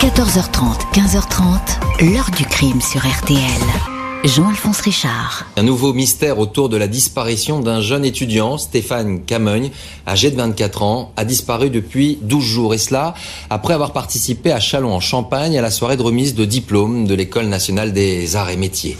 14h30, 0.00 0.92
15h30, 0.92 2.12
l'heure 2.12 2.30
du 2.36 2.44
crime 2.44 2.80
sur 2.80 3.00
RTL. 3.00 3.38
Jean-Alphonse 4.24 4.80
Richard. 4.80 5.46
Un 5.56 5.62
nouveau 5.62 5.92
mystère 5.92 6.38
autour 6.38 6.68
de 6.68 6.76
la 6.76 6.88
disparition 6.88 7.60
d'un 7.60 7.80
jeune 7.80 8.04
étudiant, 8.04 8.58
Stéphane 8.58 9.22
Camogne, 9.24 9.70
âgé 10.06 10.30
de 10.30 10.36
24 10.36 10.82
ans, 10.82 11.12
a 11.16 11.24
disparu 11.24 11.70
depuis 11.70 12.18
12 12.22 12.44
jours. 12.44 12.74
Et 12.74 12.78
cela 12.78 13.14
après 13.50 13.74
avoir 13.74 13.92
participé 13.92 14.52
à 14.52 14.60
Chalon 14.60 14.92
en 14.92 15.00
Champagne 15.00 15.56
à 15.56 15.62
la 15.62 15.70
soirée 15.70 15.96
de 15.96 16.02
remise 16.02 16.34
de 16.34 16.44
diplôme 16.44 17.06
de 17.06 17.14
l'École 17.14 17.46
nationale 17.46 17.92
des 17.92 18.36
arts 18.36 18.50
et 18.50 18.56
métiers. 18.56 18.98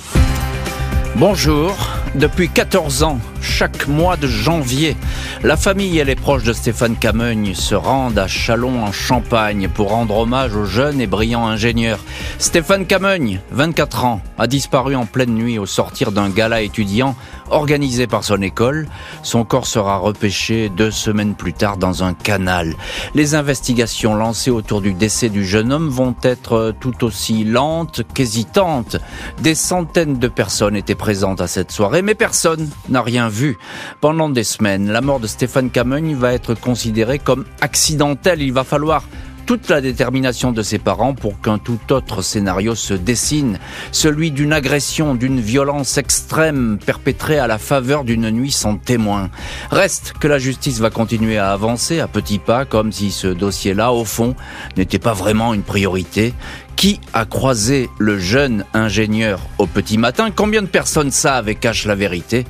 Bonjour. 1.17 1.75
Depuis 2.15 2.49
14 2.49 3.03
ans, 3.03 3.19
chaque 3.41 3.89
mois 3.89 4.17
de 4.17 4.29
janvier, 4.29 4.97
la 5.43 5.57
famille 5.57 5.99
et 5.99 6.05
les 6.05 6.15
proches 6.15 6.45
de 6.45 6.53
Stéphane 6.53 6.95
Camogne 6.95 7.55
se 7.55 7.75
rendent 7.75 8.19
à 8.19 8.29
Chalon 8.29 8.85
en 8.85 8.93
Champagne 8.93 9.69
pour 9.69 9.91
rendre 9.91 10.19
hommage 10.19 10.55
au 10.55 10.65
jeune 10.65 11.01
et 11.01 11.09
brillant 11.09 11.45
ingénieur. 11.45 11.99
Stéphane 12.39 12.87
Camogne, 12.87 13.41
24 13.51 14.05
ans, 14.05 14.21
a 14.39 14.47
disparu 14.47 14.95
en 14.95 15.07
pleine 15.07 15.35
nuit 15.35 15.59
au 15.59 15.67
sortir 15.67 16.13
d'un 16.13 16.31
gala 16.31 16.63
étudiant 16.63 17.17
organisé 17.51 18.07
par 18.07 18.23
son 18.25 18.41
école. 18.43 18.87
Son 19.23 19.45
corps 19.45 19.67
sera 19.67 19.99
repêché 19.99 20.69
deux 20.69 20.91
semaines 20.93 21.35
plus 21.35 21.53
tard 21.53 21.77
dans 21.77 22.05
un 22.05 22.15
canal. 22.15 22.75
Les 23.15 23.35
investigations 23.35 24.15
lancées 24.15 24.51
autour 24.51 24.81
du 24.81 24.95
décès 24.95 25.29
du 25.29 25.45
jeune 25.45 25.73
homme 25.73 25.89
vont 25.89 26.15
être 26.23 26.75
tout 26.81 27.05
aussi 27.05 27.45
lentes 27.45 28.03
qu'hésitantes. 28.15 28.97
Des 29.43 29.55
centaines 29.55 30.19
de 30.19 30.29
personnes 30.29 30.77
étaient 30.77 30.95
présentes 30.95 31.41
à 31.41 31.49
cette 31.49 31.73
soirée, 31.73 32.03
mais 32.05 32.15
personne 32.15 32.69
n'a 32.89 33.03
rien 33.03 33.29
vu. 33.29 33.57
Pendant 34.01 34.29
des 34.29 34.45
semaines, 34.45 34.91
la 34.91 35.01
mort 35.01 35.21
de 35.21 35.27
Stéphane 35.27 35.71
Camogne 35.71 36.15
va 36.15 36.35
être 36.35 36.55
considérée 36.55 37.19
comme 37.19 37.45
accidentelle. 37.61 38.43
Il 38.43 38.53
va 38.53 38.63
falloir 38.63 39.05
toute 39.47 39.69
la 39.69 39.81
détermination 39.81 40.53
de 40.53 40.63
ses 40.63 40.79
parents 40.79 41.15
pour 41.15 41.41
qu'un 41.41 41.59
tout 41.59 41.79
autre 41.91 42.23
scénario 42.23 42.75
se 42.75 42.95
dessine, 42.95 43.59
celui 43.93 44.31
d'une 44.31 44.53
agression, 44.53 45.15
d'une 45.15 45.41
violence 45.41 45.99
extrême 45.99 46.79
perpétrée 46.85 47.39
à 47.39 47.47
la 47.47 47.59
faveur 47.59 48.05
d'une 48.05 48.31
nuit 48.31 48.53
sans 48.53 48.77
témoin. 48.77 49.31
Reste 49.71 50.15
que 50.19 50.29
la 50.29 50.39
justice 50.39 50.81
va 50.81 50.91
continuer 50.91 51.39
à 51.39 51.53
avancer 51.53 52.01
à 52.01 52.09
petits 52.09 52.39
pas, 52.39 52.65
comme 52.65 52.93
si 52.93 53.11
ce 53.11 53.27
dossier-là, 53.27 53.93
au 53.93 54.05
fond, 54.05 54.35
n'était 54.77 54.99
pas 54.99 55.13
vraiment 55.13 55.53
une 55.53 55.63
priorité. 55.63 56.33
Qui 56.77 57.01
a 57.13 57.25
croisé 57.25 57.89
le 57.99 58.19
jeune 58.19 58.65
ingénieur 58.75 59.41
au 59.59 59.67
petit 59.67 59.97
matin? 59.97 60.31
Combien 60.35 60.63
de 60.63 60.67
personnes 60.67 61.11
savent 61.11 61.49
et 61.49 61.55
cachent 61.55 61.87
la 61.87 61.95
vérité? 61.95 62.47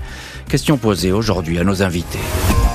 Question 0.49 0.77
posée 0.77 1.13
aujourd'hui 1.13 1.59
à 1.59 1.65
nos 1.65 1.83
invités. 1.83 2.19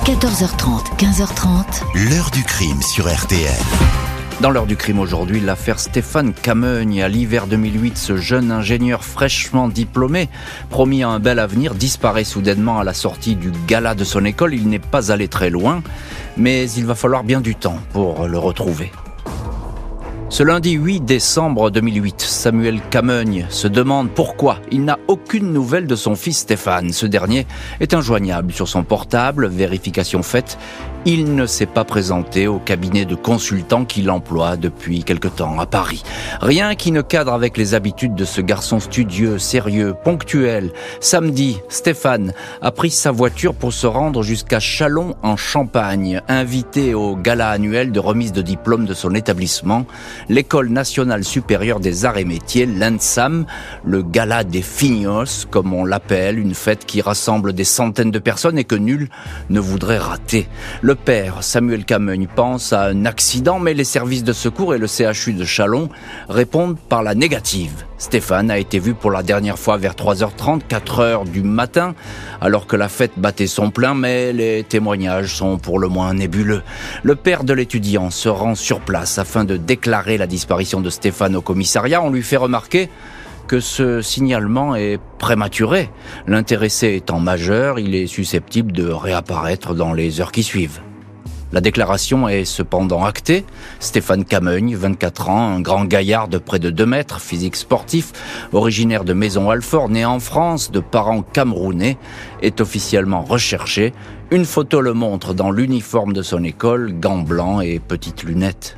14h30, 0.04 0.96
15h30. 0.96 2.08
L'heure 2.10 2.30
du 2.30 2.42
crime 2.44 2.80
sur 2.82 3.12
RTL. 3.12 3.50
Dans 4.40 4.48
l'heure 4.50 4.66
du 4.66 4.76
crime 4.76 4.98
aujourd'hui, 4.98 5.38
l'affaire 5.40 5.80
Stéphane 5.80 6.32
Camogne. 6.32 7.02
À 7.02 7.08
l'hiver 7.08 7.46
2008, 7.46 7.98
ce 7.98 8.16
jeune 8.16 8.50
ingénieur 8.50 9.04
fraîchement 9.04 9.68
diplômé, 9.68 10.30
promis 10.70 11.02
à 11.02 11.10
un 11.10 11.18
bel 11.18 11.38
avenir, 11.38 11.74
disparaît 11.74 12.24
soudainement 12.24 12.78
à 12.78 12.84
la 12.84 12.94
sortie 12.94 13.36
du 13.36 13.52
gala 13.66 13.94
de 13.94 14.04
son 14.04 14.24
école. 14.24 14.54
Il 14.54 14.68
n'est 14.68 14.78
pas 14.78 15.12
allé 15.12 15.28
très 15.28 15.50
loin, 15.50 15.82
mais 16.38 16.70
il 16.70 16.86
va 16.86 16.94
falloir 16.94 17.22
bien 17.22 17.42
du 17.42 17.54
temps 17.54 17.78
pour 17.92 18.26
le 18.26 18.38
retrouver. 18.38 18.90
Ce 20.30 20.44
lundi 20.44 20.74
8 20.74 21.00
décembre 21.00 21.72
2008, 21.72 22.20
Samuel 22.20 22.80
Camogne 22.88 23.46
se 23.50 23.66
demande 23.66 24.10
pourquoi 24.10 24.60
il 24.70 24.84
n'a 24.84 24.96
aucune 25.08 25.52
nouvelle 25.52 25.88
de 25.88 25.96
son 25.96 26.14
fils 26.14 26.38
Stéphane. 26.38 26.92
Ce 26.92 27.04
dernier 27.04 27.48
est 27.80 27.94
injoignable 27.94 28.52
sur 28.52 28.68
son 28.68 28.84
portable, 28.84 29.48
vérification 29.48 30.22
faite, 30.22 30.56
il 31.06 31.34
ne 31.34 31.46
s'est 31.46 31.66
pas 31.66 31.84
présenté 31.84 32.46
au 32.46 32.58
cabinet 32.58 33.06
de 33.06 33.14
consultant 33.14 33.84
qu'il 33.84 34.10
emploie 34.10 34.56
depuis 34.56 35.02
quelque 35.02 35.28
temps 35.28 35.58
à 35.58 35.66
Paris. 35.66 36.02
Rien 36.40 36.74
qui 36.74 36.92
ne 36.92 37.00
cadre 37.00 37.32
avec 37.32 37.56
les 37.56 37.74
habitudes 37.74 38.14
de 38.14 38.24
ce 38.24 38.40
garçon 38.40 38.80
studieux, 38.80 39.38
sérieux, 39.38 39.94
ponctuel. 40.04 40.72
Samedi, 41.00 41.60
Stéphane 41.68 42.32
a 42.60 42.70
pris 42.70 42.90
sa 42.90 43.10
voiture 43.10 43.54
pour 43.54 43.72
se 43.72 43.86
rendre 43.86 44.22
jusqu'à 44.22 44.60
Chalon 44.60 45.16
en 45.22 45.36
Champagne, 45.36 46.20
invité 46.28 46.92
au 46.92 47.16
gala 47.16 47.48
annuel 47.48 47.92
de 47.92 48.00
remise 48.00 48.32
de 48.32 48.42
diplôme 48.42 48.84
de 48.84 48.94
son 48.94 49.14
établissement, 49.14 49.86
l'École 50.28 50.68
nationale 50.68 51.24
supérieure 51.24 51.80
des 51.80 52.04
arts 52.04 52.18
et 52.18 52.24
métiers, 52.24 52.66
l'ENSAM, 52.66 53.46
le 53.84 54.02
gala 54.02 54.44
des 54.44 54.62
fignos, 54.62 55.46
comme 55.50 55.72
on 55.72 55.84
l'appelle, 55.84 56.38
une 56.38 56.54
fête 56.54 56.84
qui 56.84 57.00
rassemble 57.00 57.54
des 57.54 57.64
centaines 57.64 58.10
de 58.10 58.18
personnes 58.18 58.58
et 58.58 58.64
que 58.64 58.74
nul 58.74 59.08
ne 59.48 59.60
voudrait 59.60 59.98
rater. 59.98 60.46
Père, 60.94 61.42
Samuel 61.42 61.84
Camogne, 61.84 62.26
pense 62.34 62.72
à 62.72 62.84
un 62.84 63.04
accident, 63.04 63.58
mais 63.58 63.74
les 63.74 63.84
services 63.84 64.24
de 64.24 64.32
secours 64.32 64.74
et 64.74 64.78
le 64.78 64.86
CHU 64.86 65.32
de 65.32 65.44
Chalon 65.44 65.88
répondent 66.28 66.78
par 66.78 67.02
la 67.02 67.14
négative. 67.14 67.84
Stéphane 67.98 68.50
a 68.50 68.58
été 68.58 68.78
vu 68.78 68.94
pour 68.94 69.10
la 69.10 69.22
dernière 69.22 69.58
fois 69.58 69.76
vers 69.76 69.94
3h30, 69.94 70.62
4h 70.68 71.28
du 71.28 71.42
matin, 71.42 71.94
alors 72.40 72.66
que 72.66 72.76
la 72.76 72.88
fête 72.88 73.12
battait 73.16 73.46
son 73.46 73.70
plein, 73.70 73.94
mais 73.94 74.32
les 74.32 74.64
témoignages 74.64 75.34
sont 75.34 75.58
pour 75.58 75.78
le 75.78 75.88
moins 75.88 76.14
nébuleux. 76.14 76.62
Le 77.02 77.14
père 77.14 77.44
de 77.44 77.52
l'étudiant 77.52 78.10
se 78.10 78.28
rend 78.28 78.54
sur 78.54 78.80
place 78.80 79.18
afin 79.18 79.44
de 79.44 79.56
déclarer 79.56 80.18
la 80.18 80.26
disparition 80.26 80.80
de 80.80 80.90
Stéphane 80.90 81.36
au 81.36 81.42
commissariat. 81.42 82.02
On 82.02 82.10
lui 82.10 82.22
fait 82.22 82.36
remarquer 82.36 82.88
que 83.50 83.58
ce 83.58 84.00
signalement 84.00 84.76
est 84.76 85.00
prématuré. 85.18 85.90
L'intéressé 86.28 86.94
étant 86.94 87.18
majeur, 87.18 87.80
il 87.80 87.96
est 87.96 88.06
susceptible 88.06 88.70
de 88.70 88.88
réapparaître 88.88 89.74
dans 89.74 89.92
les 89.92 90.20
heures 90.20 90.30
qui 90.30 90.44
suivent. 90.44 90.78
La 91.50 91.60
déclaration 91.60 92.28
est 92.28 92.44
cependant 92.44 93.04
actée. 93.04 93.44
Stéphane 93.80 94.24
Camogne, 94.24 94.76
24 94.76 95.30
ans, 95.30 95.56
un 95.56 95.60
grand 95.60 95.84
gaillard 95.84 96.28
de 96.28 96.38
près 96.38 96.60
de 96.60 96.70
2 96.70 96.86
mètres, 96.86 97.20
physique 97.20 97.56
sportif, 97.56 98.12
originaire 98.52 99.02
de 99.02 99.14
Maison-Alfort, 99.14 99.88
né 99.88 100.04
en 100.04 100.20
France, 100.20 100.70
de 100.70 100.78
parents 100.78 101.22
camerounais, 101.22 101.98
est 102.42 102.60
officiellement 102.60 103.22
recherché. 103.22 103.92
Une 104.30 104.44
photo 104.44 104.80
le 104.80 104.92
montre 104.92 105.34
dans 105.34 105.50
l'uniforme 105.50 106.12
de 106.12 106.22
son 106.22 106.44
école, 106.44 106.92
gants 106.92 107.22
blancs 107.22 107.64
et 107.64 107.80
petites 107.80 108.22
lunettes. 108.22 108.76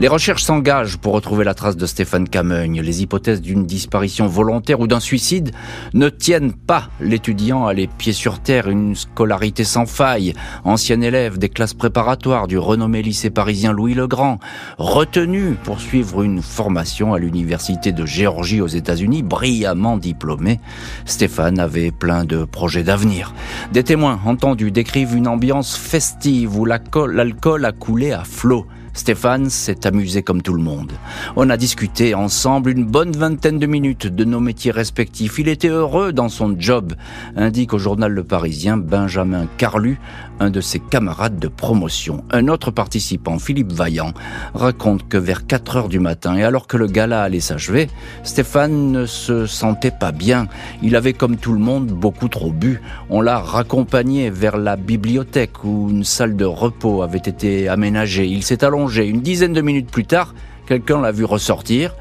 Les 0.00 0.08
recherches 0.08 0.42
s'engagent 0.42 0.96
pour 0.96 1.12
retrouver 1.12 1.44
la 1.44 1.54
trace 1.54 1.76
de 1.76 1.86
Stéphane 1.86 2.28
Camogne. 2.28 2.80
Les 2.80 3.02
hypothèses 3.02 3.40
d'une 3.40 3.64
disparition 3.64 4.26
volontaire 4.26 4.80
ou 4.80 4.88
d'un 4.88 4.98
suicide 4.98 5.52
ne 5.92 6.08
tiennent 6.08 6.52
pas 6.52 6.88
l'étudiant 7.00 7.66
à 7.66 7.74
les 7.74 7.86
pieds 7.86 8.12
sur 8.12 8.40
terre, 8.40 8.68
une 8.68 8.96
scolarité 8.96 9.62
sans 9.62 9.86
faille, 9.86 10.34
ancien 10.64 11.00
élève 11.00 11.38
des 11.38 11.48
classes 11.48 11.74
préparatoires 11.74 12.48
du 12.48 12.58
renommé 12.58 13.02
lycée 13.02 13.30
parisien 13.30 13.70
Louis 13.70 13.94
le 13.94 14.08
Grand, 14.08 14.40
retenu 14.78 15.54
pour 15.62 15.80
suivre 15.80 16.22
une 16.22 16.42
formation 16.42 17.14
à 17.14 17.20
l'université 17.20 17.92
de 17.92 18.04
Géorgie 18.04 18.60
aux 18.60 18.66
États-Unis, 18.66 19.22
brillamment 19.22 19.96
diplômé. 19.96 20.58
Stéphane 21.04 21.60
avait 21.60 21.92
plein 21.92 22.24
de 22.24 22.44
projets 22.44 22.82
d'avenir. 22.82 23.32
Des 23.72 23.84
témoins 23.84 24.18
entendus 24.26 24.72
décrivent 24.72 25.14
une 25.14 25.28
ambiance 25.28 25.76
festive 25.76 26.58
où 26.58 26.64
l'alcool 26.64 27.64
a 27.64 27.72
coulé 27.72 28.10
à 28.10 28.24
flot. 28.24 28.66
Stéphane 28.94 29.50
s'est 29.50 29.88
amusé 29.88 30.22
comme 30.22 30.40
tout 30.40 30.54
le 30.54 30.62
monde. 30.62 30.92
On 31.34 31.50
a 31.50 31.56
discuté 31.56 32.14
ensemble 32.14 32.70
une 32.70 32.84
bonne 32.84 33.10
vingtaine 33.10 33.58
de 33.58 33.66
minutes 33.66 34.06
de 34.06 34.24
nos 34.24 34.38
métiers 34.38 34.70
respectifs. 34.70 35.40
Il 35.40 35.48
était 35.48 35.68
heureux 35.68 36.12
dans 36.12 36.28
son 36.28 36.54
job, 36.56 36.94
indique 37.36 37.74
au 37.74 37.78
journal 37.78 38.12
Le 38.12 38.22
Parisien 38.22 38.76
Benjamin 38.76 39.48
Carlu, 39.58 39.98
un 40.38 40.50
de 40.50 40.60
ses 40.60 40.78
camarades 40.78 41.40
de 41.40 41.48
promotion. 41.48 42.22
Un 42.30 42.46
autre 42.46 42.70
participant, 42.70 43.40
Philippe 43.40 43.72
Vaillant, 43.72 44.12
raconte 44.54 45.08
que 45.08 45.18
vers 45.18 45.44
4 45.46 45.76
heures 45.76 45.88
du 45.88 45.98
matin, 45.98 46.36
et 46.36 46.44
alors 46.44 46.68
que 46.68 46.76
le 46.76 46.86
gala 46.86 47.22
allait 47.22 47.40
s'achever, 47.40 47.88
Stéphane 48.22 48.92
ne 48.92 49.06
se 49.06 49.46
sentait 49.46 49.90
pas 49.90 50.12
bien. 50.12 50.46
Il 50.82 50.94
avait, 50.94 51.14
comme 51.14 51.36
tout 51.36 51.52
le 51.52 51.58
monde, 51.58 51.88
beaucoup 51.88 52.28
trop 52.28 52.52
bu. 52.52 52.80
On 53.10 53.20
l'a 53.20 53.40
raccompagné 53.40 54.30
vers 54.30 54.56
la 54.56 54.76
bibliothèque 54.76 55.64
où 55.64 55.88
une 55.90 56.04
salle 56.04 56.36
de 56.36 56.44
repos 56.44 57.02
avait 57.02 57.18
été 57.18 57.68
aménagée. 57.68 58.26
Il 58.26 58.44
s'est 58.44 58.64
allongé 58.64 58.83
une 58.88 59.20
dizaine 59.20 59.52
de 59.52 59.60
minutes 59.60 59.90
plus 59.90 60.04
tard, 60.04 60.34
quelqu'un 60.66 61.00
l'a 61.00 61.12
vu 61.12 61.24
ressortir, 61.24 61.94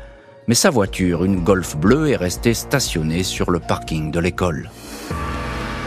mais 0.47 0.55
sa 0.55 0.69
voiture, 0.69 1.23
une 1.23 1.43
Golf 1.43 1.77
bleue, 1.77 2.09
est 2.09 2.15
restée 2.15 2.53
stationnée 2.53 3.23
sur 3.23 3.51
le 3.51 3.59
parking 3.59 4.11
de 4.11 4.19
l'école. 4.19 4.69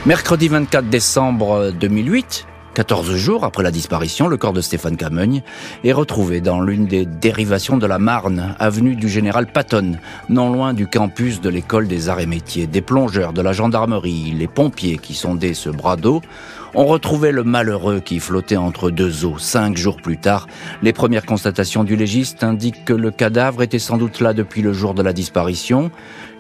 Mercredi 0.07 0.49
24 0.49 0.89
décembre 0.89 1.73
2008, 1.73 2.47
14 2.77 3.15
jours 3.17 3.45
après 3.45 3.63
la 3.63 3.71
disparition, 3.71 4.29
le 4.29 4.37
corps 4.37 4.53
de 4.53 4.61
Stéphane 4.61 4.99
Camogne 4.99 5.43
est 5.83 5.93
retrouvé 5.93 6.43
dans 6.43 6.61
l'une 6.61 6.87
des 6.87 7.07
dérivations 7.07 7.79
de 7.79 7.87
la 7.87 7.99
Marne, 7.99 8.55
avenue 8.59 8.97
du 8.97 9.09
Général 9.09 9.47
Patton, 9.47 9.93
non 10.29 10.53
loin 10.53 10.75
du 10.75 10.87
campus 10.87 11.41
de 11.41 11.49
l'école 11.49 11.89
des 11.89 12.11
arts 12.11 12.21
et 12.21 12.27
métiers. 12.27 12.67
Des 12.67 12.83
plongeurs 12.83 13.33
de 13.33 13.41
la 13.41 13.55
gendarmerie, 13.55 14.31
les 14.33 14.47
pompiers 14.47 14.99
qui 14.99 15.15
sondaient 15.15 15.55
ce 15.55 15.71
bras 15.71 15.97
d'eau 15.97 16.21
on 16.77 16.85
retrouvait 16.85 17.33
le 17.33 17.43
malheureux 17.43 18.01
qui 18.01 18.21
flottait 18.21 18.59
entre 18.59 18.91
deux 18.91 19.25
eaux. 19.25 19.39
Cinq 19.39 19.79
jours 19.79 19.97
plus 19.97 20.19
tard, 20.19 20.47
les 20.83 20.93
premières 20.93 21.25
constatations 21.25 21.85
du 21.85 21.97
légiste 21.97 22.45
indiquent 22.45 22.85
que 22.85 22.93
le 22.93 23.11
cadavre 23.11 23.63
était 23.63 23.79
sans 23.79 23.97
doute 23.97 24.21
là 24.21 24.35
depuis 24.35 24.61
le 24.61 24.75
jour 24.75 24.93
de 24.93 25.03
la 25.03 25.15
disparition. 25.15 25.91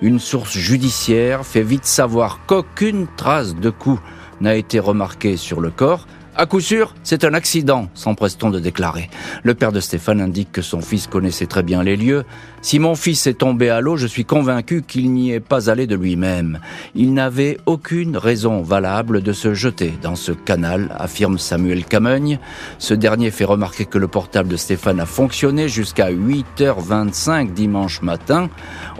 Une 0.02 0.18
source 0.18 0.52
judiciaire 0.52 1.46
fait 1.46 1.62
vite 1.62 1.86
savoir 1.86 2.40
qu'aucune 2.46 3.06
trace 3.16 3.56
de 3.56 3.70
coup 3.70 3.98
n'a 4.42 4.56
été 4.56 4.78
remarquée 4.78 5.38
sur 5.38 5.62
le 5.62 5.70
corps. 5.70 6.06
À 6.38 6.44
coup 6.44 6.60
sûr, 6.60 6.94
c'est 7.02 7.24
un 7.24 7.32
accident, 7.32 7.88
s'empresse-t-on 7.94 8.50
de 8.50 8.60
déclarer. 8.60 9.08
Le 9.42 9.54
père 9.54 9.72
de 9.72 9.80
Stéphane 9.80 10.20
indique 10.20 10.52
que 10.52 10.60
son 10.60 10.82
fils 10.82 11.06
connaissait 11.06 11.46
très 11.46 11.62
bien 11.62 11.82
les 11.82 11.96
lieux. 11.96 12.24
Si 12.60 12.78
mon 12.78 12.94
fils 12.94 13.26
est 13.26 13.38
tombé 13.38 13.70
à 13.70 13.80
l'eau, 13.80 13.96
je 13.96 14.06
suis 14.06 14.26
convaincu 14.26 14.82
qu'il 14.82 15.10
n'y 15.12 15.32
est 15.32 15.40
pas 15.40 15.70
allé 15.70 15.86
de 15.86 15.96
lui-même. 15.96 16.60
Il 16.94 17.14
n'avait 17.14 17.56
aucune 17.64 18.18
raison 18.18 18.60
valable 18.60 19.22
de 19.22 19.32
se 19.32 19.54
jeter 19.54 19.94
dans 20.02 20.14
ce 20.14 20.32
canal, 20.32 20.94
affirme 20.98 21.38
Samuel 21.38 21.86
Camogne. 21.86 22.38
Ce 22.78 22.92
dernier 22.92 23.30
fait 23.30 23.46
remarquer 23.46 23.86
que 23.86 23.96
le 23.96 24.06
portable 24.06 24.50
de 24.50 24.58
Stéphane 24.58 25.00
a 25.00 25.06
fonctionné 25.06 25.70
jusqu'à 25.70 26.10
8h25 26.12 27.54
dimanche 27.54 28.02
matin. 28.02 28.50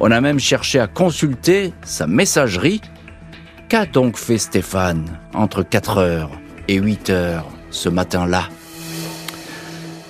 On 0.01 0.11
a 0.11 0.23
même 0.23 0.41
cherché 0.41 0.81
à 0.81 0.87
consulter 0.87 1.75
sa 1.83 2.07
messagerie. 2.07 2.81
Qu'a 3.69 3.85
donc 3.85 4.17
fait 4.17 4.39
Stéphane 4.39 5.05
entre 5.35 5.63
4 5.63 5.99
heures? 5.99 6.31
Et 6.69 6.77
8 6.77 7.11
heures 7.11 7.47
ce 7.71 7.89
matin-là. 7.89 8.49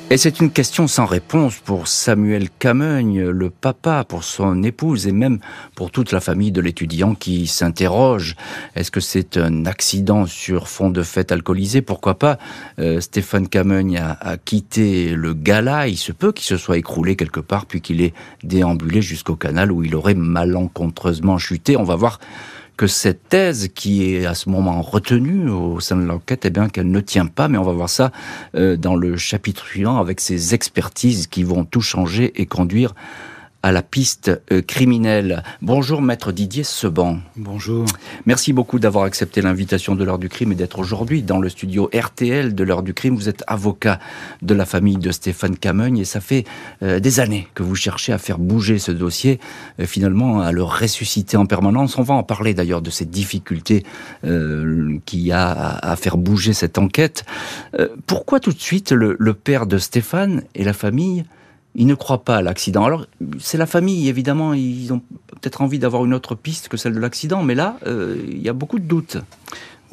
Et 0.09 0.19
c'est 0.19 0.39
une 0.39 0.53
question 0.53 0.87
sans 0.87 1.05
réponse 1.05 1.57
pour 1.57 1.89
Samuel 1.89 2.49
Camogne, 2.49 3.25
le 3.25 3.51
papa, 3.51 4.05
pour 4.05 4.23
son 4.23 4.63
épouse 4.63 5.09
et 5.09 5.13
même 5.13 5.41
pour 5.75 5.91
toute 5.91 6.13
la 6.13 6.21
famille 6.21 6.53
de 6.53 6.61
l'étudiant 6.61 7.17
qui 7.17 7.49
s'interroge. 7.49 8.37
Est-ce 8.77 8.93
que 8.93 9.01
c'est 9.01 9.37
un 9.37 9.67
accident 9.67 10.25
sur 10.25 10.69
fond 10.69 10.91
de 10.91 11.03
fête 11.03 11.33
alcoolisée 11.33 11.83
Pourquoi 11.83 12.21
pas? 12.21 12.39
Euh, 12.79 13.01
Stéphane 13.01 13.49
Camogne 13.49 13.99
a, 13.99 14.17
a, 14.21 14.37
quitté 14.37 15.11
le 15.17 15.35
gala. 15.35 15.89
Il 15.89 15.97
se 15.97 16.13
peut 16.13 16.31
qu'il 16.31 16.47
se 16.47 16.57
soit 16.57 16.79
écroulé 16.79 17.17
quelque 17.17 17.41
part 17.41 17.67
puis 17.67 17.81
qu'il 17.81 18.01
ait 18.01 18.15
déambulé 18.45 19.03
jusqu'au 19.03 19.35
canal 19.35 19.73
où 19.73 19.83
il 19.83 19.97
aurait 19.97 20.15
malencontreusement 20.15 21.37
chuté. 21.37 21.77
On 21.77 21.83
va 21.83 21.97
voir 21.97 22.21
que 22.77 22.87
cette 22.87 23.29
thèse 23.29 23.69
qui 23.75 24.15
est 24.15 24.27
à 24.27 24.35
ce 24.35 24.49
moment 24.49 24.83
retenue 24.83 25.49
au 25.49 25.81
sein 25.81 25.97
de 25.97 26.05
l'enquête, 26.05 26.45
eh 26.45 26.51
bien 26.51 26.69
qu'elle 26.69 26.91
ne 26.91 27.01
tient 27.01 27.27
pas, 27.27 27.49
mais 27.49 27.59
on 27.59 27.65
va 27.65 27.73
voir 27.73 27.89
ça 27.89 28.13
euh, 28.55 28.77
dans 28.77 28.97
le 28.97 29.17
chapitre 29.17 29.65
suivant 29.67 29.99
avec 29.99 30.21
ces 30.21 30.55
expertises 30.55 31.27
qui 31.27 31.43
vont 31.43 31.65
tout 31.65 31.81
changer 31.81 32.33
et 32.41 32.47
conduire 32.47 32.95
à 33.67 33.73
la 33.73 33.83
piste 33.83 34.31
euh, 34.53 34.63
criminelle. 34.63 35.43
Bonjour 35.61 36.01
maître 36.01 36.31
Didier 36.31 36.63
Seban. 36.63 37.19
Bonjour. 37.35 37.85
Merci 38.25 38.53
beaucoup 38.53 38.79
d'avoir 38.79 39.03
accepté 39.07 39.43
l'invitation 39.43 39.97
de 39.97 40.05
l'heure 40.05 40.21
du 40.21 40.29
crime 40.29 40.53
et 40.53 40.55
d'être 40.55 40.79
aujourd'hui 40.79 41.25
dans 41.25 41.41
le 41.41 41.49
studio 41.49 41.91
RTL 41.93 42.55
de 42.55 42.63
l'heure 42.63 42.85
du 42.85 42.95
crime. 42.95 43.17
Vous 43.17 43.29
êtes 43.29 43.43
avocat 43.49 43.99
de 44.41 44.55
la 44.55 44.67
famille 44.67 44.99
de 44.99 45.11
Stéphane 45.11 45.57
Camogne 45.57 45.99
et 45.99 46.05
ça 46.05 46.21
fait 46.21 46.45
euh, 46.85 47.01
des 47.01 47.19
années 47.19 47.49
que 47.57 47.65
vous 47.65 47.75
cherchez 47.75 48.13
à 48.13 48.19
faire 48.19 48.39
bouger 48.39 48.79
ce 48.79 48.93
dossier, 48.93 49.41
euh, 49.81 49.85
finalement 49.85 50.43
à 50.43 50.53
le 50.53 50.63
ressusciter 50.63 51.37
en 51.37 51.47
permanence. 51.47 51.99
On 51.99 52.05
va 52.05 52.15
en 52.15 52.23
parler 52.23 52.55
d'ailleurs 52.55 52.83
de 52.83 52.91
ces 52.91 53.05
difficultés 53.05 53.83
euh, 54.25 54.97
qu'il 55.07 55.23
y 55.23 55.33
a 55.33 55.51
à, 55.51 55.91
à, 55.91 55.97
faire 55.97 56.19
bouger 56.19 56.53
cette 56.53 56.79
enquête. 56.79 57.25
Pourquoi 58.07 58.39
tout 58.39 58.53
de 58.53 58.61
suite 58.61 58.93
le, 58.93 59.17
le 59.19 59.35
père 59.35 59.67
de 59.67 59.79
Stéphane 59.79 60.45
et 60.55 60.63
la 60.63 60.73
famille 60.73 61.25
ils 61.77 61.87
ne 61.87 61.95
croient 61.95 62.25
pas 62.25 62.37
à 62.37 62.43
l'accident. 62.43 62.85
Alors, 62.85 63.07
c'est 63.39 63.59
la 63.59 63.67
famille, 63.67 64.09
évidemment, 64.09 64.55
ils 64.55 64.93
ont 64.93 65.03
peut-être 65.31 65.61
envie 65.61 65.79
d'avoir 65.79 66.05
une 66.07 66.15
autre 66.15 66.35
piste 66.35 66.69
que 66.69 66.79
celle 66.79 66.95
de 66.95 66.99
l'accident, 66.99 67.43
mais 67.43 67.55
là, 67.55 67.79
euh, 67.87 68.17
il 68.27 68.43
y 68.43 68.49
a 68.49 68.55
beaucoup 68.55 68.79
de 68.79 68.87
doutes. 68.87 69.19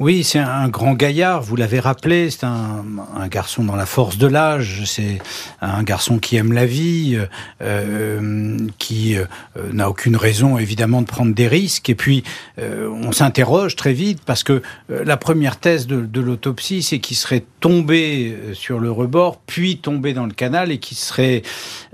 Oui, 0.00 0.24
c'est 0.24 0.40
un 0.40 0.68
grand 0.68 0.94
gaillard, 0.94 1.40
vous 1.40 1.54
l'avez 1.54 1.78
rappelé, 1.78 2.28
c'est 2.28 2.42
un, 2.42 2.82
garçon 3.30 3.62
dans 3.62 3.76
la 3.76 3.86
force 3.86 4.18
de 4.18 4.26
l'âge, 4.26 4.82
c'est 4.86 5.18
un 5.60 5.84
garçon 5.84 6.18
qui 6.18 6.34
aime 6.34 6.52
la 6.52 6.66
vie, 6.66 7.16
euh, 7.62 8.58
qui 8.78 9.16
euh, 9.16 9.24
n'a 9.72 9.88
aucune 9.88 10.16
raison 10.16 10.58
évidemment 10.58 11.00
de 11.00 11.06
prendre 11.06 11.32
des 11.32 11.46
risques. 11.46 11.90
Et 11.90 11.94
puis, 11.94 12.24
euh, 12.58 12.88
on 12.88 13.12
s'interroge 13.12 13.76
très 13.76 13.92
vite 13.92 14.20
parce 14.26 14.42
que 14.42 14.62
euh, 14.90 15.04
la 15.04 15.16
première 15.16 15.58
thèse 15.58 15.86
de, 15.86 16.00
de 16.00 16.20
l'autopsie, 16.20 16.82
c'est 16.82 16.98
qu'il 16.98 17.16
serait 17.16 17.44
tombé 17.60 18.32
euh, 18.36 18.52
sur 18.52 18.80
le 18.80 18.90
rebord, 18.90 19.40
puis 19.46 19.78
tombé 19.78 20.12
dans 20.12 20.26
le 20.26 20.34
canal 20.34 20.72
et 20.72 20.78
qu'il 20.78 20.96
serait... 20.96 21.42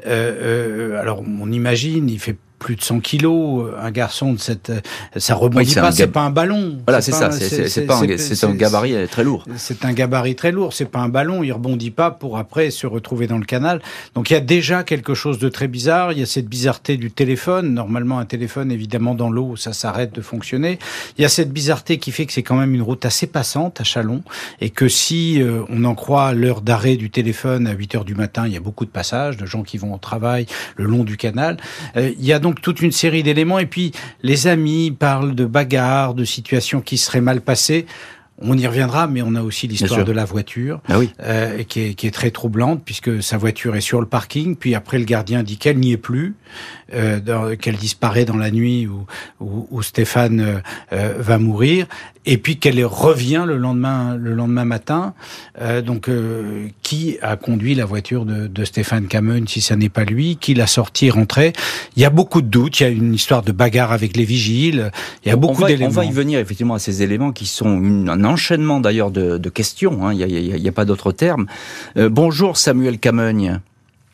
Euh, 0.06 0.99
alors, 1.00 1.23
on 1.23 1.52
imagine, 1.52 2.08
il 2.08 2.19
fait 2.19 2.37
plus 2.60 2.76
de 2.76 2.82
100 2.82 3.00
kilos, 3.00 3.72
un 3.80 3.90
garçon 3.90 4.34
de 4.34 4.38
cette, 4.38 4.70
ça 5.16 5.34
rebondit 5.34 5.70
oui, 5.70 5.80
pas, 5.80 5.90
c'est 5.90 6.06
pas 6.06 6.20
un 6.20 6.30
ballon. 6.30 6.78
Voilà, 6.86 7.00
c'est 7.00 7.10
ça, 7.10 7.32
c'est 7.32 7.86
pas, 7.86 8.00
un, 8.00 8.18
c'est 8.18 8.44
un 8.44 8.54
gabarit 8.54 9.08
très 9.10 9.24
lourd. 9.24 9.44
C'est 9.56 9.84
un 9.84 9.92
gabarit 9.92 10.36
très 10.36 10.52
lourd, 10.52 10.72
c'est 10.72 10.84
pas 10.84 11.00
un 11.00 11.08
ballon, 11.08 11.42
il 11.42 11.52
rebondit 11.52 11.90
pas 11.90 12.10
pour 12.10 12.38
après 12.38 12.70
se 12.70 12.86
retrouver 12.86 13.26
dans 13.26 13.38
le 13.38 13.44
canal. 13.44 13.80
Donc 14.14 14.30
il 14.30 14.34
y 14.34 14.36
a 14.36 14.40
déjà 14.40 14.84
quelque 14.84 15.14
chose 15.14 15.38
de 15.38 15.48
très 15.48 15.66
bizarre, 15.66 16.12
il 16.12 16.18
y 16.18 16.22
a 16.22 16.26
cette 16.26 16.46
bizarreté 16.46 16.98
du 16.98 17.10
téléphone, 17.10 17.72
normalement 17.72 18.18
un 18.18 18.26
téléphone 18.26 18.70
évidemment 18.70 19.14
dans 19.14 19.30
l'eau, 19.30 19.56
ça 19.56 19.72
s'arrête 19.72 20.14
de 20.14 20.20
fonctionner. 20.20 20.78
Il 21.16 21.22
y 21.22 21.24
a 21.24 21.28
cette 21.28 21.50
bizarreté 21.52 21.98
qui 21.98 22.12
fait 22.12 22.26
que 22.26 22.32
c'est 22.32 22.42
quand 22.42 22.56
même 22.56 22.74
une 22.74 22.82
route 22.82 23.04
assez 23.06 23.26
passante 23.26 23.80
à 23.80 23.84
Chalon 23.84 24.22
et 24.60 24.70
que 24.70 24.88
si 24.88 25.40
euh, 25.40 25.62
on 25.70 25.84
en 25.84 25.94
croit 25.94 26.32
l'heure 26.34 26.60
d'arrêt 26.60 26.96
du 26.96 27.10
téléphone 27.10 27.66
à 27.66 27.72
8 27.72 27.94
heures 27.94 28.04
du 28.04 28.14
matin, 28.14 28.46
il 28.46 28.52
y 28.52 28.56
a 28.56 28.60
beaucoup 28.60 28.84
de 28.84 28.90
passages 28.90 29.36
de 29.36 29.46
gens 29.46 29.62
qui 29.62 29.78
vont 29.78 29.94
au 29.94 29.98
travail 29.98 30.46
le 30.76 30.84
long 30.84 31.04
du 31.04 31.16
canal. 31.16 31.56
Euh, 31.96 32.12
il 32.18 32.24
y 32.24 32.32
a 32.32 32.38
donc 32.38 32.50
donc 32.50 32.61
toute 32.61 32.82
une 32.82 32.91
série 32.91 33.23
d'éléments. 33.23 33.61
Et 33.61 33.67
puis 33.67 33.93
les 34.23 34.49
amis 34.49 34.91
parlent 34.91 35.37
de 35.37 35.47
bagarres, 35.47 36.14
de 36.14 36.25
situations 36.25 36.81
qui 36.81 36.99
seraient 36.99 37.20
mal 37.20 37.41
passées. 37.41 37.87
On 38.43 38.56
y 38.56 38.67
reviendra, 38.67 39.06
mais 39.06 39.20
on 39.20 39.35
a 39.35 39.43
aussi 39.43 39.69
l'histoire 39.69 40.02
de 40.02 40.12
la 40.12 40.25
voiture, 40.25 40.81
ah 40.88 40.99
oui. 40.99 41.11
euh, 41.23 41.62
qui, 41.64 41.81
est, 41.81 41.94
qui, 41.94 42.06
est, 42.06 42.11
très 42.11 42.31
troublante, 42.31 42.81
puisque 42.82 43.23
sa 43.23 43.37
voiture 43.37 43.76
est 43.76 43.82
sur 43.82 44.00
le 44.00 44.06
parking, 44.06 44.56
puis 44.56 44.75
après 44.75 44.99
le 44.99 45.05
gardien 45.05 45.43
dit 45.43 45.58
qu'elle 45.58 45.76
n'y 45.79 45.93
est 45.93 45.99
plus, 45.99 46.35
euh, 46.94 47.55
qu'elle 47.56 47.76
disparaît 47.76 48.25
dans 48.25 48.38
la 48.38 48.50
nuit 48.50 48.87
où, 48.87 49.05
où, 49.41 49.69
où 49.70 49.82
Stéphane 49.82 50.62
euh, 50.94 51.14
va 51.19 51.37
mourir, 51.37 51.87
et 52.25 52.38
puis 52.38 52.58
qu'elle 52.58 52.82
revient 52.82 53.44
le 53.47 53.58
lendemain, 53.58 54.17
le 54.17 54.32
lendemain 54.32 54.64
matin. 54.64 55.12
Donc, 55.85 56.08
qui 56.90 57.19
a 57.22 57.37
conduit 57.37 57.76
la 57.76 57.84
voiture 57.84 58.25
de, 58.25 58.48
de 58.48 58.64
Stéphane 58.64 59.06
Cameron, 59.06 59.44
si 59.46 59.60
ça 59.60 59.76
n'est 59.76 59.88
pas 59.88 60.02
lui, 60.02 60.34
qui 60.34 60.54
l'a 60.54 60.66
sorti, 60.66 61.08
rentré 61.08 61.52
Il 61.94 62.02
y 62.02 62.04
a 62.04 62.10
beaucoup 62.10 62.42
de 62.42 62.48
doutes. 62.48 62.81
Il 62.81 62.82
y 62.82 62.87
a 62.87 62.88
une 62.88 63.14
histoire 63.14 63.42
de 63.42 63.52
bagarre 63.52 63.92
avec 63.92 64.16
les 64.16 64.25
vigiles. 64.25 64.90
Il 65.25 65.28
y 65.28 65.31
a 65.31 65.37
beaucoup 65.37 65.62
d'éléments. 65.62 65.87
On 65.87 65.94
va 65.94 66.04
y 66.04 66.10
venir 66.10 66.40
effectivement 66.40 66.75
à 66.75 66.81
ces 66.81 67.04
éléments 67.04 67.31
qui 67.31 67.46
sont 67.46 67.81
une, 67.81 68.08
un 68.08 68.25
enchaînement 68.25 68.81
d'ailleurs 68.81 69.12
de, 69.12 69.38
de, 69.38 69.48
questions. 69.50 70.04
Hein. 70.04 70.14
Il 70.14 70.26
n'y 70.26 70.52
a, 70.52 70.56
a, 70.56 70.69
a, 70.69 70.72
pas 70.72 70.84
d'autre 70.84 71.12
terme. 71.12 71.46
Euh, 71.96 72.08
bonjour 72.08 72.56
Samuel 72.56 72.98
Camogne. 72.98 73.60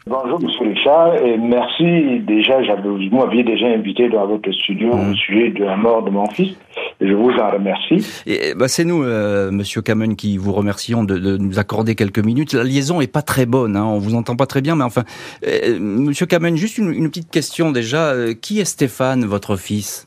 Bonjour 0.09 0.41
Monsieur 0.41 0.69
Richard 0.69 1.17
et 1.17 1.37
merci 1.37 2.21
déjà, 2.21 2.61
vous 2.61 3.17
m'aviez 3.17 3.43
déjà 3.43 3.67
invité 3.67 4.09
dans 4.09 4.25
votre 4.29 4.53
studio 4.53 4.95
mmh. 4.95 5.11
au 5.11 5.15
sujet 5.15 5.51
de 5.51 5.65
la 5.65 5.77
mort 5.77 6.05
de 6.05 6.11
mon 6.11 6.27
fils 6.27 6.57
et 7.01 7.09
je 7.09 7.13
vous 7.13 7.31
en 7.31 7.51
remercie. 7.51 8.23
Et, 8.25 8.55
bah, 8.55 8.69
c'est 8.69 8.85
nous, 8.85 9.03
euh, 9.03 9.51
Monsieur 9.51 9.83
Cameron, 9.83 10.15
qui 10.15 10.39
vous 10.39 10.53
remercions 10.53 11.03
de, 11.03 11.19
de, 11.19 11.37
nous 11.37 11.59
accorder 11.59 11.97
quelques 11.97 12.25
minutes. 12.25 12.53
La 12.53 12.63
liaison 12.63 13.01
est 13.01 13.13
pas 13.13 13.23
très 13.23 13.47
bonne, 13.47 13.77
hein, 13.77 13.85
on 13.85 13.99
vous 13.99 14.15
entend 14.15 14.37
pas 14.37 14.47
très 14.47 14.61
bien, 14.61 14.77
mais 14.77 14.85
enfin, 14.85 15.03
euh, 15.45 15.77
Monsieur 15.81 16.27
Cameron, 16.27 16.55
juste 16.55 16.79
une, 16.79 16.93
une, 16.93 17.09
petite 17.09 17.33
question 17.33 17.73
déjà. 17.73 18.13
Euh, 18.13 18.35
qui 18.41 18.61
est 18.61 18.65
Stéphane, 18.65 19.25
votre 19.25 19.57
fils? 19.57 20.07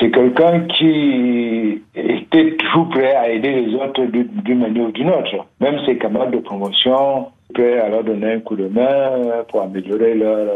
C'est 0.00 0.10
quelqu'un 0.10 0.66
qui 0.78 1.82
était 1.94 2.56
toujours 2.56 2.90
prêt 2.90 3.14
à 3.14 3.30
aider 3.30 3.52
les 3.52 3.74
autres 3.74 4.04
d'une 4.04 4.58
manière 4.58 4.84
ou 4.84 4.92
d'une 4.92 5.08
autre, 5.08 5.46
même 5.60 5.78
ses 5.86 5.96
camarades 5.96 6.32
de 6.32 6.38
promotion 6.38 7.28
prêt 7.52 7.78
à 7.78 7.88
leur 7.88 8.04
donner 8.04 8.32
un 8.34 8.40
coup 8.40 8.56
de 8.56 8.68
main 8.68 9.44
pour 9.48 9.62
améliorer 9.62 10.14
leur, 10.14 10.46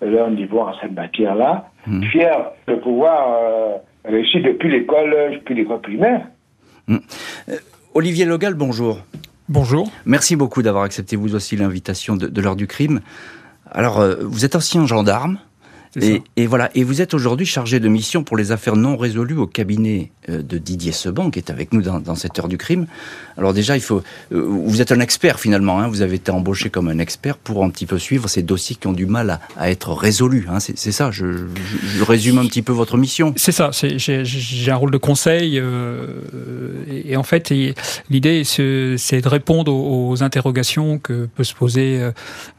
leur 0.00 0.30
niveau 0.30 0.60
en 0.60 0.72
cette 0.80 0.92
matière-là. 0.92 1.68
Mmh. 1.86 2.04
Fier 2.04 2.52
de 2.68 2.74
pouvoir 2.76 3.38
euh, 3.42 3.76
réussir 4.04 4.42
depuis 4.44 4.70
l'école, 4.70 5.14
depuis 5.34 5.54
l'école 5.54 5.80
primaire. 5.80 6.26
Mmh. 6.86 6.96
Euh, 7.48 7.56
Olivier 7.94 8.24
Logal, 8.24 8.54
bonjour. 8.54 8.98
Bonjour. 9.48 9.90
Merci 10.06 10.36
beaucoup 10.36 10.62
d'avoir 10.62 10.84
accepté 10.84 11.16
vous 11.16 11.34
aussi 11.34 11.56
l'invitation 11.56 12.16
de, 12.16 12.26
de 12.26 12.40
l'heure 12.40 12.56
du 12.56 12.66
crime. 12.66 13.00
Alors, 13.70 14.00
euh, 14.00 14.16
vous 14.20 14.44
êtes 14.44 14.56
ancien 14.56 14.86
gendarme. 14.86 15.38
Et, 16.00 16.22
et, 16.36 16.46
voilà. 16.46 16.70
Et 16.74 16.84
vous 16.84 17.02
êtes 17.02 17.14
aujourd'hui 17.14 17.46
chargé 17.46 17.80
de 17.80 17.88
mission 17.88 18.24
pour 18.24 18.36
les 18.36 18.50
affaires 18.50 18.76
non 18.76 18.96
résolues 18.96 19.36
au 19.36 19.46
cabinet 19.46 20.10
de 20.28 20.58
Didier 20.58 20.92
Seban, 20.92 21.30
qui 21.30 21.38
est 21.38 21.50
avec 21.50 21.72
nous 21.72 21.82
dans, 21.82 22.00
dans 22.00 22.14
cette 22.14 22.38
heure 22.38 22.48
du 22.48 22.56
crime. 22.56 22.86
Alors 23.36 23.52
déjà, 23.52 23.76
il 23.76 23.82
faut. 23.82 24.02
Vous 24.30 24.80
êtes 24.80 24.92
un 24.92 25.00
expert 25.00 25.40
finalement. 25.40 25.80
Hein, 25.80 25.88
vous 25.88 26.00
avez 26.00 26.16
été 26.16 26.30
embauché 26.30 26.70
comme 26.70 26.88
un 26.88 26.98
expert 26.98 27.36
pour 27.36 27.64
un 27.64 27.70
petit 27.70 27.86
peu 27.86 27.98
suivre 27.98 28.28
ces 28.28 28.42
dossiers 28.42 28.76
qui 28.76 28.86
ont 28.86 28.92
du 28.92 29.06
mal 29.06 29.30
à, 29.30 29.40
à 29.56 29.70
être 29.70 29.92
résolus. 29.92 30.46
Hein, 30.48 30.60
c'est 30.60 30.92
ça. 30.92 31.10
Je, 31.10 31.36
je, 31.36 31.44
je, 31.98 32.04
résume 32.04 32.38
un 32.38 32.46
petit 32.46 32.62
peu 32.62 32.72
votre 32.72 32.96
mission. 32.96 33.34
C'est 33.36 33.52
ça. 33.52 33.70
J'ai 33.72 34.70
un 34.70 34.76
rôle 34.76 34.90
de 34.90 34.98
conseil 34.98 35.58
euh, 35.58 36.06
et, 36.90 37.12
et, 37.12 37.16
en 37.16 37.22
fait, 37.22 37.52
l'idée 38.10 38.44
c'est 38.44 39.20
de 39.20 39.28
répondre 39.28 39.72
aux, 39.72 40.10
aux, 40.10 40.22
interrogations 40.22 40.98
que 40.98 41.26
peut 41.26 41.44
se 41.44 41.54
poser 41.54 42.10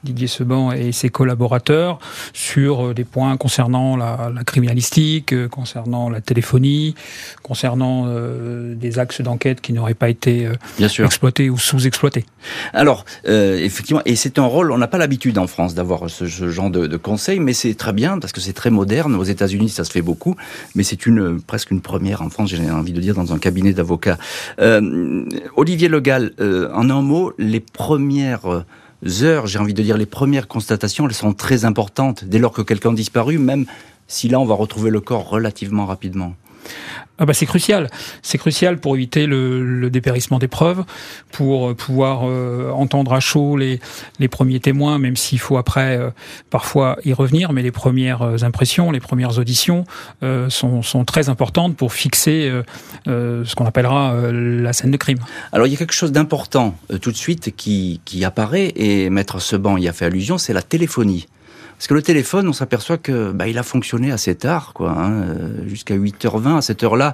Didier 0.03 0.27
Seban 0.27 0.71
et 0.71 0.91
ses 0.91 1.09
collaborateurs 1.09 1.99
sur 2.33 2.93
des 2.93 3.03
points 3.03 3.22
points 3.23 3.37
concernant 3.37 3.95
la, 3.95 4.31
la 4.33 4.43
criminalistique, 4.43 5.33
concernant 5.49 6.09
la 6.09 6.21
téléphonie, 6.21 6.95
concernant 7.41 8.07
des 8.75 8.99
axes 8.99 9.21
d'enquête 9.21 9.61
qui 9.61 9.73
n'auraient 9.73 9.93
pas 9.93 10.09
été 10.09 10.49
exploités 10.79 11.49
ou 11.49 11.57
sous-exploités. 11.57 12.25
Alors, 12.73 13.05
effectivement, 13.25 14.01
et 14.05 14.15
c'est 14.15 14.39
un 14.39 14.45
rôle, 14.45 14.71
on 14.71 14.77
n'a 14.77 14.87
pas 14.87 14.97
l'habitude 14.97 15.37
en 15.37 15.47
France 15.47 15.73
d'avoir 15.75 16.09
ce, 16.09 16.27
ce, 16.27 16.49
genre 16.49 16.69
de, 16.69 16.87
de 16.87 16.97
conseil, 16.97 17.39
mais 17.39 17.53
c'est 17.53 17.75
très 17.75 17.93
bien 17.93 18.19
parce 18.19 18.33
que 18.33 18.41
c'est 18.41 18.53
très 18.53 18.69
moderne. 18.69 19.15
Aux 19.15 19.23
États-Unis, 19.23 19.69
ça 19.69 19.83
se 19.83 19.91
fait 19.91 20.01
beaucoup, 20.01 20.35
mais 20.75 20.83
c'est 20.83 21.05
une 21.05 21.41
presque 21.41 21.71
une 21.71 21.81
première 21.81 22.21
en 22.21 22.29
France, 22.29 22.49
j'ai 22.49 22.69
envie 22.69 22.93
de 22.93 23.01
dire, 23.01 23.15
dans 23.15 23.33
un 23.33 23.39
cabinet 23.39 23.73
d'avocats. 23.73 24.17
Euh, 24.59 25.25
Olivier 25.55 25.87
Legal, 25.87 26.33
euh, 26.39 26.69
en 26.73 26.89
un 26.89 27.01
mot, 27.01 27.33
les 27.37 27.59
premières 27.59 28.65
heures, 29.21 29.47
j'ai 29.47 29.59
envie 29.59 29.73
de 29.73 29.83
dire, 29.83 29.97
les 29.97 30.05
premières 30.05 30.47
constatations, 30.47 31.07
elles 31.07 31.13
sont 31.13 31.33
très 31.33 31.65
importantes 31.65 32.25
dès 32.25 32.39
lors 32.39 32.53
que 32.53 32.61
quelqu'un 32.61 32.93
disparu, 32.93 33.37
même 33.37 33.65
si 34.07 34.29
là, 34.29 34.39
on 34.39 34.45
va 34.45 34.55
retrouver 34.55 34.89
le 34.89 35.01
corps 35.01 35.29
relativement 35.29 35.85
rapidement. 35.85 36.35
Ah 37.19 37.25
bah 37.25 37.33
c'est 37.33 37.45
crucial. 37.45 37.89
C'est 38.23 38.39
crucial 38.39 38.79
pour 38.79 38.95
éviter 38.95 39.27
le, 39.27 39.89
dépérissement 39.91 40.39
des 40.39 40.47
preuves, 40.47 40.83
pour 41.31 41.69
euh, 41.69 41.73
pouvoir 41.75 42.21
euh, 42.23 42.71
entendre 42.71 43.13
à 43.13 43.19
chaud 43.19 43.55
les, 43.55 43.79
les 44.19 44.27
premiers 44.27 44.59
témoins, 44.59 44.97
même 44.97 45.15
s'il 45.15 45.39
faut 45.39 45.57
après 45.57 45.95
euh, 45.97 46.09
parfois 46.49 46.97
y 47.05 47.13
revenir. 47.13 47.53
Mais 47.53 47.61
les 47.61 47.71
premières 47.71 48.43
impressions, 48.43 48.89
les 48.89 48.99
premières 48.99 49.37
auditions 49.37 49.85
sont, 50.49 50.81
sont, 50.81 51.05
très 51.05 51.29
importantes 51.29 51.75
pour 51.75 51.93
fixer 51.93 52.51
ce 53.05 53.55
qu'on 53.55 53.65
appellera 53.65 54.15
la 54.31 54.73
scène 54.73 54.91
de 54.91 54.97
crime. 54.97 55.19
Alors 55.51 55.67
il 55.67 55.71
y 55.71 55.75
a 55.75 55.77
quelque 55.77 55.93
chose 55.93 56.11
d'important 56.11 56.75
tout 57.01 57.11
de 57.11 57.17
suite 57.17 57.55
qui, 57.55 58.01
qui 58.05 58.25
apparaît, 58.25 58.71
et 58.75 59.09
Maître 59.09 59.39
Seban 59.39 59.77
y 59.77 59.87
a 59.87 59.93
fait 59.93 60.05
allusion, 60.05 60.37
c'est 60.37 60.53
la 60.53 60.61
téléphonie. 60.61 61.27
Parce 61.83 61.89
que 61.89 61.95
le 61.95 62.01
téléphone, 62.01 62.47
on 62.47 62.53
s'aperçoit 62.53 62.97
que 62.97 63.33
bah, 63.33 63.49
il 63.49 63.57
a 63.57 63.63
fonctionné 63.63 64.09
assez 64.09 64.35
tard, 64.35 64.71
quoi, 64.73 64.91
hein, 64.91 65.11
euh, 65.11 65.67
jusqu'à 65.67 65.97
8h20. 65.97 66.55
À 66.55 66.61
cette 66.61 66.81
heure-là, 66.81 67.13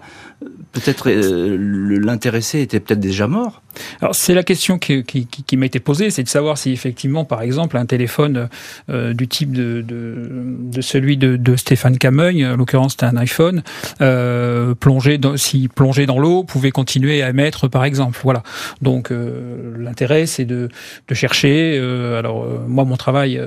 peut-être 0.74 1.10
euh, 1.10 1.58
l'intéressé 2.00 2.62
était 2.62 2.80
peut-être 2.80 3.00
déjà 3.00 3.26
mort. 3.26 3.64
Alors 4.02 4.16
c'est 4.16 4.34
la 4.34 4.44
question 4.44 4.78
qui, 4.78 5.04
qui, 5.04 5.26
qui 5.26 5.58
m'a 5.58 5.66
été 5.66 5.80
posée, 5.80 6.10
c'est 6.10 6.24
de 6.24 6.30
savoir 6.30 6.58
si 6.58 6.72
effectivement, 6.72 7.26
par 7.26 7.42
exemple, 7.42 7.78
un 7.78 7.86
téléphone 7.86 8.50
euh, 8.90 9.14
du 9.14 9.28
type 9.28 9.52
de, 9.52 9.82
de, 9.82 10.30
de 10.30 10.82
celui 10.82 11.18
de, 11.18 11.36
de, 11.36 11.56
Stéphane 11.56 11.98
Cameuil, 11.98 12.46
en 12.46 12.56
l'occurrence 12.56 12.94
c'était 12.94 13.06
un 13.06 13.18
iPhone, 13.18 13.64
euh, 14.02 14.76
plongé 14.76 15.18
dans, 15.18 15.38
si 15.38 15.68
plongé 15.68 16.06
dans 16.06 16.20
l'eau, 16.20 16.44
pouvait 16.44 16.72
continuer 16.72 17.22
à 17.22 17.30
émettre, 17.30 17.70
par 17.70 17.84
exemple. 17.84 18.20
Voilà. 18.24 18.44
Donc 18.82 19.12
euh, 19.12 19.76
l'intérêt, 19.78 20.26
c'est 20.26 20.46
de, 20.46 20.70
chercher. 21.12 21.78
Euh, 21.80 22.20
alors 22.20 22.46
moi, 22.68 22.86
mon 22.86 22.98
travail, 22.98 23.42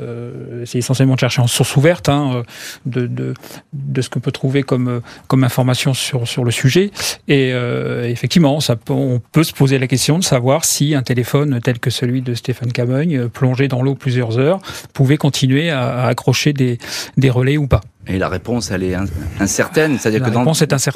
c'est 0.65 0.79
essentiellement 0.79 1.15
de 1.15 1.21
chercher 1.21 1.41
en 1.43 1.47
source 1.47 1.77
ouverte, 1.77 2.09
hein, 2.09 2.43
de, 2.87 3.07
de, 3.07 4.03
ce 4.03 4.09
qu'on 4.09 4.21
peut 4.21 4.33
trouver 4.33 4.63
comme 4.63 5.01
comme 5.29 5.45
information 5.45 5.95
sur 5.95 6.29
sur 6.29 6.45
le 6.45 6.51
sujet. 6.51 6.91
Et 7.29 7.51
effectivement, 8.05 8.61
ça, 8.61 8.77
on 8.89 9.21
peut 9.33 9.45
se 9.45 9.53
poser 9.53 9.79
la 9.79 9.87
question 9.87 10.12
de 10.19 10.25
savoir 10.25 10.65
si 10.65 10.95
un 10.95 11.03
téléphone 11.03 11.61
tel 11.63 11.79
que 11.79 11.91
celui 11.91 12.23
de 12.23 12.35
Stéphane 12.35 12.73
Camogne, 12.73 13.17
euh, 13.17 13.29
plongé 13.29 13.69
dans 13.69 13.83
l'eau 13.83 13.95
plusieurs 13.95 14.39
heures, 14.39 14.61
pouvait 14.93 15.17
continuer 15.17 15.71
à, 15.71 16.07
accrocher 16.07 16.53
des, 16.53 16.79
des 17.17 17.31
relais 17.31 17.57
ou 17.57 17.67
pas. 17.67 17.81
Et 18.09 18.19
la 18.19 18.29
réponse, 18.29 18.73
elle 18.73 18.83
est 18.83 18.97
incertaine. 19.39 19.97
C'est-à-dire 19.99 20.25
que 20.25 20.31
dans, 20.31 20.45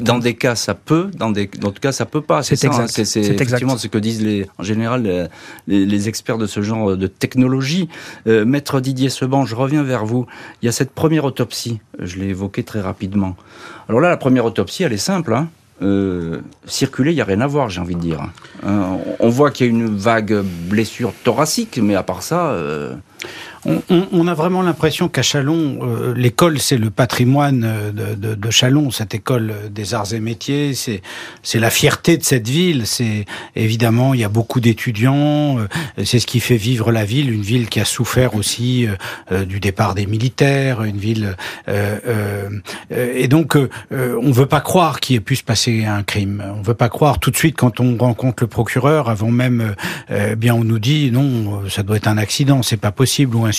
dans, 0.01 0.19
des 0.19 0.33
cas, 0.33 0.55
ça 0.55 0.73
peut, 0.73 1.09
dans 1.17 1.31
d'autres 1.31 1.79
cas, 1.79 1.93
ça 1.93 2.05
peut 2.05 2.21
pas. 2.21 2.43
C'est. 2.43 2.65
Hein. 2.65 2.85
C'est 2.87 3.21
effectivement 3.21 3.77
ce 3.77 3.87
que 3.87 3.97
disent 3.97 4.21
les, 4.21 4.45
en 4.57 4.63
général 4.63 5.29
les, 5.67 5.85
les, 5.85 6.09
experts 6.09 6.37
de 6.37 6.47
ce 6.47 6.61
genre 6.61 6.97
de 6.97 7.07
technologie. 7.07 7.87
Euh, 8.27 8.43
Maître 8.43 8.81
Didier 8.81 9.09
Seban, 9.09 9.45
je 9.45 9.55
reviens 9.55 9.83
vers 9.83 10.05
vous. 10.05 10.25
Il 10.61 10.65
y 10.65 10.69
a 10.69 10.73
cette 10.73 10.91
première 10.91 11.23
autopsie. 11.23 11.79
Je 11.97 12.19
l'ai 12.19 12.27
évoqué 12.27 12.63
très 12.63 12.81
rapidement. 12.81 13.37
Alors 13.87 14.01
là, 14.01 14.09
la 14.09 14.17
première 14.17 14.43
autopsie, 14.43 14.83
elle 14.83 14.93
est 14.93 14.97
simple. 14.97 15.33
Hein 15.33 15.47
euh, 15.81 16.41
circuler, 16.65 17.11
il 17.11 17.15
n'y 17.15 17.21
a 17.21 17.25
rien 17.25 17.41
à 17.41 17.47
voir, 17.47 17.69
j'ai 17.69 17.81
envie 17.81 17.95
de 17.95 18.01
dire. 18.01 18.21
Euh, 18.65 18.95
on 19.19 19.29
voit 19.29 19.51
qu'il 19.51 19.67
y 19.67 19.69
a 19.69 19.71
une 19.71 19.95
vague 19.95 20.41
blessure 20.69 21.13
thoracique, 21.23 21.79
mais 21.81 21.95
à 21.95 22.03
part 22.03 22.23
ça... 22.23 22.47
Euh 22.47 22.95
on, 23.89 24.27
a 24.27 24.33
vraiment 24.33 24.61
l'impression 24.61 25.09
qu'à 25.09 25.21
Chalon, 25.21 25.79
euh, 25.81 26.13
l'école, 26.15 26.59
c'est 26.59 26.77
le 26.77 26.89
patrimoine 26.89 27.63
euh, 27.65 27.91
de, 28.15 28.35
de, 28.35 28.49
Chalon, 28.49 28.91
cette 28.91 29.13
école 29.13 29.53
des 29.71 29.93
arts 29.93 30.13
et 30.13 30.19
métiers, 30.19 30.73
c'est 30.73 31.01
c'est 31.43 31.59
la 31.59 31.69
fierté 31.69 32.17
de 32.17 32.23
cette 32.23 32.47
ville. 32.47 32.87
C'est 32.87 33.25
évidemment, 33.55 34.13
il 34.13 34.21
y 34.21 34.23
a 34.23 34.29
beaucoup 34.29 34.61
d'étudiants, 34.61 35.59
euh, 35.59 35.67
c'est 36.03 36.19
ce 36.19 36.27
qui 36.27 36.39
fait 36.39 36.55
vivre 36.55 36.91
la 36.91 37.03
ville, 37.03 37.31
une 37.31 37.41
ville 37.41 37.67
qui 37.67 37.79
a 37.79 37.85
souffert 37.85 38.35
aussi 38.35 38.87
du 39.47 39.59
départ 39.59 39.95
des 39.95 40.05
militaires, 40.05 40.83
une 40.83 40.97
ville 40.97 41.35
et 42.89 43.27
donc 43.27 43.57
on 43.91 44.31
veut 44.31 44.45
pas 44.45 44.61
croire 44.61 44.99
qu'il 44.99 45.15
ait 45.15 45.21
pu 45.21 45.35
se 45.35 45.43
passer 45.43 45.85
un 45.85 46.03
crime. 46.03 46.43
On 46.57 46.61
veut 46.61 46.73
pas 46.73 46.89
croire 46.89 47.19
tout 47.19 47.31
de 47.31 47.37
suite 47.37 47.55
quand 47.57 47.79
on 47.79 47.97
rencontre 47.97 48.43
le 48.43 48.47
procureur, 48.47 49.09
avant 49.09 49.31
même, 49.31 49.75
bien 50.37 50.53
on 50.53 50.63
nous 50.63 50.79
dit 50.79 51.11
non, 51.11 51.67
ça 51.69 51.83
doit 51.83 51.97
être 51.97 52.07
un 52.07 52.17
accident, 52.17 52.61
c'est 52.61 52.77
pas 52.77 52.91
possible 52.91 53.35
ou 53.35 53.45
un 53.45 53.51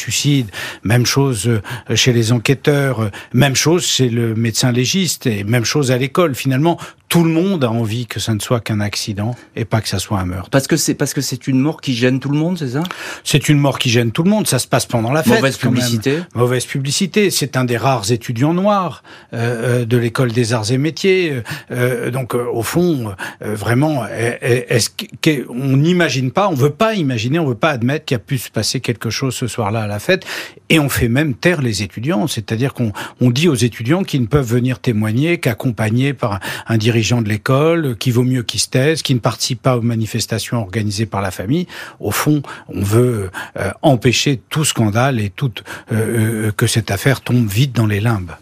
même 0.85 1.07
chose 1.07 1.49
euh, 1.49 1.97
chez 1.97 2.13
les 2.13 2.33
enquêteurs, 2.33 3.01
euh, 3.01 3.11
même 3.33 3.57
chose 3.57 3.87
chez 3.87 4.09
le 4.09 4.35
médecin 4.35 4.73
légiste. 4.73 5.27
Et 5.27 5.45
même 5.45 5.65
chose 5.65 5.91
à 5.91 5.99
l'école. 5.99 6.35
Finalement, 6.35 6.79
tout 7.09 7.25
le 7.25 7.31
monde 7.31 7.65
a 7.65 7.71
envie 7.71 8.07
que 8.07 8.21
ça 8.21 8.35
ne 8.35 8.41
soit 8.41 8.61
qu'un 8.61 8.81
accident 8.81 9.35
et 9.57 9.65
pas 9.65 9.81
que 9.81 9.89
ça 9.89 9.99
soit 9.99 10.19
un 10.19 10.27
meurtre. 10.27 10.51
Parce 10.51 10.67
que 10.67 10.77
c'est 10.77 10.95
parce 10.95 11.15
que 11.15 11.23
c'est 11.23 11.47
une 11.47 11.59
mort 11.59 11.81
qui 11.81 11.95
gêne 11.95 12.21
tout 12.21 12.29
le 12.29 12.39
monde, 12.39 12.59
c'est 12.59 12.69
ça? 12.69 12.83
C'est 13.25 13.49
une 13.49 13.59
mort 13.59 13.79
qui 13.79 13.89
gêne 13.89 14.13
tout 14.13 14.23
le 14.23 14.31
monde. 14.31 14.47
Ça 14.47 14.59
se 14.59 14.67
passe 14.67 14.85
pendant 14.85 15.11
la 15.11 15.23
fête. 15.23 15.37
Mauvaise 15.37 15.57
publicité. 15.57 16.19
Mauvaise 16.35 16.67
publicité. 16.67 17.31
C'est 17.31 17.57
un 17.57 17.65
des 17.65 17.79
rares 17.79 18.13
étudiants 18.13 18.53
noirs 18.53 19.03
euh, 19.33 19.87
de 19.87 19.97
l'école 19.97 20.33
des 20.33 20.53
arts 20.53 20.71
et 20.71 20.77
métiers. 20.77 21.43
Euh, 21.71 22.11
donc 22.11 22.35
au 22.35 22.63
fond, 22.63 23.15
vraiment, 23.41 24.07
est-ce 24.07 24.91
qu'on 24.91 25.77
n'imagine 25.77 26.31
pas, 26.31 26.49
on 26.49 26.55
veut 26.55 26.71
pas 26.71 26.95
imaginer, 26.95 27.39
on 27.39 27.47
veut 27.47 27.55
pas 27.55 27.71
admettre 27.71 28.05
qu'il 28.05 28.17
a 28.17 28.21
pu 28.21 28.37
se 28.37 28.51
passer 28.51 28.81
quelque 28.81 29.09
chose 29.09 29.35
ce 29.35 29.47
soir-là 29.47 29.83
à 29.83 29.87
la 29.87 29.99
fête. 29.99 30.27
Et 30.69 30.79
on 30.79 30.91
fait 30.91 31.09
même 31.09 31.35
taire 31.35 31.63
les 31.63 31.83
étudiants. 31.83 32.27
C'est-à-dire 32.27 32.75
qu'on 32.75 32.93
on 33.21 33.31
dit 33.31 33.49
aux 33.49 33.55
étudiants 33.55 34.03
qu'ils 34.03 34.21
ne 34.21 34.27
peuvent 34.27 34.47
venir 34.47 34.79
témoigner 34.79 35.39
qu'accompagnés 35.39 36.13
par 36.13 36.41
un 36.67 36.77
dirigeant 36.77 36.98
de 36.99 37.29
l'école, 37.29 37.97
qu'il 37.97 38.13
vaut 38.13 38.25
mieux 38.25 38.43
qu'ils 38.43 38.61
se 38.61 38.69
taisent, 38.69 39.03
qu'ils 39.03 39.17
ne 39.17 39.21
participent 39.21 39.63
pas 39.63 39.77
aux 39.77 39.83
manifestations 39.83 40.61
organisées 40.61 41.07
par 41.07 41.23
la 41.23 41.31
famille. 41.31 41.67
Au 42.01 42.11
fond, 42.11 42.43
on 42.69 42.83
veut 42.83 43.31
euh, 43.57 43.71
empêcher 43.83 44.41
tout 44.49 44.65
scandale 44.65 45.21
et 45.21 45.33
euh, 45.43 45.49
euh, 45.93 46.53
que 46.53 46.67
cette 46.67 46.91
affaire 46.91 47.21
tombe 47.21 47.49
vite 47.49 47.75
dans 47.75 47.87
les 47.87 48.01
limbes. 48.01 48.33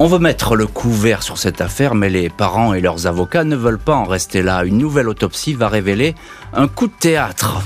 On 0.00 0.06
veut 0.06 0.18
mettre 0.18 0.54
le 0.54 0.66
couvert 0.66 1.22
sur 1.22 1.38
cette 1.38 1.60
affaire, 1.60 1.94
mais 1.94 2.08
les 2.08 2.28
parents 2.28 2.74
et 2.74 2.80
leurs 2.80 3.06
avocats 3.06 3.44
ne 3.44 3.56
veulent 3.56 3.78
pas 3.78 3.96
en 3.96 4.04
rester 4.04 4.42
là. 4.42 4.64
Une 4.64 4.78
nouvelle 4.78 5.08
autopsie 5.08 5.54
va 5.54 5.68
révéler 5.68 6.14
un 6.52 6.68
coup 6.68 6.86
de 6.86 6.92
théâtre. 6.98 7.62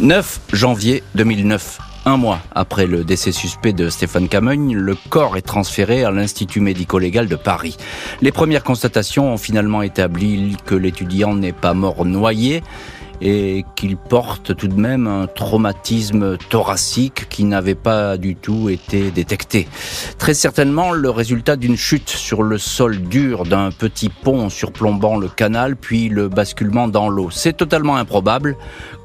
9 0.00 0.40
janvier 0.52 1.02
2009. 1.14 1.78
Un 2.06 2.18
mois 2.18 2.40
après 2.54 2.86
le 2.86 3.02
décès 3.02 3.32
suspect 3.32 3.72
de 3.72 3.88
Stéphane 3.88 4.28
Camogne, 4.28 4.74
le 4.76 4.94
corps 5.08 5.38
est 5.38 5.42
transféré 5.42 6.04
à 6.04 6.10
l'Institut 6.10 6.60
médico-légal 6.60 7.28
de 7.28 7.36
Paris. 7.36 7.78
Les 8.20 8.30
premières 8.30 8.62
constatations 8.62 9.32
ont 9.32 9.38
finalement 9.38 9.80
établi 9.80 10.54
que 10.66 10.74
l'étudiant 10.74 11.34
n'est 11.34 11.54
pas 11.54 11.72
mort 11.72 12.04
noyé, 12.04 12.62
et 13.24 13.64
qu'il 13.74 13.96
porte 13.96 14.54
tout 14.54 14.68
de 14.68 14.78
même 14.78 15.06
un 15.06 15.26
traumatisme 15.26 16.36
thoracique 16.36 17.26
qui 17.30 17.44
n'avait 17.44 17.74
pas 17.74 18.18
du 18.18 18.36
tout 18.36 18.68
été 18.68 19.10
détecté. 19.10 19.66
Très 20.18 20.34
certainement 20.34 20.92
le 20.92 21.08
résultat 21.08 21.56
d'une 21.56 21.76
chute 21.76 22.10
sur 22.10 22.42
le 22.42 22.58
sol 22.58 23.00
dur 23.00 23.44
d'un 23.44 23.70
petit 23.70 24.10
pont 24.10 24.50
surplombant 24.50 25.16
le 25.16 25.28
canal 25.28 25.74
puis 25.74 26.10
le 26.10 26.28
basculement 26.28 26.86
dans 26.86 27.08
l'eau. 27.08 27.30
C'est 27.30 27.56
totalement 27.56 27.96
improbable. 27.96 28.56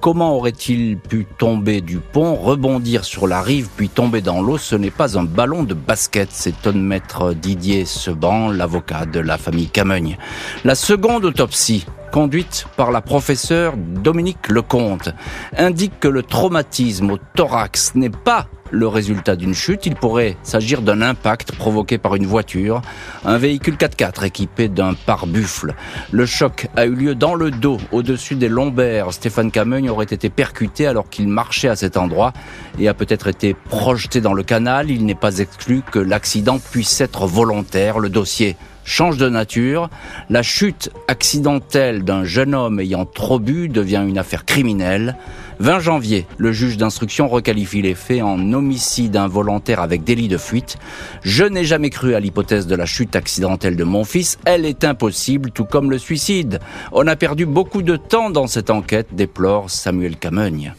Comment 0.01 0.35
aurait-il 0.35 0.97
pu 0.97 1.25
tomber 1.38 1.79
du 1.79 1.99
pont, 1.99 2.35
rebondir 2.35 3.05
sur 3.05 3.25
la 3.25 3.41
rive 3.41 3.69
puis 3.77 3.88
tomber 3.88 4.21
dans 4.21 4.41
l'eau? 4.41 4.57
Ce 4.57 4.75
n'est 4.75 4.91
pas 4.91 5.17
un 5.17 5.23
ballon 5.23 5.63
de 5.63 5.73
basket, 5.73 6.29
s'étonne 6.31 6.81
maître 6.81 7.33
Didier 7.33 7.85
Seban, 7.85 8.49
l'avocat 8.51 9.05
de 9.05 9.21
la 9.21 9.38
famille 9.38 9.69
Camogne. 9.69 10.17
La 10.65 10.75
seconde 10.75 11.23
autopsie 11.23 11.85
conduite 12.11 12.65
par 12.75 12.91
la 12.91 13.01
professeure 13.01 13.73
Dominique 13.77 14.49
Lecomte, 14.49 15.09
indique 15.57 15.99
que 15.99 16.07
le 16.07 16.23
traumatisme 16.23 17.11
au 17.11 17.17
thorax 17.35 17.93
n'est 17.95 18.09
pas 18.09 18.47
le 18.71 18.88
résultat 18.88 19.35
d'une 19.35 19.53
chute, 19.53 19.85
il 19.85 19.95
pourrait 19.95 20.38
s'agir 20.43 20.81
d'un 20.81 21.01
impact 21.01 21.53
provoqué 21.53 21.97
par 21.97 22.15
une 22.15 22.25
voiture, 22.25 22.81
un 23.25 23.38
véhicule 23.38 23.75
4x4 23.75 24.25
équipé 24.25 24.67
d'un 24.67 24.93
pare-buffle. 24.93 25.73
Le 26.11 26.25
choc 26.25 26.67
a 26.75 26.85
eu 26.85 26.93
lieu 26.93 27.15
dans 27.15 27.35
le 27.35 27.51
dos, 27.51 27.77
au-dessus 27.91 28.35
des 28.35 28.49
lombaires. 28.49 29.13
Stéphane 29.13 29.51
Camogne 29.51 29.89
aurait 29.89 30.05
été 30.05 30.29
percuté 30.29 30.88
alors 30.88 31.09
qu'il 31.09 31.27
marchait 31.27 31.69
à 31.69 31.75
cet 31.75 31.97
endroit 31.97 32.33
et 32.79 32.88
a 32.88 32.93
peut-être 32.93 33.27
été 33.27 33.53
projeté 33.53 34.21
dans 34.21 34.33
le 34.33 34.43
canal. 34.43 34.91
Il 34.91 35.05
n'est 35.05 35.15
pas 35.15 35.39
exclu 35.39 35.81
que 35.91 35.99
l'accident 35.99 36.59
puisse 36.59 37.01
être 37.01 37.27
volontaire. 37.27 37.99
Le 37.99 38.09
dossier 38.09 38.55
change 38.89 39.17
de 39.17 39.29
nature. 39.29 39.89
La 40.29 40.41
chute 40.41 40.91
accidentelle 41.07 42.03
d'un 42.03 42.23
jeune 42.23 42.55
homme 42.55 42.79
ayant 42.79 43.05
trop 43.05 43.39
bu 43.39 43.69
devient 43.69 44.03
une 44.07 44.17
affaire 44.17 44.45
criminelle. 44.45 45.15
20 45.59 45.79
janvier, 45.79 46.25
le 46.37 46.53
juge 46.53 46.77
d'instruction 46.77 47.27
requalifie 47.27 47.81
les 47.81 47.93
faits 47.93 48.21
en 48.21 48.53
homicide 48.53 49.17
involontaire 49.17 49.81
avec 49.81 50.05
délit 50.05 50.29
de 50.29 50.37
fuite. 50.37 50.77
Je 51.21 51.43
n'ai 51.43 51.65
jamais 51.65 51.89
cru 51.89 52.15
à 52.15 52.21
l'hypothèse 52.21 52.65
de 52.65 52.75
la 52.75 52.85
chute 52.85 53.17
accidentelle 53.17 53.75
de 53.75 53.83
mon 53.83 54.05
fils. 54.05 54.37
Elle 54.45 54.65
est 54.65 54.85
impossible, 54.85 55.51
tout 55.51 55.65
comme 55.65 55.91
le 55.91 55.97
suicide. 55.97 56.59
On 56.93 57.07
a 57.07 57.17
perdu 57.17 57.45
beaucoup 57.45 57.81
de 57.81 57.97
temps 57.97 58.29
dans 58.29 58.47
cette 58.47 58.69
enquête, 58.69 59.07
déplore 59.11 59.69
Samuel 59.69 60.15
Camogne. 60.15 60.73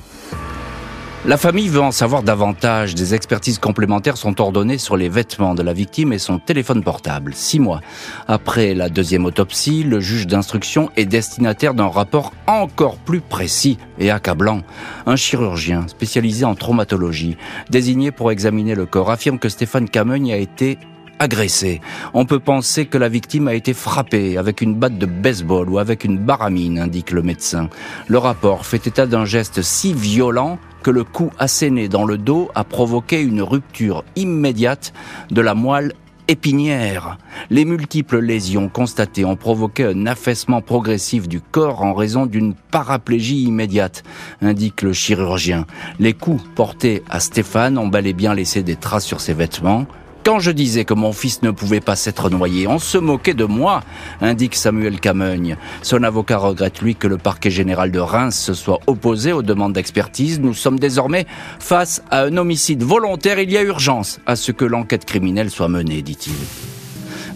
La 1.26 1.36
famille 1.36 1.68
veut 1.68 1.82
en 1.82 1.90
savoir 1.90 2.22
davantage. 2.22 2.94
Des 2.94 3.14
expertises 3.14 3.58
complémentaires 3.58 4.16
sont 4.16 4.40
ordonnées 4.40 4.78
sur 4.78 4.96
les 4.96 5.10
vêtements 5.10 5.54
de 5.54 5.62
la 5.62 5.74
victime 5.74 6.14
et 6.14 6.18
son 6.18 6.38
téléphone 6.38 6.82
portable. 6.82 7.34
Six 7.34 7.60
mois 7.60 7.82
après 8.26 8.72
la 8.72 8.88
deuxième 8.88 9.26
autopsie, 9.26 9.82
le 9.82 10.00
juge 10.00 10.26
d'instruction 10.26 10.88
est 10.96 11.04
destinataire 11.04 11.74
d'un 11.74 11.88
rapport 11.88 12.32
encore 12.46 12.96
plus 12.96 13.20
précis 13.20 13.76
et 13.98 14.10
accablant. 14.10 14.62
Un 15.04 15.16
chirurgien 15.16 15.86
spécialisé 15.88 16.46
en 16.46 16.54
traumatologie, 16.54 17.36
désigné 17.68 18.12
pour 18.12 18.32
examiner 18.32 18.74
le 18.74 18.86
corps, 18.86 19.10
affirme 19.10 19.38
que 19.38 19.50
Stéphane 19.50 19.90
Camogne 19.90 20.32
a 20.32 20.38
été 20.38 20.78
agressé. 21.20 21.80
On 22.14 22.24
peut 22.24 22.40
penser 22.40 22.86
que 22.86 22.98
la 22.98 23.08
victime 23.08 23.46
a 23.46 23.54
été 23.54 23.74
frappée 23.74 24.36
avec 24.36 24.60
une 24.60 24.74
batte 24.74 24.98
de 24.98 25.06
baseball 25.06 25.70
ou 25.70 25.78
avec 25.78 26.04
une 26.04 26.18
baramine, 26.18 26.78
indique 26.78 27.12
le 27.12 27.22
médecin. 27.22 27.68
Le 28.08 28.18
rapport 28.18 28.66
fait 28.66 28.86
état 28.88 29.06
d'un 29.06 29.26
geste 29.26 29.62
si 29.62 29.92
violent 29.92 30.58
que 30.82 30.90
le 30.90 31.04
coup 31.04 31.30
asséné 31.38 31.88
dans 31.88 32.04
le 32.04 32.16
dos 32.16 32.50
a 32.54 32.64
provoqué 32.64 33.20
une 33.20 33.42
rupture 33.42 34.02
immédiate 34.16 34.92
de 35.30 35.42
la 35.42 35.54
moelle 35.54 35.92
épinière. 36.26 37.18
Les 37.50 37.64
multiples 37.64 38.20
lésions 38.20 38.68
constatées 38.68 39.24
ont 39.24 39.36
provoqué 39.36 39.84
un 39.84 40.06
affaissement 40.06 40.62
progressif 40.62 41.28
du 41.28 41.40
corps 41.40 41.82
en 41.82 41.92
raison 41.92 42.24
d'une 42.24 42.54
paraplégie 42.54 43.42
immédiate, 43.42 44.04
indique 44.40 44.82
le 44.82 44.92
chirurgien. 44.92 45.66
Les 45.98 46.14
coups 46.14 46.42
portés 46.54 47.02
à 47.10 47.20
Stéphane 47.20 47.76
ont 47.76 47.88
bel 47.88 48.06
et 48.06 48.12
bien 48.12 48.32
laissé 48.32 48.62
des 48.62 48.76
traces 48.76 49.04
sur 49.04 49.20
ses 49.20 49.34
vêtements. 49.34 49.86
Quand 50.22 50.38
je 50.38 50.50
disais 50.50 50.84
que 50.84 50.92
mon 50.92 51.12
fils 51.12 51.42
ne 51.42 51.50
pouvait 51.50 51.80
pas 51.80 51.96
s'être 51.96 52.28
noyé, 52.28 52.66
on 52.66 52.78
se 52.78 52.98
moquait 52.98 53.34
de 53.34 53.44
moi, 53.44 53.82
indique 54.20 54.54
Samuel 54.54 55.00
Camogne. 55.00 55.56
Son 55.82 56.02
avocat 56.02 56.36
regrette, 56.36 56.82
lui, 56.82 56.94
que 56.94 57.06
le 57.06 57.16
parquet 57.16 57.50
général 57.50 57.90
de 57.90 57.98
Reims 57.98 58.36
se 58.38 58.52
soit 58.52 58.80
opposé 58.86 59.32
aux 59.32 59.42
demandes 59.42 59.72
d'expertise. 59.72 60.38
Nous 60.38 60.54
sommes 60.54 60.78
désormais 60.78 61.26
face 61.58 62.02
à 62.10 62.24
un 62.24 62.36
homicide 62.36 62.82
volontaire. 62.82 63.38
Il 63.38 63.50
y 63.50 63.56
a 63.56 63.62
urgence 63.62 64.20
à 64.26 64.36
ce 64.36 64.52
que 64.52 64.66
l'enquête 64.66 65.06
criminelle 65.06 65.50
soit 65.50 65.68
menée, 65.68 66.02
dit-il. 66.02 66.34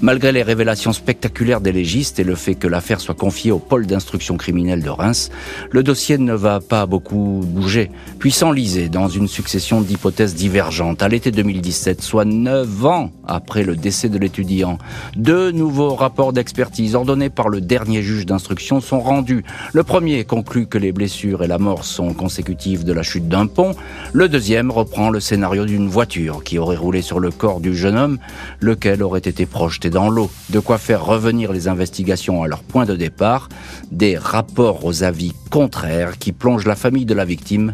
Malgré 0.04 0.32
les 0.32 0.42
révélations 0.42 0.92
spectaculaires 0.92 1.62
des 1.62 1.72
légistes 1.72 2.18
et 2.18 2.24
le 2.24 2.34
fait 2.34 2.56
que 2.56 2.68
l'affaire 2.68 3.00
soit 3.00 3.14
confiée 3.14 3.52
au 3.52 3.58
pôle 3.58 3.86
d'instruction 3.86 4.36
criminelle 4.36 4.82
de 4.82 4.90
Reims, 4.90 5.30
le 5.70 5.82
dossier 5.82 6.18
ne 6.18 6.34
va 6.34 6.60
pas 6.60 6.84
beaucoup 6.84 7.40
bouger, 7.42 7.90
puis 8.18 8.30
s'enliser 8.30 8.90
dans 8.90 9.08
une 9.08 9.28
succession 9.28 9.80
d'hypothèses 9.80 10.34
divergentes. 10.34 11.02
À 11.02 11.08
l'été 11.08 11.30
2017, 11.30 12.02
soit 12.02 12.26
neuf 12.26 12.84
ans 12.84 13.12
après 13.26 13.62
le 13.62 13.76
décès 13.76 14.10
de 14.10 14.18
l'étudiant, 14.18 14.76
deux 15.16 15.50
nouveaux 15.52 15.94
rapports 15.94 16.34
d'expertise 16.34 16.94
ordonnés 16.94 17.30
par 17.30 17.48
le 17.48 17.62
dernier 17.62 18.02
juge 18.02 18.26
d'instruction 18.26 18.82
sont 18.82 19.00
rendus. 19.00 19.42
Le 19.72 19.84
premier 19.84 20.24
conclut 20.24 20.66
que 20.66 20.76
les 20.76 20.92
blessures 20.92 21.42
et 21.42 21.48
la 21.48 21.56
mort 21.56 21.86
sont 21.86 22.12
consécutives 22.12 22.84
de 22.84 22.92
la 22.92 23.02
chute 23.02 23.26
d'un 23.26 23.46
pont. 23.46 23.74
Le 24.12 24.28
deuxième 24.28 24.70
reprend 24.70 25.08
le 25.08 25.20
scénario 25.20 25.64
d'une 25.64 25.88
voiture 25.88 26.44
qui 26.44 26.58
aurait 26.58 26.76
roulé 26.76 27.00
sur 27.00 27.20
le 27.20 27.30
corps 27.30 27.60
du 27.60 27.74
jeune 27.74 27.96
homme, 27.96 28.18
lequel 28.60 29.02
aurait 29.02 29.20
été 29.20 29.46
projeté 29.46 29.88
dans 29.94 30.10
l'eau, 30.10 30.28
de 30.50 30.58
quoi 30.58 30.76
faire 30.78 31.04
revenir 31.04 31.52
les 31.52 31.68
investigations 31.68 32.42
à 32.42 32.48
leur 32.48 32.64
point 32.64 32.84
de 32.84 32.96
départ, 32.96 33.48
des 33.92 34.18
rapports 34.18 34.84
aux 34.84 35.04
avis 35.04 35.32
contraires 35.50 36.18
qui 36.18 36.32
plongent 36.32 36.66
la 36.66 36.74
famille 36.74 37.06
de 37.06 37.14
la 37.14 37.24
victime 37.24 37.72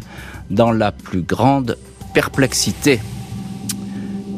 dans 0.51 0.71
la 0.71 0.91
plus 0.91 1.23
grande 1.23 1.79
perplexité. 2.13 2.99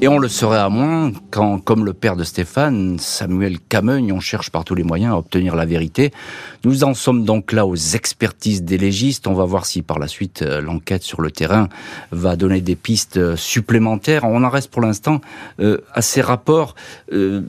Et 0.03 0.09
on 0.09 0.19
le 0.19 0.27
saurait 0.27 0.59
à 0.59 0.67
moins 0.67 1.13
quand, 1.31 1.59
comme 1.59 1.85
le 1.85 1.93
père 1.93 2.17
de 2.17 2.25
Stéphane, 2.25 2.99
Samuel 2.99 3.57
Camogne, 3.57 4.11
on 4.11 4.19
cherche 4.19 4.49
par 4.49 4.65
tous 4.65 4.75
les 4.75 4.83
moyens 4.83 5.13
à 5.13 5.17
obtenir 5.17 5.55
la 5.55 5.65
vérité. 5.65 6.11
Nous 6.65 6.83
en 6.83 6.93
sommes 6.93 7.23
donc 7.23 7.53
là 7.53 7.65
aux 7.65 7.77
expertises 7.77 8.63
des 8.63 8.77
légistes. 8.77 9.27
On 9.27 9.33
va 9.33 9.45
voir 9.45 9.65
si 9.65 9.81
par 9.81 9.99
la 9.99 10.09
suite 10.09 10.41
euh, 10.41 10.59
l'enquête 10.59 11.03
sur 11.03 11.21
le 11.21 11.31
terrain 11.31 11.69
va 12.11 12.35
donner 12.35 12.59
des 12.59 12.75
pistes 12.75 13.15
euh, 13.15 13.37
supplémentaires. 13.37 14.25
On 14.25 14.43
en 14.43 14.49
reste 14.49 14.71
pour 14.71 14.81
l'instant 14.81 15.21
euh, 15.61 15.77
à 15.93 16.01
ces 16.01 16.19
rapports. 16.19 16.75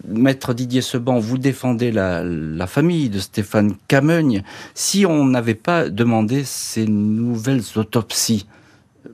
Maître 0.09 0.55
Didier 0.55 0.81
Seban, 0.81 1.19
vous 1.19 1.39
défendez 1.39 1.91
la, 1.91 2.23
la 2.23 2.69
famille 2.69 3.09
de 3.09 3.19
Stéphane 3.19 3.75
Camogne. 3.89 4.45
Si 4.75 5.05
on 5.07 5.25
n'avait 5.25 5.55
pas 5.55 5.89
demandé 5.89 6.45
ces 6.45 6.87
nouvelles 6.87 7.65
autopsies, 7.75 8.47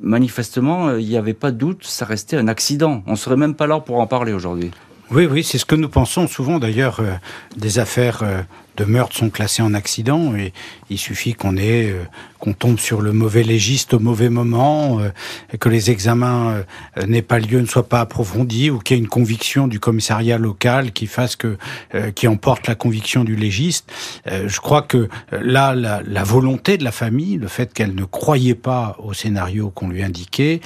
manifestement, 0.01 0.89
euh, 0.89 1.01
il 1.01 1.09
n'y 1.09 1.17
avait 1.17 1.35
pas 1.35 1.51
de 1.51 1.57
doute, 1.57 1.85
ça 1.85 2.05
restait 2.05 2.37
un 2.37 2.49
accident. 2.49 3.03
On 3.07 3.17
serait 3.17 3.37
même 3.37 3.55
pas 3.55 3.67
là 3.67 3.81
pour 3.81 3.99
en 3.99 4.07
parler 4.07 4.33
aujourd'hui. 4.33 4.71
Oui, 5.11 5.27
oui, 5.27 5.43
c'est 5.43 5.59
ce 5.59 5.65
que 5.65 5.75
nous 5.75 5.89
pensons 5.89 6.29
souvent 6.29 6.59
d'ailleurs. 6.59 7.01
Euh, 7.01 7.15
des 7.57 7.81
affaires 7.81 8.23
euh, 8.23 8.43
de 8.81 8.85
meurtre 8.85 9.17
sont 9.17 9.31
classées 9.31 9.63
en 9.63 9.75
accident 9.75 10.35
et 10.35 10.53
il 10.89 10.99
suffit 10.99 11.35
qu'on 11.35 11.57
ait 11.57 11.95
qu'on 12.41 12.55
tombe 12.55 12.81
sur 12.81 13.03
le 13.03 13.13
mauvais 13.13 13.43
légiste 13.43 13.95
au 13.95 14.01
mauvais 14.01 14.31
moment, 14.31 14.99
euh, 14.99 15.11
que 15.59 15.69
les 15.69 15.91
examens 15.91 16.65
euh, 16.99 17.07
n'aient 17.07 17.23
pas 17.23 17.39
lieu, 17.39 17.61
ne 17.61 17.67
soient 17.67 17.89
pas 17.89 18.01
approfondis, 18.01 18.71
ou 18.71 18.79
qu'il 18.79 18.97
y 18.97 19.01
ait 19.01 19.03
une 19.03 19.09
conviction 19.09 19.69
du 19.69 19.79
commissariat 19.79 20.39
local 20.39 20.93
qui 20.93 21.07
fasse 21.07 21.37
que, 21.37 21.59
euh, 21.95 22.11
qui 22.11 22.27
emporte 22.27 22.67
la 22.67 22.75
conviction 22.75 23.23
du 23.25 23.37
légiste. 23.37 23.93
je 24.27 24.61
crois 24.61 24.83
que 24.83 25.09
là, 25.33 25.75
la, 25.75 26.03
la, 26.03 26.25
volonté 26.25 26.79
de 26.79 26.85
la 26.85 26.93
famille, 26.93 27.37
le 27.37 27.49
fait 27.49 27.75
qu'elle 27.75 27.95
ne 27.95 28.05
croyait 28.05 28.55
pas 28.55 28.97
au 28.99 29.13
scénario 29.13 29.71
qu'on 29.71 29.89
lui 29.89 30.03
indiquait, 30.03 30.61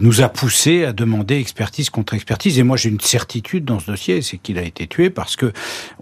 nous 0.00 0.22
a 0.22 0.28
poussé 0.28 0.84
à 0.84 0.92
demander 0.92 1.36
expertise 1.36 1.90
contre 1.90 2.14
expertise. 2.14 2.58
Et 2.58 2.62
moi, 2.62 2.78
j'ai 2.78 2.88
une 2.88 3.00
certitude 3.00 3.66
dans 3.66 3.78
ce 3.78 3.90
dossier, 3.90 4.22
c'est 4.22 4.38
qu'il 4.38 4.58
a 4.58 4.62
été 4.62 4.86
tué 4.86 5.10
parce 5.10 5.36
que 5.36 5.52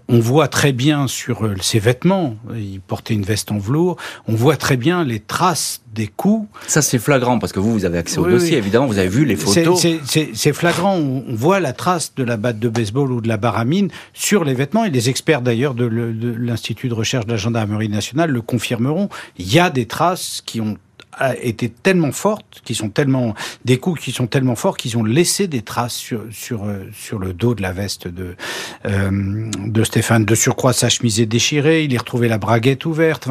on 0.09 0.19
voit 0.19 0.47
très 0.47 0.71
bien 0.71 1.07
sur 1.07 1.49
ses 1.61 1.79
vêtements, 1.79 2.35
il 2.55 2.79
portait 2.79 3.13
une 3.13 3.23
veste 3.23 3.51
en 3.51 3.57
velours, 3.57 3.97
on 4.27 4.35
voit 4.35 4.55
très 4.55 4.77
bien 4.77 5.03
les 5.03 5.19
traces 5.19 5.81
des 5.93 6.07
coups. 6.07 6.47
Ça, 6.67 6.81
c'est 6.81 6.99
flagrant, 6.99 7.39
parce 7.39 7.51
que 7.51 7.59
vous, 7.59 7.71
vous 7.73 7.85
avez 7.85 7.97
accès 7.97 8.19
au 8.19 8.27
dossier, 8.27 8.57
évidemment, 8.57 8.85
vous 8.85 8.99
avez 8.99 9.09
vu 9.09 9.25
les 9.25 9.35
photos. 9.35 9.85
C'est 10.33 10.53
flagrant, 10.53 10.95
on 10.95 11.23
voit 11.35 11.59
la 11.59 11.73
trace 11.73 12.13
de 12.15 12.23
la 12.23 12.37
batte 12.37 12.59
de 12.59 12.69
baseball 12.69 13.11
ou 13.11 13.21
de 13.21 13.27
la 13.27 13.37
baramine 13.37 13.89
sur 14.13 14.43
les 14.43 14.53
vêtements, 14.53 14.85
et 14.85 14.89
les 14.89 15.09
experts 15.09 15.41
d'ailleurs 15.41 15.73
de 15.73 15.85
l'Institut 15.85 16.89
de 16.89 16.93
recherche 16.93 17.25
de 17.25 17.31
la 17.31 17.37
gendarmerie 17.37 17.89
nationale 17.89 18.31
le 18.31 18.41
confirmeront. 18.41 19.09
Il 19.37 19.51
y 19.51 19.59
a 19.59 19.69
des 19.69 19.87
traces 19.87 20.41
qui 20.45 20.61
ont 20.61 20.77
été 21.41 21.69
tellement 21.69 22.11
fortes, 22.11 22.61
qui 22.63 22.75
sont 22.75 22.89
tellement 22.89 23.33
des 23.65 23.77
coups 23.77 24.01
qui 24.01 24.11
sont 24.11 24.27
tellement 24.27 24.55
forts 24.55 24.77
qu'ils 24.77 24.97
ont 24.97 25.03
laissé 25.03 25.47
des 25.47 25.61
traces 25.61 25.95
sur 25.95 26.21
sur 26.31 26.65
euh, 26.65 26.85
sur 26.93 27.19
le 27.19 27.33
dos 27.33 27.55
de 27.55 27.61
la 27.61 27.71
veste 27.71 28.07
de 28.07 28.35
euh, 28.85 29.49
de 29.65 29.83
Stéphane. 29.83 30.25
De 30.25 30.35
surcroît, 30.35 30.73
sa 30.73 30.89
chemise 30.89 31.19
est 31.19 31.25
déchirée. 31.25 31.83
Il 31.83 31.93
est 31.93 31.97
retrouvé 31.97 32.27
la 32.27 32.37
braguette 32.37 32.85
ouverte. 32.85 33.27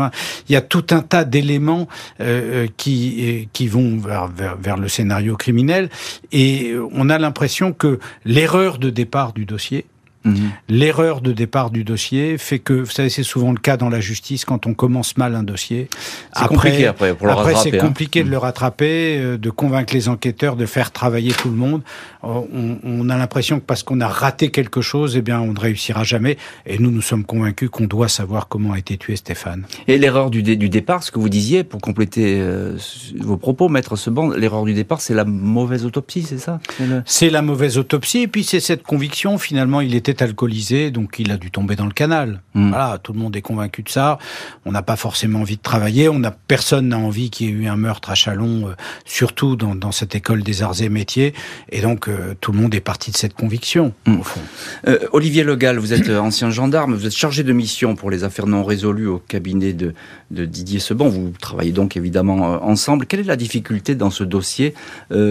Il 0.49 0.53
y 0.53 0.57
a 0.57 0.61
tout 0.61 0.87
un 0.90 1.01
tas 1.01 1.25
d'éléments 1.25 1.88
euh, 2.20 2.66
qui 2.77 3.49
qui 3.53 3.68
vont 3.68 3.99
vers, 3.99 4.29
vers 4.29 4.77
le 4.77 4.88
scénario 4.88 5.37
criminel 5.37 5.90
et 6.33 6.75
on 6.92 7.09
a 7.09 7.18
l'impression 7.18 7.72
que 7.72 7.99
l'erreur 8.25 8.79
de 8.79 8.90
départ 8.90 9.33
du 9.33 9.44
dossier 9.44 9.87
Mhm. 10.26 10.50
L'erreur 10.68 11.20
de 11.20 11.32
départ 11.32 11.70
du 11.70 11.84
dossier 11.84 12.38
fait 12.38 12.58
que, 12.58 12.72
vous 12.72 12.90
savez, 12.90 13.08
c'est 13.08 13.22
souvent 13.22 13.52
le 13.52 13.58
cas 13.58 13.76
dans 13.76 13.88
la 13.88 14.00
justice 14.00 14.44
quand 14.44 14.66
on 14.66 14.74
commence 14.74 15.16
mal 15.16 15.34
un 15.34 15.42
dossier. 15.42 15.88
C'est 16.36 16.46
compliqué 16.46 16.86
après 16.86 17.14
pour 17.14 17.26
le 17.26 17.32
après, 17.32 17.54
c'est 17.54 17.78
hein. 17.78 17.80
compliqué 17.80 18.24
de 18.24 18.30
le 18.30 18.38
rattraper, 18.38 19.18
euh, 19.18 19.38
de 19.38 19.50
convaincre 19.50 19.94
les 19.94 20.08
enquêteurs, 20.08 20.56
de 20.56 20.66
faire 20.66 20.90
travailler 20.90 21.32
tout 21.32 21.48
le 21.48 21.56
monde. 21.56 21.82
Euh, 22.24 22.40
on, 22.52 22.78
on 22.84 23.08
a 23.08 23.16
l'impression 23.16 23.60
que 23.60 23.64
parce 23.64 23.82
qu'on 23.82 24.00
a 24.00 24.08
raté 24.08 24.50
quelque 24.50 24.80
chose, 24.80 25.16
eh 25.16 25.22
bien, 25.22 25.40
on 25.40 25.52
ne 25.52 25.60
réussira 25.60 26.04
jamais. 26.04 26.36
Et 26.66 26.78
nous, 26.78 26.90
nous 26.90 27.02
sommes 27.02 27.24
convaincus 27.24 27.70
qu'on 27.70 27.86
doit 27.86 28.08
savoir 28.08 28.48
comment 28.48 28.72
a 28.72 28.78
été 28.78 28.96
tué 28.96 29.16
Stéphane. 29.16 29.64
Et 29.86 29.98
l'erreur 29.98 30.30
du, 30.30 30.42
du 30.42 30.68
départ, 30.68 31.02
ce 31.02 31.10
que 31.10 31.18
vous 31.18 31.28
disiez, 31.28 31.64
pour 31.64 31.80
compléter 31.80 32.38
euh, 32.40 32.76
vos 33.20 33.36
propos, 33.36 33.68
maître 33.68 33.96
Seban, 33.96 34.30
l'erreur 34.30 34.64
du 34.64 34.74
départ, 34.74 35.00
c'est 35.00 35.14
la 35.14 35.24
mauvaise 35.24 35.84
autopsie, 35.84 36.22
c'est 36.22 36.38
ça? 36.38 36.60
C'est 37.04 37.30
la 37.30 37.42
mauvaise 37.42 37.78
autopsie, 37.78 38.22
et 38.22 38.28
puis 38.28 38.44
c'est 38.44 38.60
cette 38.60 38.82
conviction, 38.82 39.38
finalement, 39.38 39.80
il 39.80 39.94
était 39.94 40.15
alcoolisé, 40.22 40.90
donc 40.90 41.16
il 41.18 41.31
a 41.31 41.37
dû 41.37 41.50
tomber 41.50 41.76
dans 41.76 41.87
le 41.87 41.92
canal. 41.92 42.40
Hmm. 42.55 42.70
Voilà, 42.70 42.98
tout 43.02 43.12
le 43.12 43.18
monde 43.18 43.37
est 43.37 43.42
convaincu 43.42 43.83
de 43.83 43.88
ça. 43.88 44.18
On 44.64 44.72
n'a 44.72 44.83
pas 44.83 44.96
forcément 44.96 45.40
envie 45.40 45.57
de 45.57 45.62
travailler. 45.62 46.09
On 46.09 46.18
n'a 46.18 46.31
personne 46.31 46.88
n'a 46.88 46.98
envie 46.98 47.31
qu'il 47.31 47.46
y 47.46 47.50
ait 47.50 47.52
eu 47.52 47.66
un 47.66 47.76
meurtre 47.76 48.11
à 48.11 48.14
Chalon, 48.14 48.68
euh, 48.68 48.72
surtout 49.05 49.57
dans, 49.57 49.74
dans, 49.74 49.92
cette 49.92 50.14
école 50.14 50.42
des 50.42 50.62
arts 50.62 50.81
et 50.83 50.88
métiers. 50.88 51.35
Et 51.70 51.81
donc 51.81 52.09
euh, 52.09 52.35
tout 52.40 52.52
le 52.52 52.59
monde 52.59 52.74
est 52.74 52.81
parti 52.81 53.11
de 53.11 53.16
cette 53.16 53.35
conviction, 53.35 53.92
hmm. 54.07 54.20
au 54.20 54.22
fond. 54.22 54.40
Euh, 54.88 54.98
Olivier 55.12 55.44
Legal, 55.44 55.79
vous 55.79 55.92
êtes 55.92 56.11
ancien 56.11 56.50
gendarme, 56.50 56.94
vous 56.94 57.07
êtes 57.07 57.16
chargé 57.16 57.42
de 57.42 57.52
mission 57.52 57.94
pour 57.94 58.11
les 58.11 58.24
affaires 58.24 58.46
non 58.46 58.64
résolues 58.64 59.07
au 59.07 59.18
cabinet 59.18 59.72
de, 59.72 59.94
de 60.31 60.44
Didier 60.44 60.81
Seban. 60.81 61.09
Vous 61.09 61.33
travaillez 61.40 61.72
donc 61.72 61.96
évidemment 61.96 62.64
ensemble. 62.64 63.07
Quelle 63.07 63.20
est 63.20 63.24
la 63.24 63.37
difficulté 63.37 63.94
dans 63.94 64.11
ce 64.11 64.24
dossier 64.24 64.74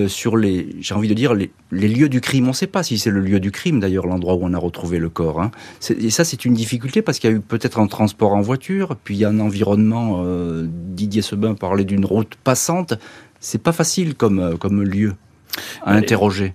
sur 0.07 0.37
les, 0.37 0.75
j'ai 0.79 0.93
envie 0.93 1.07
de 1.07 1.13
dire 1.13 1.33
les, 1.33 1.51
les 1.71 1.87
lieux 1.87 2.09
du 2.09 2.21
crime? 2.21 2.45
On 2.45 2.49
ne 2.49 2.53
sait 2.53 2.67
pas 2.67 2.83
si 2.83 2.97
c'est 2.97 3.09
le 3.09 3.19
lieu 3.19 3.39
du 3.39 3.51
crime 3.51 3.79
d'ailleurs, 3.79 4.05
l'endroit 4.05 4.35
où 4.35 4.39
on 4.43 4.53
a 4.53 4.57
retrouvé 4.57 4.74
retrouver 4.75 4.99
le 4.99 5.09
corps. 5.09 5.41
Hein. 5.41 5.51
Et 5.89 6.09
ça, 6.09 6.25
c'est 6.25 6.43
une 6.45 6.53
difficulté 6.53 7.01
parce 7.01 7.19
qu'il 7.19 7.29
y 7.29 7.33
a 7.33 7.35
eu 7.37 7.39
peut-être 7.39 7.79
un 7.79 7.87
transport 7.87 8.33
en 8.33 8.41
voiture, 8.41 8.97
puis 9.03 9.15
il 9.15 9.19
y 9.19 9.25
a 9.25 9.29
un 9.29 9.39
environnement. 9.39 10.23
Euh, 10.25 10.67
Didier 10.67 11.21
Sebin 11.21 11.55
parlait 11.55 11.85
d'une 11.85 12.05
route 12.05 12.35
passante. 12.43 12.93
C'est 13.39 13.61
pas 13.61 13.71
facile 13.71 14.15
comme, 14.15 14.39
euh, 14.39 14.57
comme 14.57 14.83
lieu 14.83 15.15
à 15.83 15.93
interroger. 15.93 16.53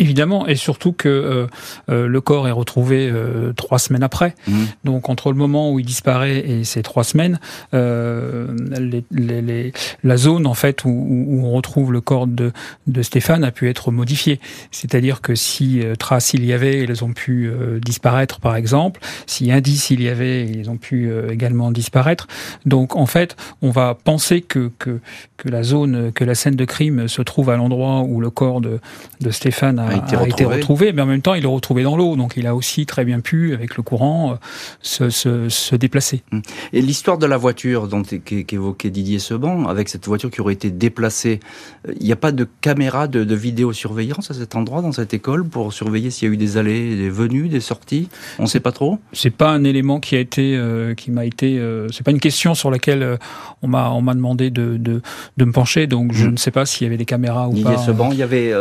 Évidemment, 0.00 0.46
et 0.46 0.54
surtout 0.54 0.92
que 0.92 1.08
euh, 1.08 1.46
euh, 1.90 2.06
le 2.06 2.20
corps 2.20 2.46
est 2.46 2.52
retrouvé 2.52 3.10
euh, 3.12 3.52
trois 3.52 3.80
semaines 3.80 4.04
après. 4.04 4.36
Mmh. 4.46 4.64
Donc 4.84 5.08
entre 5.08 5.32
le 5.32 5.36
moment 5.36 5.72
où 5.72 5.80
il 5.80 5.84
disparaît 5.84 6.38
et 6.38 6.62
ces 6.62 6.82
trois 6.82 7.02
semaines, 7.02 7.40
les, 7.72 9.04
les, 9.10 9.72
la 10.04 10.16
zone 10.16 10.46
en 10.46 10.54
fait 10.54 10.84
où, 10.84 10.88
où, 10.88 11.44
on 11.44 11.50
retrouve 11.50 11.92
le 11.92 12.00
corps 12.00 12.28
de, 12.28 12.52
de 12.86 13.02
Stéphane 13.02 13.42
a 13.42 13.50
pu 13.50 13.68
être 13.68 13.90
modifiée. 13.90 14.38
C'est-à-dire 14.70 15.20
que 15.20 15.34
si 15.34 15.82
traces 15.98 16.32
il 16.32 16.44
y 16.44 16.52
avait, 16.52 16.84
elles 16.84 17.04
ont 17.04 17.12
pu 17.12 17.50
disparaître 17.84 18.38
par 18.38 18.54
exemple. 18.54 19.00
Si 19.26 19.50
indices 19.50 19.90
il 19.90 20.00
y 20.00 20.08
avait, 20.08 20.46
ils 20.46 20.70
ont 20.70 20.76
pu 20.76 21.10
également 21.28 21.72
disparaître. 21.72 22.28
Donc 22.66 22.94
en 22.94 23.06
fait, 23.06 23.36
on 23.62 23.70
va 23.70 23.94
penser 23.94 24.42
que, 24.42 24.70
que 24.78 25.00
que 25.38 25.48
la 25.48 25.62
zone, 25.62 26.12
que 26.12 26.24
la 26.24 26.34
scène 26.34 26.56
de 26.56 26.64
crime 26.64 27.08
se 27.08 27.22
trouve 27.22 27.48
à 27.48 27.56
l'endroit 27.56 28.00
où 28.00 28.20
le 28.20 28.28
corps 28.28 28.60
de, 28.60 28.80
de 29.20 29.30
Stéphane 29.30 29.78
a 29.78 29.87
a, 29.90 30.26
été, 30.26 30.44
retrouvé. 30.44 30.92
mais 30.92 31.02
en 31.02 31.06
même 31.06 31.22
temps, 31.22 31.34
il 31.34 31.44
est 31.44 31.48
retrouvé 31.48 31.82
dans 31.82 31.96
l'eau, 31.96 32.16
donc 32.16 32.34
il 32.36 32.46
a 32.46 32.54
aussi 32.54 32.86
très 32.86 33.04
bien 33.04 33.20
pu, 33.20 33.54
avec 33.54 33.76
le 33.76 33.82
courant, 33.82 34.32
euh, 34.32 34.34
se, 34.80 35.10
se, 35.10 35.48
se 35.48 35.76
déplacer. 35.76 36.22
Hum. 36.32 36.42
Et 36.72 36.80
l'histoire 36.80 37.18
de 37.18 37.26
la 37.26 37.36
voiture 37.36 37.88
dont 37.88 38.02
qu'évoquait 38.02 38.90
Didier 38.90 39.18
Seban, 39.18 39.66
avec 39.66 39.88
cette 39.88 40.06
voiture 40.06 40.30
qui 40.30 40.40
aurait 40.40 40.54
été 40.54 40.70
déplacée, 40.70 41.40
euh, 41.86 41.92
il 41.98 42.06
n'y 42.06 42.12
a 42.12 42.16
pas 42.16 42.32
de 42.32 42.46
caméra 42.60 43.08
de, 43.08 43.24
de, 43.24 43.34
vidéosurveillance 43.34 44.30
à 44.30 44.34
cet 44.34 44.56
endroit, 44.56 44.82
dans 44.82 44.92
cette 44.92 45.14
école, 45.14 45.44
pour 45.44 45.72
surveiller 45.72 46.10
s'il 46.10 46.28
y 46.28 46.30
a 46.30 46.34
eu 46.34 46.36
des 46.36 46.56
allées, 46.56 46.96
des 46.96 47.10
venues, 47.10 47.48
des 47.48 47.60
sorties? 47.60 48.08
On 48.38 48.44
ne 48.44 48.48
sait 48.48 48.60
pas 48.60 48.72
trop? 48.72 48.98
C'est 49.12 49.30
pas 49.30 49.50
un 49.50 49.64
élément 49.64 50.00
qui 50.00 50.16
a 50.16 50.20
été, 50.20 50.56
euh, 50.56 50.94
qui 50.94 51.10
m'a 51.10 51.24
été, 51.24 51.58
euh, 51.58 51.88
c'est 51.90 52.04
pas 52.04 52.10
une 52.10 52.20
question 52.20 52.54
sur 52.54 52.70
laquelle 52.70 53.18
on 53.62 53.68
m'a, 53.68 53.90
on 53.90 54.02
m'a 54.02 54.14
demandé 54.14 54.50
de, 54.50 54.76
de, 54.76 55.00
de, 55.36 55.44
me 55.44 55.52
pencher, 55.52 55.86
donc 55.86 56.12
je 56.12 56.26
hum. 56.26 56.32
ne 56.32 56.36
sais 56.36 56.50
pas 56.50 56.66
s'il 56.66 56.84
y 56.84 56.88
avait 56.88 56.96
des 56.96 57.04
caméras 57.04 57.48
ou 57.48 57.52
pas. 57.52 57.56
Didier 57.56 57.78
Seban, 57.78 58.10
il 58.12 58.18
y 58.18 58.22
avait, 58.22 58.52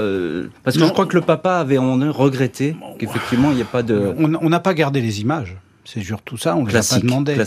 parce 0.64 0.78
que 0.78 0.86
je 0.86 0.92
crois 0.92 1.06
que 1.06 1.17
le 1.18 1.22
papa 1.22 1.56
avait 1.58 1.78
en 1.78 1.98
regretté 2.12 2.76
qu'effectivement 3.00 3.50
il 3.52 3.56
n'y 3.56 3.62
ait 3.62 3.66
pas 3.66 3.84
de. 3.84 4.16
On 4.20 4.50
n'a 4.50 4.60
pas 4.60 4.74
gardé 4.74 5.02
les 5.02 5.22
images. 5.22 5.58
C'est 5.90 6.02
tout 6.26 6.36
ça, 6.36 6.58
on 6.58 6.66
ne 6.66 6.72
l'a 6.72 6.82
pas 6.84 7.00
demandé. 7.00 7.38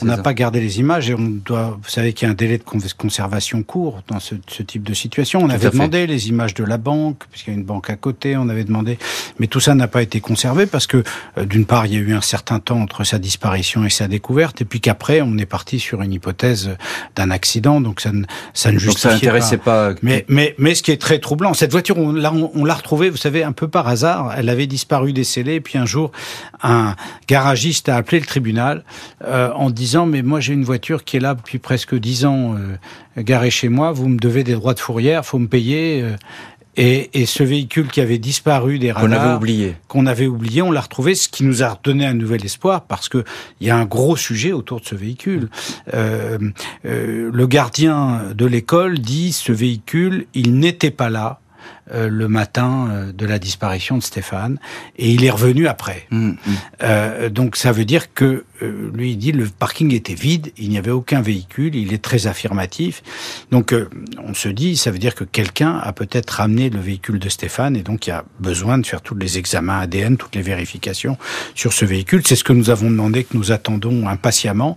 on 0.00 0.04
n'a 0.04 0.18
pas 0.18 0.32
gardé 0.32 0.60
les 0.60 0.78
images 0.78 1.10
et 1.10 1.14
on 1.14 1.28
doit. 1.44 1.76
Vous 1.82 1.88
savez 1.88 2.12
qu'il 2.12 2.26
y 2.26 2.28
a 2.28 2.30
un 2.30 2.36
délai 2.36 2.56
de 2.56 2.62
conservation 2.96 3.64
court 3.64 4.02
dans 4.06 4.20
ce, 4.20 4.36
ce 4.46 4.62
type 4.62 4.84
de 4.84 4.94
situation. 4.94 5.40
On 5.42 5.50
avait 5.50 5.70
demandé 5.70 6.06
les 6.06 6.28
images 6.28 6.54
de 6.54 6.62
la 6.62 6.78
banque, 6.78 7.24
puisqu'il 7.32 7.50
y 7.50 7.52
a 7.52 7.56
une 7.56 7.64
banque 7.64 7.90
à 7.90 7.96
côté. 7.96 8.36
On 8.36 8.48
avait 8.48 8.62
demandé, 8.62 8.96
mais 9.40 9.48
tout 9.48 9.58
ça 9.58 9.74
n'a 9.74 9.88
pas 9.88 10.02
été 10.02 10.20
conservé 10.20 10.66
parce 10.66 10.86
que 10.86 11.02
euh, 11.36 11.44
d'une 11.44 11.66
part, 11.66 11.86
il 11.86 11.94
y 11.94 11.96
a 11.96 11.98
eu 11.98 12.14
un 12.14 12.20
certain 12.20 12.60
temps 12.60 12.80
entre 12.80 13.02
sa 13.02 13.18
disparition 13.18 13.84
et 13.84 13.90
sa 13.90 14.06
découverte, 14.06 14.60
et 14.60 14.64
puis 14.64 14.80
qu'après, 14.80 15.20
on 15.20 15.36
est 15.36 15.46
parti 15.46 15.80
sur 15.80 16.00
une 16.00 16.12
hypothèse 16.12 16.76
d'un 17.16 17.32
accident. 17.32 17.80
Donc 17.80 18.00
ça 18.00 18.12
ne 18.12 18.22
ça 18.54 18.70
ne 18.70 18.78
justifiait 18.78 19.10
donc 19.10 19.20
ça 19.20 19.26
n'intéressait 19.26 19.58
pas. 19.58 19.94
Mais 20.02 20.24
mais 20.28 20.54
mais 20.58 20.76
ce 20.76 20.84
qui 20.84 20.92
est 20.92 21.00
très 21.00 21.18
troublant, 21.18 21.54
cette 21.54 21.72
voiture, 21.72 21.98
on 21.98 22.12
l'a 22.12 22.32
on, 22.32 22.64
l'a 22.64 22.74
retrouvée, 22.74 23.10
vous 23.10 23.16
savez, 23.16 23.42
un 23.42 23.52
peu 23.52 23.66
par 23.66 23.88
hasard. 23.88 24.32
Elle 24.36 24.48
avait 24.48 24.68
disparu 24.68 25.12
décellée, 25.12 25.54
et 25.54 25.60
puis 25.60 25.76
un 25.76 25.86
jour, 25.86 26.12
un 26.62 26.94
garagiste 27.26 27.79
a 27.88 27.96
appelé 27.96 28.20
le 28.20 28.26
tribunal 28.26 28.84
euh, 29.24 29.52
en 29.54 29.70
disant 29.70 30.06
mais 30.06 30.22
moi 30.22 30.40
j'ai 30.40 30.52
une 30.52 30.64
voiture 30.64 31.04
qui 31.04 31.16
est 31.16 31.20
là 31.20 31.34
depuis 31.34 31.58
presque 31.58 31.94
dix 31.94 32.24
ans 32.24 32.54
euh, 32.54 32.76
garée 33.22 33.50
chez 33.50 33.68
moi, 33.68 33.92
vous 33.92 34.08
me 34.08 34.18
devez 34.18 34.44
des 34.44 34.54
droits 34.54 34.74
de 34.74 34.80
fourrière, 34.80 35.24
faut 35.24 35.38
me 35.38 35.48
payer. 35.48 36.02
Euh, 36.02 36.16
et, 36.76 37.10
et, 37.20 37.26
ce 37.26 37.42
véhicule 37.42 37.88
qui 37.88 38.00
avait 38.00 38.18
disparu 38.18 38.78
des 38.78 38.92
radars, 38.92 39.08
qu'on 39.08 39.12
avait 39.12 39.34
oublié, 39.34 39.74
qu'on 39.88 40.06
avait 40.06 40.28
oublié, 40.28 40.62
on 40.62 40.70
l'a 40.70 40.80
retrouvé, 40.80 41.16
ce 41.16 41.28
qui 41.28 41.42
nous 41.42 41.64
a 41.64 41.78
donné 41.82 42.06
un 42.06 42.14
nouvel 42.14 42.44
espoir 42.44 42.82
parce 42.82 43.08
que 43.08 43.24
il 43.60 43.66
y 43.66 43.70
a 43.70 43.76
un 43.76 43.84
gros 43.84 44.16
sujet 44.16 44.52
autour 44.52 44.80
de 44.80 44.86
ce 44.86 44.94
véhicule. 44.94 45.50
Euh, 45.94 46.38
euh, 46.86 47.30
le 47.32 47.46
gardien 47.48 48.22
de 48.34 48.46
l'école 48.46 49.00
dit 49.00 49.32
ce 49.32 49.52
véhicule, 49.52 50.26
il 50.32 50.58
n'était 50.58 50.92
pas 50.92 51.10
là 51.10 51.40
euh, 51.92 52.08
le 52.08 52.28
matin 52.28 52.88
euh, 52.90 53.12
de 53.12 53.26
la 53.26 53.38
disparition 53.38 53.96
de 53.96 54.02
Stéphane 54.02 54.58
et 54.96 55.10
il 55.10 55.24
est 55.24 55.30
revenu 55.30 55.66
après. 55.66 56.06
Mmh, 56.10 56.28
mmh. 56.28 56.36
Euh, 56.82 57.28
donc 57.28 57.56
ça 57.56 57.72
veut 57.72 57.84
dire 57.84 58.12
que 58.14 58.44
euh, 58.62 58.90
lui 58.94 59.12
il 59.12 59.16
dit 59.16 59.32
le 59.32 59.46
parking 59.46 59.92
était 59.94 60.14
vide, 60.14 60.52
il 60.56 60.70
n'y 60.70 60.78
avait 60.78 60.90
aucun 60.90 61.20
véhicule, 61.20 61.74
il 61.74 61.92
est 61.92 62.02
très 62.02 62.26
affirmatif. 62.26 63.02
Donc 63.50 63.74
on 64.22 64.34
se 64.34 64.48
dit 64.48 64.76
ça 64.76 64.90
veut 64.90 64.98
dire 64.98 65.14
que 65.14 65.24
quelqu'un 65.24 65.78
a 65.82 65.92
peut-être 65.92 66.30
ramené 66.30 66.70
le 66.70 66.80
véhicule 66.80 67.18
de 67.18 67.28
Stéphane 67.28 67.76
et 67.76 67.82
donc 67.82 68.06
il 68.06 68.10
y 68.10 68.12
a 68.12 68.24
besoin 68.38 68.78
de 68.78 68.86
faire 68.86 69.02
tous 69.02 69.14
les 69.14 69.38
examens 69.38 69.80
ADN, 69.80 70.16
toutes 70.16 70.34
les 70.34 70.42
vérifications 70.42 71.16
sur 71.54 71.72
ce 71.72 71.84
véhicule. 71.84 72.22
C'est 72.26 72.36
ce 72.36 72.44
que 72.44 72.52
nous 72.52 72.70
avons 72.70 72.90
demandé, 72.90 73.24
que 73.24 73.36
nous 73.36 73.52
attendons 73.52 74.08
impatiemment. 74.08 74.76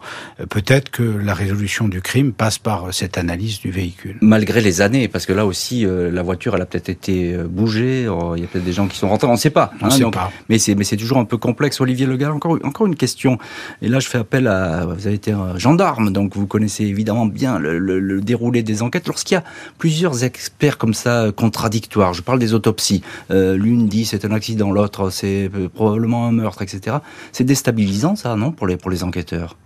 peut-être 0.50 0.90
que 0.90 1.04
la 1.04 1.34
résolution 1.34 1.88
du 1.88 2.02
crime 2.02 2.34
passe 2.34 2.58
par 2.58 2.94
cette 2.94 3.18
analyse 3.18 3.60
du 3.60 3.72
véhicule. 3.72 4.18
Malgré 4.22 4.62
les 4.62 4.82
années, 4.82 5.08
parce 5.08 5.26
que 5.26 5.34
là 5.34 5.46
aussi 5.46 5.86
la 5.88 6.22
voiture 6.24 6.56
elle 6.56 6.62
a 6.62 6.66
peut-être 6.66 6.90
été 6.90 7.03
euh, 7.10 7.48
bougé. 7.48 8.08
Oh, 8.08 8.34
il 8.36 8.42
y 8.42 8.44
a 8.46 8.48
peut-être 8.48 8.66
des 8.66 8.74
gens 8.74 8.88
qui 8.88 8.98
sont 8.98 9.10
rentrés, 9.10 9.28
on 9.28 9.34
ne 9.34 9.38
sait 9.38 9.50
pas. 9.50 9.72
On 9.82 9.86
hein, 9.86 9.90
sait 9.90 10.10
pas. 10.10 10.32
Mais 10.50 10.60
c'est 10.60 10.76
mais 10.76 10.84
c'est 10.84 10.98
toujours 10.98 11.18
un 11.18 11.26
peu 11.26 11.38
complexe. 11.38 11.82
Olivier 11.82 12.06
Legal, 12.06 12.32
encore 12.32 12.58
encore 12.64 12.88
une 12.88 12.96
question. 12.96 13.38
Et 13.82 13.88
là, 13.88 14.00
je 14.00 14.08
fais 14.08 14.20
appel 14.20 14.48
à. 14.48 14.86
Vous 14.86 15.08
avez 15.08 15.16
été 15.16 15.32
un 15.32 15.58
gendarme, 15.58 16.12
donc 16.12 16.36
vous 16.36 16.48
connaissez 16.48 16.86
évidemment 16.86 17.26
bien 17.26 17.60
le, 17.60 18.22
déroulé 18.22 18.64
des 18.64 18.82
enquêtes. 18.82 19.08
Lorsqu'il 19.08 19.36
y 19.36 19.38
a 19.38 19.44
plusieurs 19.78 20.24
experts 20.24 20.78
comme 20.78 20.94
ça 20.94 21.32
contradictoires, 21.36 22.14
je 22.14 22.22
parle 22.22 22.40
des 22.40 22.54
autopsies. 22.54 23.04
Euh, 23.32 23.58
l'une 23.58 23.88
dit 23.88 24.06
c'est 24.06 24.26
un 24.26 24.32
accident, 24.32 24.72
l'autre 24.72 25.10
c'est 25.10 25.50
euh, 25.56 25.70
probablement 25.70 26.28
un 26.28 26.32
meurtre, 26.32 26.62
etc. 26.62 26.98
C'est 27.32 27.44
déstabilisant, 27.44 28.16
ça, 28.16 28.36
non, 28.36 28.52
pour 28.52 28.68
les 28.68 28.78
pour 28.78 28.92
les 28.92 29.04
enquêteurs? 29.04 29.58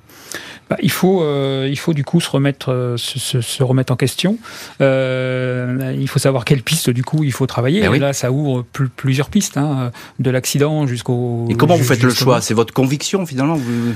Bah, 0.69 0.77
il 0.81 0.91
faut, 0.91 1.21
euh, 1.21 1.67
il 1.69 1.77
faut 1.77 1.93
du 1.93 2.03
coup 2.03 2.19
se 2.19 2.29
remettre, 2.29 2.71
euh, 2.73 2.97
se, 2.97 3.41
se, 3.41 3.63
remettre 3.63 3.93
en 3.93 3.95
question. 3.95 4.37
Euh, 4.81 5.95
il 5.97 6.07
faut 6.09 6.19
savoir 6.19 6.43
quelle 6.43 6.61
piste 6.61 6.89
du 6.89 7.03
coup 7.03 7.23
il 7.23 7.31
faut 7.31 7.47
travailler. 7.47 7.87
Eh 7.89 7.95
et 7.95 7.99
là, 7.99 8.13
ça 8.13 8.31
ouvre 8.31 8.65
plusieurs 8.95 9.29
pistes, 9.29 9.57
hein, 9.57 9.91
de 10.19 10.29
l'accident 10.29 10.85
jusqu'au. 10.85 11.45
Et 11.49 11.55
comment 11.55 11.75
vous 11.75 11.83
faites 11.83 12.03
le 12.03 12.09
choix? 12.09 12.41
C'est 12.41 12.53
votre 12.53 12.73
conviction 12.73 13.25
finalement 13.25 13.55
vous 13.55 13.93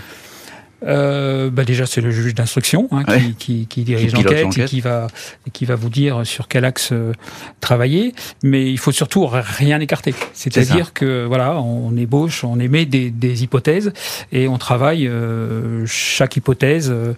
euh, 0.83 1.49
bah 1.51 1.63
déjà 1.63 1.85
c'est 1.85 2.01
le 2.01 2.09
juge 2.09 2.33
d'instruction 2.33 2.87
hein, 2.91 3.03
qui, 3.03 3.35
qui, 3.35 3.67
qui, 3.67 3.83
dirige 3.83 4.13
l'enquête 4.13 4.57
et 4.57 4.65
qui 4.65 4.81
va 4.81 5.07
qui 5.53 5.65
va 5.65 5.75
vous 5.75 5.89
dire 5.89 6.25
sur 6.25 6.47
quel 6.47 6.65
axe 6.65 6.89
euh, 6.91 7.13
travailler. 7.59 8.13
Mais 8.43 8.71
il 8.71 8.77
faut 8.77 8.91
surtout 8.91 9.27
rien 9.27 9.79
écarter. 9.79 10.13
C'est-à-dire 10.33 10.93
que 10.93 11.25
voilà, 11.25 11.61
on 11.61 11.95
ébauche, 11.95 12.43
on 12.43 12.59
émet 12.59 12.85
des, 12.85 13.11
des 13.11 13.43
hypothèses 13.43 13.93
et 14.31 14.47
on 14.47 14.57
travaille 14.57 15.07
euh, 15.07 15.85
chaque 15.85 16.35
hypothèse 16.35 16.91
euh, 16.91 17.13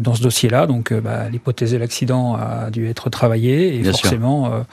dans 0.00 0.14
ce 0.14 0.22
dossier-là. 0.22 0.66
Donc 0.66 0.92
bah, 0.92 1.28
l'hypothèse 1.30 1.72
de 1.72 1.78
l'accident 1.78 2.34
a 2.36 2.70
dû 2.70 2.88
être 2.88 3.10
travaillée 3.10 3.76
et 3.76 3.84
forcément, 3.84 4.64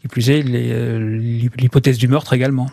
qui 0.00 0.08
plus 0.08 0.30
est, 0.30 0.42
l'hypothèse 0.42 1.98
du 1.98 2.08
meurtre 2.08 2.32
également. 2.32 2.68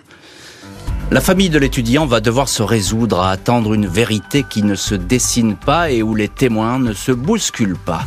La 1.13 1.19
famille 1.19 1.49
de 1.49 1.59
l'étudiant 1.59 2.05
va 2.05 2.21
devoir 2.21 2.47
se 2.47 2.63
résoudre 2.63 3.19
à 3.19 3.31
attendre 3.31 3.73
une 3.73 3.85
vérité 3.85 4.45
qui 4.49 4.63
ne 4.63 4.75
se 4.75 4.95
dessine 4.95 5.57
pas 5.57 5.91
et 5.91 6.01
où 6.01 6.15
les 6.15 6.29
témoins 6.29 6.79
ne 6.79 6.93
se 6.93 7.11
bousculent 7.11 7.75
pas. 7.75 8.05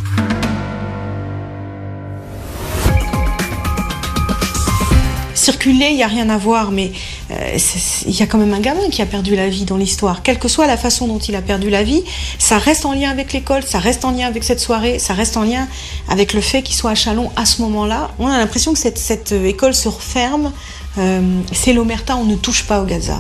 Circuler, 5.35 5.89
il 5.91 5.97
n'y 5.97 6.03
a 6.03 6.07
rien 6.07 6.31
à 6.31 6.39
voir, 6.39 6.71
mais 6.71 6.93
euh, 7.31 7.59
il 8.07 8.19
y 8.19 8.23
a 8.23 8.27
quand 8.27 8.39
même 8.39 8.55
un 8.55 8.61
gamin 8.61 8.89
qui 8.91 9.03
a 9.03 9.07
perdu 9.07 9.37
la 9.37 9.51
vie 9.51 9.67
dans 9.67 9.77
l'histoire. 9.77 10.23
Quelle 10.23 10.39
que 10.39 10.49
soit 10.49 10.67
la 10.67 10.79
façon 10.79 11.07
dont 11.07 11.19
il 11.19 11.37
a 11.37 11.43
perdu 11.43 11.69
la 11.69 11.83
vie, 11.83 12.05
ça 12.39 12.57
reste 12.57 12.87
en 12.87 12.95
lien 12.95 13.11
avec 13.11 13.35
l'école, 13.35 13.65
ça 13.65 13.81
reste 13.81 14.07
en 14.07 14.13
lien 14.13 14.27
avec 14.27 14.45
cette 14.45 14.61
soirée, 14.61 14.99
ça 14.99 15.13
reste 15.13 15.37
en 15.37 15.43
lien 15.43 15.69
avec 16.09 16.33
le 16.33 16.41
fait 16.41 16.63
qu'il 16.63 16.75
soit 16.75 16.93
à 16.93 16.95
Chalon 16.95 17.31
à 17.37 17.45
ce 17.45 17.61
moment-là. 17.61 18.13
On 18.19 18.29
a 18.29 18.39
l'impression 18.39 18.73
que 18.73 18.79
cette, 18.79 18.97
cette 18.97 19.33
école 19.33 19.75
se 19.75 19.89
referme 19.89 20.51
euh, 20.99 21.41
c'est 21.53 21.73
l'omerta, 21.73 22.17
on 22.17 22.25
ne 22.25 22.37
touche 22.37 22.67
pas 22.67 22.81
au 22.81 22.85
Gaza. 22.85 23.19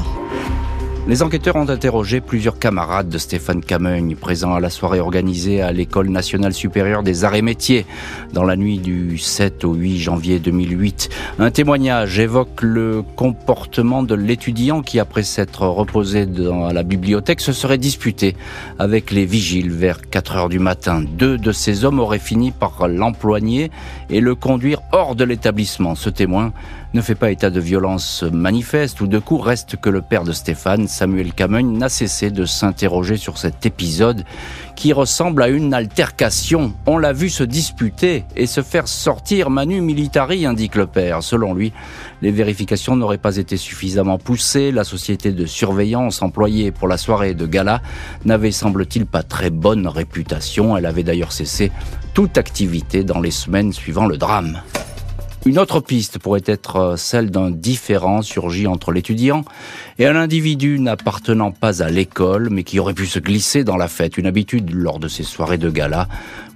Les 1.06 1.22
enquêteurs 1.22 1.56
ont 1.56 1.68
interrogé 1.68 2.22
plusieurs 2.22 2.58
camarades 2.58 3.10
de 3.10 3.18
Stéphane 3.18 3.62
Cameugne, 3.62 4.16
présents 4.16 4.54
à 4.54 4.60
la 4.60 4.70
soirée 4.70 5.00
organisée 5.00 5.60
à 5.60 5.70
l'École 5.70 6.08
nationale 6.08 6.54
supérieure 6.54 7.02
des 7.02 7.24
arts 7.24 7.34
et 7.34 7.42
métiers, 7.42 7.84
dans 8.32 8.42
la 8.42 8.56
nuit 8.56 8.78
du 8.78 9.18
7 9.18 9.66
au 9.66 9.74
8 9.74 9.98
janvier 9.98 10.38
2008. 10.38 11.10
Un 11.38 11.50
témoignage 11.50 12.18
évoque 12.18 12.62
le 12.62 13.02
comportement 13.16 14.02
de 14.02 14.14
l'étudiant 14.14 14.80
qui, 14.80 14.98
après 14.98 15.24
s'être 15.24 15.66
reposé 15.66 16.24
dans 16.24 16.72
la 16.72 16.82
bibliothèque, 16.82 17.42
se 17.42 17.52
serait 17.52 17.76
disputé 17.76 18.34
avec 18.78 19.10
les 19.10 19.26
vigiles 19.26 19.70
vers 19.70 20.08
4 20.08 20.36
heures 20.36 20.48
du 20.48 20.58
matin. 20.58 21.02
Deux 21.06 21.36
de 21.36 21.52
ces 21.52 21.84
hommes 21.84 22.00
auraient 22.00 22.18
fini 22.18 22.50
par 22.50 22.88
l'emploigner 22.88 23.70
et 24.08 24.20
le 24.20 24.34
conduire 24.34 24.80
hors 24.92 25.14
de 25.14 25.24
l'établissement. 25.24 25.94
Ce 25.96 26.08
témoin 26.08 26.54
ne 26.94 27.02
fait 27.02 27.16
pas 27.16 27.32
état 27.32 27.50
de 27.50 27.58
violence 27.58 28.22
manifeste 28.22 29.00
ou 29.00 29.08
de 29.08 29.18
coup, 29.18 29.38
reste 29.38 29.74
que 29.76 29.90
le 29.90 30.00
père 30.00 30.22
de 30.22 30.30
Stéphane 30.30 30.86
Samuel 30.86 31.32
Camogne 31.32 31.76
n'a 31.76 31.88
cessé 31.88 32.30
de 32.30 32.44
s'interroger 32.44 33.16
sur 33.16 33.36
cet 33.36 33.66
épisode 33.66 34.24
qui 34.76 34.92
ressemble 34.92 35.42
à 35.42 35.48
une 35.48 35.74
altercation. 35.74 36.72
On 36.86 36.96
l'a 36.96 37.12
vu 37.12 37.30
se 37.30 37.42
disputer 37.42 38.24
et 38.36 38.46
se 38.46 38.62
faire 38.62 38.86
sortir 38.86 39.50
Manu 39.50 39.80
Militari, 39.80 40.46
indique 40.46 40.76
le 40.76 40.86
père. 40.86 41.24
Selon 41.24 41.52
lui, 41.52 41.72
les 42.22 42.30
vérifications 42.30 42.94
n'auraient 42.94 43.18
pas 43.18 43.38
été 43.38 43.56
suffisamment 43.56 44.18
poussées. 44.18 44.70
La 44.70 44.84
société 44.84 45.32
de 45.32 45.46
surveillance 45.46 46.22
employée 46.22 46.70
pour 46.70 46.86
la 46.86 46.96
soirée 46.96 47.34
de 47.34 47.46
gala 47.46 47.82
n'avait, 48.24 48.52
semble-t-il, 48.52 49.06
pas 49.06 49.24
très 49.24 49.50
bonne 49.50 49.88
réputation. 49.88 50.76
Elle 50.76 50.86
avait 50.86 51.02
d'ailleurs 51.02 51.32
cessé 51.32 51.72
toute 52.14 52.38
activité 52.38 53.02
dans 53.02 53.20
les 53.20 53.32
semaines 53.32 53.72
suivant 53.72 54.06
le 54.06 54.16
drame. 54.16 54.60
Une 55.46 55.58
autre 55.58 55.80
piste 55.80 56.18
pourrait 56.18 56.42
être 56.46 56.76
euh, 56.76 56.96
celle 56.96 57.30
d'un 57.30 57.50
différend 57.50 58.22
surgi 58.22 58.66
entre 58.66 58.92
l'étudiant 58.92 59.44
et 59.98 60.06
un 60.06 60.16
individu 60.16 60.80
n'appartenant 60.80 61.50
pas 61.50 61.82
à 61.82 61.90
l'école, 61.90 62.48
mais 62.50 62.62
qui 62.62 62.80
aurait 62.80 62.94
pu 62.94 63.04
se 63.04 63.18
glisser 63.18 63.62
dans 63.62 63.76
la 63.76 63.88
fête, 63.88 64.16
une 64.16 64.24
habitude 64.26 64.72
lors 64.72 64.98
de 64.98 65.06
ces 65.06 65.22
soirées 65.22 65.58
de 65.58 65.68
gala, 65.68 66.08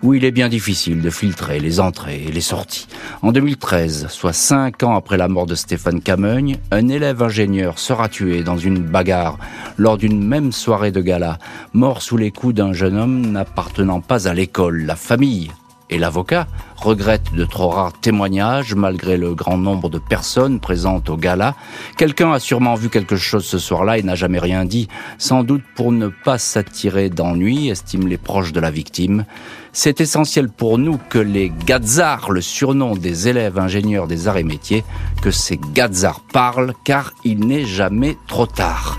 où 0.02 0.14
il 0.14 0.24
est 0.24 0.30
bien 0.30 0.48
difficile 0.48 1.02
de 1.02 1.10
filtrer 1.10 1.60
les 1.60 1.80
entrées 1.80 2.24
et 2.26 2.32
les 2.32 2.40
sorties. 2.40 2.86
En 3.20 3.30
2013, 3.30 4.06
soit 4.08 4.32
cinq 4.32 4.82
ans 4.82 4.96
après 4.96 5.18
la 5.18 5.28
mort 5.28 5.44
de 5.44 5.54
Stéphane 5.54 6.00
Camogne, 6.00 6.56
un 6.70 6.88
élève 6.88 7.22
ingénieur 7.22 7.78
sera 7.78 8.08
tué 8.08 8.42
dans 8.42 8.56
une 8.56 8.78
bagarre 8.78 9.38
lors 9.76 9.98
d'une 9.98 10.26
même 10.26 10.50
soirée 10.50 10.92
de 10.92 11.02
gala, 11.02 11.38
mort 11.74 12.00
sous 12.00 12.16
les 12.16 12.30
coups 12.30 12.54
d'un 12.54 12.72
jeune 12.72 12.96
homme 12.96 13.32
n'appartenant 13.32 14.00
pas 14.00 14.28
à 14.28 14.32
l'école. 14.32 14.86
La 14.86 14.96
famille 14.96 15.50
et 15.90 15.98
l'avocat 15.98 16.46
regrette 16.76 17.34
de 17.34 17.44
trop 17.44 17.68
rares 17.68 17.98
témoignages 17.98 18.74
malgré 18.74 19.16
le 19.16 19.34
grand 19.34 19.58
nombre 19.58 19.88
de 19.88 19.98
personnes 19.98 20.60
présentes 20.60 21.10
au 21.10 21.16
gala. 21.16 21.54
Quelqu'un 21.96 22.32
a 22.32 22.38
sûrement 22.38 22.74
vu 22.74 22.88
quelque 22.88 23.16
chose 23.16 23.44
ce 23.44 23.58
soir-là 23.58 23.98
et 23.98 24.02
n'a 24.02 24.14
jamais 24.14 24.38
rien 24.38 24.64
dit, 24.64 24.88
sans 25.18 25.42
doute 25.42 25.64
pour 25.74 25.92
ne 25.92 26.08
pas 26.08 26.38
s'attirer 26.38 27.10
d'ennui, 27.10 27.68
estiment 27.68 28.06
les 28.06 28.18
proches 28.18 28.52
de 28.52 28.60
la 28.60 28.70
victime. 28.70 29.24
C'est 29.72 30.00
essentiel 30.00 30.48
pour 30.48 30.78
nous 30.78 30.98
que 31.08 31.18
les 31.18 31.52
Gazars, 31.66 32.30
le 32.30 32.40
surnom 32.40 32.94
des 32.94 33.28
élèves 33.28 33.58
ingénieurs 33.58 34.06
des 34.06 34.28
arts 34.28 34.38
et 34.38 34.44
métiers, 34.44 34.84
que 35.22 35.30
ces 35.30 35.58
Gazars 35.74 36.20
parlent 36.32 36.74
car 36.84 37.12
il 37.24 37.46
n'est 37.46 37.64
jamais 37.64 38.16
trop 38.26 38.46
tard. 38.46 38.98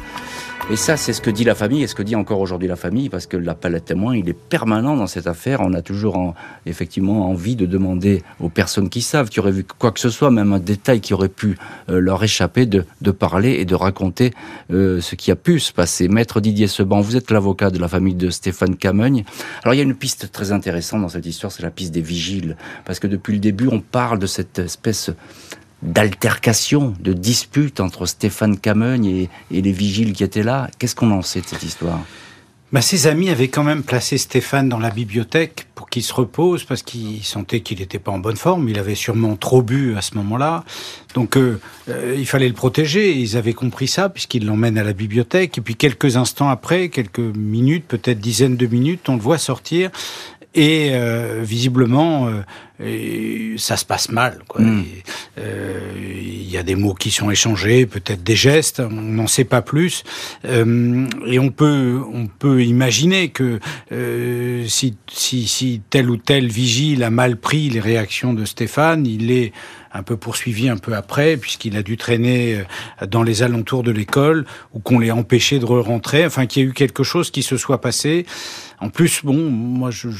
Et 0.71 0.75
ça, 0.75 0.97
c'est 0.97 1.13
ce 1.13 1.21
que 1.21 1.31
dit 1.31 1.43
la 1.43 1.55
famille 1.55 1.81
et 1.81 1.87
ce 1.87 1.95
que 1.95 2.03
dit 2.03 2.15
encore 2.15 2.39
aujourd'hui 2.39 2.67
la 2.67 2.75
famille, 2.75 3.09
parce 3.09 3.25
que 3.25 3.37
l'appel 3.37 3.73
à 3.73 3.79
témoin, 3.79 4.15
il 4.15 4.29
est 4.29 4.37
permanent 4.37 4.95
dans 4.95 5.07
cette 5.07 5.25
affaire. 5.25 5.61
On 5.61 5.73
a 5.73 5.81
toujours 5.81 6.35
effectivement 6.67 7.27
envie 7.27 7.55
de 7.55 7.65
demander 7.65 8.21
aux 8.39 8.49
personnes 8.49 8.87
qui 8.87 9.01
savent, 9.01 9.29
qui 9.29 9.39
auraient 9.39 9.51
vu 9.51 9.63
quoi 9.63 9.91
que 9.91 9.99
ce 9.99 10.11
soit, 10.11 10.29
même 10.29 10.53
un 10.53 10.59
détail 10.59 11.01
qui 11.01 11.15
aurait 11.15 11.27
pu 11.27 11.57
euh, 11.89 11.99
leur 11.99 12.23
échapper, 12.23 12.67
de, 12.67 12.85
parler 13.09 13.53
et 13.53 13.65
de 13.65 13.73
raconter 13.73 14.31
euh, 14.71 15.01
ce 15.01 15.15
qui 15.15 15.31
a 15.31 15.35
pu 15.35 15.59
se 15.59 15.73
passer. 15.73 16.07
Maître 16.07 16.39
Didier 16.39 16.67
Seban, 16.67 17.01
vous 17.01 17.17
êtes 17.17 17.31
l'avocat 17.31 17.71
de 17.71 17.79
la 17.79 17.87
famille 17.87 18.13
de 18.13 18.29
Stéphane 18.29 18.75
Camogne. 18.75 19.25
Alors 19.63 19.73
il 19.73 19.77
y 19.77 19.81
a 19.81 19.83
une 19.83 19.95
piste 19.95 20.31
très 20.31 20.51
intéressante 20.51 21.01
dans 21.01 21.09
cette 21.09 21.25
histoire, 21.25 21.51
c'est 21.51 21.63
la 21.63 21.71
piste 21.71 21.95
des 21.95 22.01
vigiles, 22.01 22.55
parce 22.85 22.99
que 22.99 23.07
depuis 23.07 23.33
le 23.33 23.39
début, 23.39 23.69
on 23.71 23.79
parle 23.79 24.19
de 24.19 24.27
cette 24.27 24.59
espèce 24.59 25.09
d'altercation, 25.81 26.93
de 26.99 27.13
dispute 27.13 27.79
entre 27.79 28.05
Stéphane 28.05 28.57
Camogne 28.57 29.05
et, 29.05 29.29
les 29.51 29.71
vigiles 29.71 30.13
qui 30.13 30.23
étaient 30.23 30.43
là. 30.43 30.69
Qu'est-ce 30.77 30.95
qu'on 30.95 31.11
en 31.11 31.21
sait 31.21 31.41
de 31.41 31.45
cette 31.47 31.63
histoire? 31.63 31.99
Bah, 32.71 32.81
ses 32.81 33.07
amis 33.07 33.31
avaient 33.31 33.47
quand 33.47 33.63
même 33.63 33.81
placé 33.81 34.19
Stéphane 34.19 34.69
dans 34.69 34.77
la 34.77 34.91
bibliothèque 34.91 35.65
pour 35.73 35.89
qu'il 35.89 36.03
se 36.03 36.13
repose 36.13 36.65
parce 36.65 36.83
qu'ils 36.83 37.23
sentaient 37.23 37.61
qu'il 37.61 37.79
n'était 37.79 37.97
pas 37.97 38.11
en 38.11 38.19
bonne 38.19 38.35
forme. 38.35 38.69
Il 38.69 38.77
avait 38.77 38.93
sûrement 38.93 39.35
trop 39.37 39.63
bu 39.63 39.95
à 39.97 40.01
ce 40.01 40.13
moment-là. 40.15 40.63
Donc 41.15 41.35
euh, 41.35 41.59
euh, 41.89 42.15
il 42.15 42.27
fallait 42.27 42.47
le 42.47 42.53
protéger. 42.53 43.17
Ils 43.17 43.37
avaient 43.37 43.53
compris 43.53 43.87
ça 43.87 44.07
puisqu'ils 44.09 44.45
l'emmènent 44.45 44.77
à 44.77 44.83
la 44.83 44.93
bibliothèque. 44.93 45.57
Et 45.57 45.61
puis 45.61 45.75
quelques 45.75 46.15
instants 46.15 46.49
après, 46.49 46.89
quelques 46.89 47.17
minutes, 47.17 47.85
peut-être 47.87 48.19
dizaines 48.19 48.57
de 48.57 48.67
minutes, 48.67 49.09
on 49.09 49.15
le 49.15 49.21
voit 49.21 49.39
sortir. 49.39 49.89
Et 50.53 50.89
euh, 50.91 51.41
visiblement, 51.43 52.29
et 52.83 53.55
ça 53.57 53.77
se 53.77 53.85
passe 53.85 54.09
mal. 54.09 54.39
Hmm. 54.57 54.83
Euh, 55.37 55.79
il 55.97 56.49
y 56.49 56.57
a 56.57 56.63
des 56.63 56.75
mots 56.75 56.93
qui 56.93 57.11
sont 57.11 57.29
échangés, 57.29 57.85
peut-être 57.85 58.23
des 58.23 58.35
gestes, 58.35 58.79
on 58.79 58.89
n'en 58.89 59.27
sait 59.27 59.43
pas 59.43 59.61
plus. 59.61 60.03
Euh, 60.45 61.05
et 61.27 61.39
on 61.39 61.49
peut, 61.49 62.01
on 62.11 62.27
peut 62.27 62.63
imaginer 62.63 63.29
que 63.29 63.59
euh, 63.91 64.65
si, 64.67 64.95
si, 65.11 65.47
si 65.47 65.81
tel 65.89 66.09
ou 66.09 66.17
tel 66.17 66.47
vigile 66.47 67.03
a 67.03 67.09
mal 67.09 67.37
pris 67.37 67.69
les 67.69 67.79
réactions 67.79 68.33
de 68.33 68.45
Stéphane, 68.45 69.05
il 69.05 69.31
est 69.31 69.51
un 69.91 70.03
peu 70.03 70.17
poursuivi 70.17 70.69
un 70.69 70.77
peu 70.77 70.95
après, 70.95 71.35
puisqu'il 71.35 71.75
a 71.75 71.81
dû 71.81 71.97
traîner 71.97 72.63
dans 73.07 73.23
les 73.23 73.41
alentours 73.41 73.81
de 73.81 73.89
l'école, 73.89 74.45
ou 74.73 74.79
qu'on 74.79 74.99
l'ait 74.99 75.09
empêché 75.09 75.57
de 75.57 75.65
rentrer, 75.65 76.25
enfin 76.27 76.45
qu'il 76.45 76.61
y 76.61 76.65
ait 76.65 76.69
eu 76.69 76.73
quelque 76.73 77.01
chose 77.01 77.31
qui 77.31 77.41
se 77.41 77.57
soit 77.57 77.81
passé. 77.81 78.27
En 78.81 78.89
plus, 78.89 79.21
bon, 79.23 79.49
moi 79.49 79.89
je 79.89 80.09
ne 80.09 80.13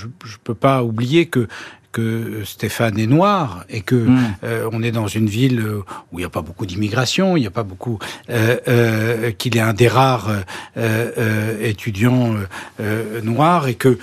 peux 0.43 0.56
pas 0.56 0.84
oublier 0.84 1.28
que 1.28 1.48
que 1.91 2.43
Stéphane 2.45 2.99
est 2.99 3.08
noir 3.08 3.65
et 3.69 3.82
que 3.82 3.95
hmm. 3.95 4.19
euh, 4.43 4.69
on 4.71 4.84
est 4.84 4.91
dans 4.91 5.08
une 5.08 5.28
ville 5.28 5.65
où 6.12 6.19
il 6.19 6.21
n'y 6.21 6.25
a 6.25 6.30
pas 6.30 6.41
beaucoup 6.41 6.65
d'immigration, 6.65 7.36
il 7.36 7.41
n'y 7.41 7.47
a 7.47 7.52
pas 7.52 7.63
beaucoup, 7.63 7.97
euh, 8.30 8.58
euh, 8.67 9.32
qu'il 9.32 9.58
est 9.58 9.62
un 9.62 9.73
des 9.73 9.88
rares 9.88 10.30
étudiants 11.62 12.36
noirs 13.23 13.67
et 13.67 13.75
que 13.75 13.97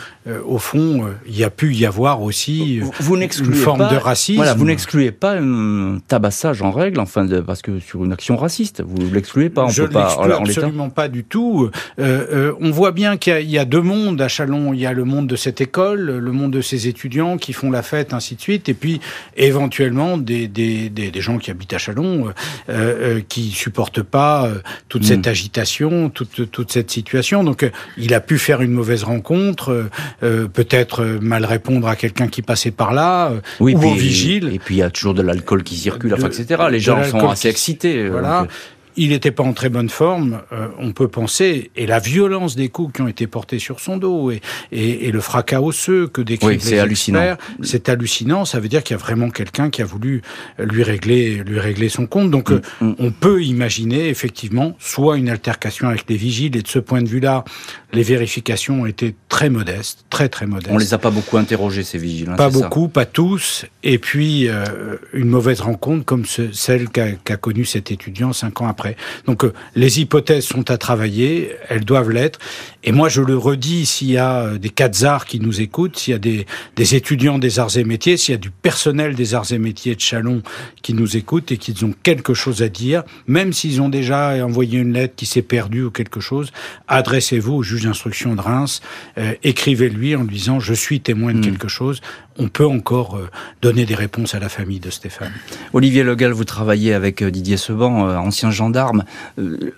au 0.44 0.59
fond 0.59 1.09
il 1.27 1.37
y 1.37 1.44
a 1.44 1.51
pu 1.51 1.75
y 1.75 1.87
avoir 1.87 2.22
aussi 2.22 2.81
vous, 3.01 3.16
une 3.16 3.55
forme 3.55 3.88
de 3.88 3.96
racisme. 3.96 4.38
Voilà, 4.38 4.55
vous 4.55 4.64
n'excluez 4.64 5.12
pas 5.12 5.37
un 5.38 5.99
tabassage 6.07 6.62
en 6.62 6.72
règle, 6.72 7.01
enfin 7.01 7.25
de, 7.25 7.40
parce 7.40 7.62
que 7.62 7.79
sur 7.79 8.05
une 8.05 8.12
action 8.12 8.37
raciste, 8.37 8.83
vous 8.85 9.12
l'excluez 9.12 9.51
pas. 9.51 9.64
On 9.64 9.68
Je 9.68 9.83
ne 9.83 9.88
l'exclue 9.88 10.33
absolument 10.33 10.90
pas 10.90 11.09
du 11.09 11.25
tout. 11.25 11.70
on 11.99 12.70
voit 12.70 12.92
bien 12.92 13.16
qu'il 13.16 13.40
y, 13.42 13.53
y, 13.53 13.59
a 13.59 13.64
deux 13.64 13.83
mondes 13.83 14.20
à 14.20 14.29
Chalon. 14.29 14.72
Il 14.72 14.81
y 14.81 14.87
a 14.87 14.92
le 14.92 15.05
monde 15.05 15.27
de 15.27 15.37
cette 15.37 15.61
école, 15.61 16.01
le 16.01 16.33
monde 16.33 16.53
de 16.53 16.61
ces 16.61 16.88
étudiants 16.88 17.37
qui 17.37 17.53
font 17.53 17.70
la 17.77 17.83
fête, 17.83 18.12
ainsi 18.12 18.35
de 18.35 18.41
suite, 18.41 18.69
et 18.69 18.75
puis 18.75 19.01
éventuellement 19.37 20.17
des, 20.19 20.49
des, 20.49 20.89
des, 20.89 21.11
des 21.11 21.21
gens 21.21 21.39
qui 21.39 21.51
habitent 21.51 21.75
à 21.75 21.79
Chalon, 21.79 22.29
euh, 22.29 22.33
euh, 22.69 23.21
qui 23.29 23.51
supportent 23.51 24.03
pas 24.03 24.47
euh, 24.47 24.55
toute 24.89 25.03
mm. 25.03 25.07
cette 25.07 25.27
agitation, 25.27 26.09
toute, 26.09 26.51
toute 26.51 26.73
cette 26.73 26.91
situation. 26.91 27.45
Donc 27.45 27.62
euh, 27.62 27.71
il 27.97 28.15
a 28.15 28.21
pu 28.21 28.39
faire 28.39 28.62
une 28.62 28.73
mauvaise 28.73 29.05
rencontre, 29.05 29.89
peut-être 30.21 31.05
mal 31.21 31.45
répondre 31.45 31.87
à 31.89 31.97
quelqu'un 31.97 32.29
qui 32.29 32.43
passait 32.43 32.71
par 32.71 32.93
là, 32.93 33.33
oui, 33.61 33.75
ou 33.75 33.79
puis, 33.79 33.89
au 33.89 33.95
vigile. 33.95 34.51
Et 34.53 34.59
puis 34.59 34.77
il 34.77 34.79
y 34.79 34.83
a 34.83 34.91
toujours 34.91 35.15
de 35.15 35.23
l'alcool 35.23 35.62
qui 35.62 35.77
circule, 35.77 36.15
enfin, 36.15 36.29
etc. 36.29 36.65
Les 36.71 36.81
gens 36.81 37.03
sont 37.05 37.29
assez 37.29 37.49
excités. 37.49 38.09
Voilà 38.09 38.47
il 38.97 39.11
n'était 39.11 39.31
pas 39.31 39.43
en 39.43 39.53
très 39.53 39.69
bonne 39.69 39.89
forme, 39.89 40.41
euh, 40.53 40.69
on 40.79 40.93
peut 40.93 41.09
penser, 41.09 41.71
et 41.77 41.87
la 41.87 41.99
violence 41.99 42.57
des 42.57 42.69
coups 42.69 42.95
qui 42.95 43.03
ont 43.03 43.09
été 43.09 43.27
portés 43.27 43.59
sur 43.59 43.81
son 43.81 43.97
dos 43.97 44.31
et, 44.31 44.41
et, 44.73 45.07
et 45.07 45.13
le 45.13 45.21
fracas 45.21 45.61
osseux 45.61 46.07
que 46.07 46.23
décrivent 46.23 46.61
oui, 46.65 46.71
les 46.71 46.81
experts, 46.91 47.37
c'est 47.63 47.89
hallucinant. 47.89 48.45
Ça 48.45 48.61
veut 48.61 48.69
dire 48.69 48.83
qu'il 48.83 48.97
y 48.97 48.99
a 48.99 49.03
vraiment 49.03 49.31
quelqu'un 49.31 49.71
qui 49.71 49.83
a 49.83 49.85
voulu 49.85 50.23
lui 50.59 50.83
régler, 50.83 51.43
lui 51.45 51.61
régler 51.61 51.89
son 51.89 52.07
compte. 52.07 52.31
Donc, 52.31 52.51
mm, 52.51 52.55
euh, 52.55 52.85
mm. 52.87 52.95
on 52.99 53.11
peut 53.11 53.43
imaginer 53.43 54.09
effectivement 54.09 54.77
soit 54.79 55.17
une 55.17 55.29
altercation 55.29 55.89
avec 55.89 56.09
les 56.09 56.17
vigiles, 56.17 56.57
et 56.57 56.63
de 56.63 56.69
ce 56.69 56.79
point 56.79 57.03
de 57.03 57.09
vue-là, 57.09 57.45
les 57.93 58.03
vérifications 58.03 58.83
ont 58.83 58.87
été 58.87 59.15
très 59.29 59.51
modestes, 59.51 60.05
très 60.11 60.29
très 60.29 60.47
modestes. 60.47 60.71
On 60.73 60.79
les 60.79 60.95
a 60.95 60.99
pas 60.99 61.11
beaucoup 61.11 61.37
interrogés 61.37 61.83
ces 61.83 61.99
vigiles. 61.99 62.31
Hein, 62.31 62.37
pas 62.37 62.51
beaucoup, 62.51 62.89
pas 62.89 63.07
tous, 63.07 63.67
et 63.83 63.99
puis 63.99 64.49
euh, 64.49 64.97
une 65.13 65.29
mauvaise 65.29 65.61
rencontre 65.61 66.05
comme 66.05 66.25
celle 66.27 66.89
qu'a 66.89 67.13
qu 67.13 67.37
connue 67.37 67.65
cet 67.65 67.91
étudiant 67.91 68.33
cinq 68.33 68.61
ans 68.61 68.69
après. 68.69 68.86
Donc 69.27 69.44
euh, 69.44 69.53
les 69.75 70.01
hypothèses 70.01 70.44
sont 70.44 70.70
à 70.70 70.79
travailler, 70.79 71.53
elles 71.68 71.85
doivent 71.85 72.11
l'être. 72.11 72.38
Et 72.85 72.92
moi, 72.92 73.09
je 73.09 73.20
le 73.20 73.37
redis, 73.37 73.87
s'il 73.87 74.11
y 74.11 74.18
a 74.18 74.42
euh, 74.42 74.59
des 74.59 74.72
arts 75.05 75.27
qui 75.27 75.40
nous 75.40 75.61
écoutent, 75.61 75.96
s'il 75.96 76.12
y 76.12 76.14
a 76.14 76.18
des, 76.18 76.46
des, 76.77 76.94
étudiants 76.94 77.38
des 77.38 77.59
arts 77.59 77.77
et 77.77 77.85
métiers, 77.85 78.16
s'il 78.16 78.33
y 78.33 78.35
a 78.37 78.40
du 78.40 78.51
personnel 78.51 79.14
des 79.14 79.35
arts 79.35 79.51
et 79.51 79.59
métiers 79.59 79.94
de 79.94 80.01
Chalon 80.01 80.42
qui 80.83 80.94
nous 80.94 81.16
écoutent 81.16 81.51
et 81.51 81.57
qu'ils 81.57 81.85
ont 81.85 81.94
quelque 82.03 82.35
chose 82.35 82.62
à 82.62 82.68
dire, 82.68 83.03
même 83.27 83.53
s'ils 83.53 83.81
ont 83.81 83.88
déjà 83.88 84.44
envoyé 84.44 84.79
une 84.79 84.92
lettre 84.92 85.14
qui 85.16 85.27
s'est 85.27 85.42
perdue 85.42 85.85
ou 85.85 85.90
quelque 85.90 86.20
chose, 86.20 86.53
adressez-vous 86.88 87.55
au 87.55 87.62
juge 87.62 87.83
d'instruction 87.83 88.35
de 88.35 88.40
Reims, 88.40 88.81
euh, 89.18 89.35
écrivez-lui 89.42 90.14
en 90.16 90.22
lui 90.22 90.37
disant 90.37 90.61
je 90.61 90.75
suis 90.75 91.01
témoin 91.01 91.33
de 91.33 91.38
hmm. 91.38 91.42
quelque 91.42 91.68
chose, 91.68 92.01
on 92.38 92.49
peut 92.49 92.66
encore 92.66 93.16
euh, 93.16 93.29
donner 93.62 93.87
des 93.87 93.94
réponses 93.94 94.35
à 94.35 94.38
la 94.38 94.49
famille 94.49 94.81
de 94.81 94.90
Stéphane. 94.90 95.33
Olivier 95.72 96.03
Legal, 96.03 96.33
vous 96.33 96.44
travaillez 96.44 96.94
avec 96.94 97.22
euh, 97.22 97.31
Didier 97.31 97.57
Seban, 97.57 98.09
euh, 98.09 98.16
ancien 98.16 98.51
gendarme. 98.51 99.05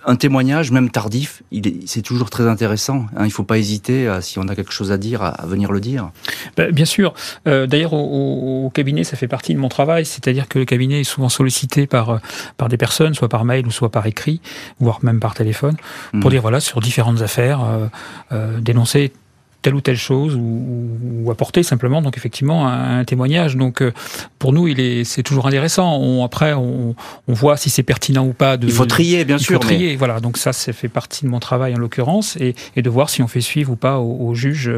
Un 0.05 0.15
témoignage, 0.15 0.71
même 0.71 0.89
tardif, 0.89 1.43
c'est 1.85 2.01
toujours 2.01 2.29
très 2.29 2.47
intéressant. 2.47 3.05
Hein. 3.15 3.21
il 3.21 3.27
ne 3.27 3.29
faut 3.29 3.43
pas 3.43 3.57
hésiter, 3.57 4.09
si 4.21 4.39
on 4.39 4.47
a 4.47 4.55
quelque 4.55 4.71
chose 4.71 4.91
à 4.91 4.97
dire, 4.97 5.21
à, 5.21 5.45
venir 5.45 5.71
le 5.71 5.79
dire. 5.79 6.11
Bah, 6.57 6.71
bien 6.71 6.85
sûr. 6.85 7.13
D'ailleurs, 7.45 7.93
au, 7.93 8.71
cabinet, 8.73 9.03
ça 9.03 9.17
fait 9.17 9.27
partie 9.27 9.53
de 9.53 9.59
mon 9.59 9.69
travail. 9.69 10.05
C'est-à-dire 10.05 10.47
que 10.47 10.59
le 10.59 10.65
cabinet 10.65 11.01
est 11.01 11.05
souvent 11.05 11.29
sollicité 11.29 11.87
par, 11.87 12.19
par 12.57 12.69
des 12.69 12.77
personnes, 12.77 13.13
soit 13.13 13.29
par 13.29 13.45
mail 13.45 13.65
ou 13.67 13.71
soit 13.71 13.91
par 13.91 14.05
écrit, 14.05 14.41
voire 14.79 14.99
même 15.03 15.19
par 15.19 15.33
téléphone, 15.33 15.75
pour 16.19 16.29
mmh. 16.29 16.33
dire, 16.33 16.41
voilà, 16.41 16.59
sur 16.59 16.79
différentes 16.79 17.21
affaires, 17.21 17.61
dénoncer 18.59 19.11
telle 19.61 19.75
ou 19.75 19.81
telle 19.81 19.97
chose 19.97 20.35
ou, 20.35 21.29
apporter 21.29 21.61
simplement 21.61 22.01
donc 22.01 22.17
effectivement 22.17 22.67
un, 22.67 23.03
témoignage. 23.03 23.55
Donc 23.55 23.83
pour 24.39 24.51
nous, 24.51 24.67
il 24.67 24.79
est 24.79 25.03
c'est 25.03 25.23
toujours 25.23 25.47
intéressant. 25.47 25.97
On, 25.97 26.23
après, 26.23 26.53
on, 26.53 26.95
on 27.27 27.33
voit 27.33 27.57
si 27.57 27.69
c'est 27.69 27.83
pertinent 27.83 28.25
ou 28.25 28.33
pas. 28.33 28.57
De, 28.57 28.67
il 28.67 28.73
faut 28.73 28.85
trier, 28.85 29.25
bien 29.25 29.37
il 29.37 29.43
sûr. 29.43 29.55
Faut 29.55 29.67
trier, 29.67 29.95
voilà. 29.95 30.19
Donc 30.19 30.37
ça, 30.37 30.53
ça 30.53 30.73
fait 30.73 30.87
partie 30.87 31.25
de 31.25 31.29
mon 31.29 31.39
travail 31.39 31.75
en 31.75 31.77
l'occurrence 31.77 32.35
et, 32.37 32.55
et, 32.75 32.81
de 32.81 32.89
voir 32.89 33.09
si 33.09 33.21
on 33.21 33.27
fait 33.27 33.41
suivre 33.41 33.71
ou 33.71 33.75
pas 33.75 33.99
au, 33.99 34.33
juge 34.33 34.71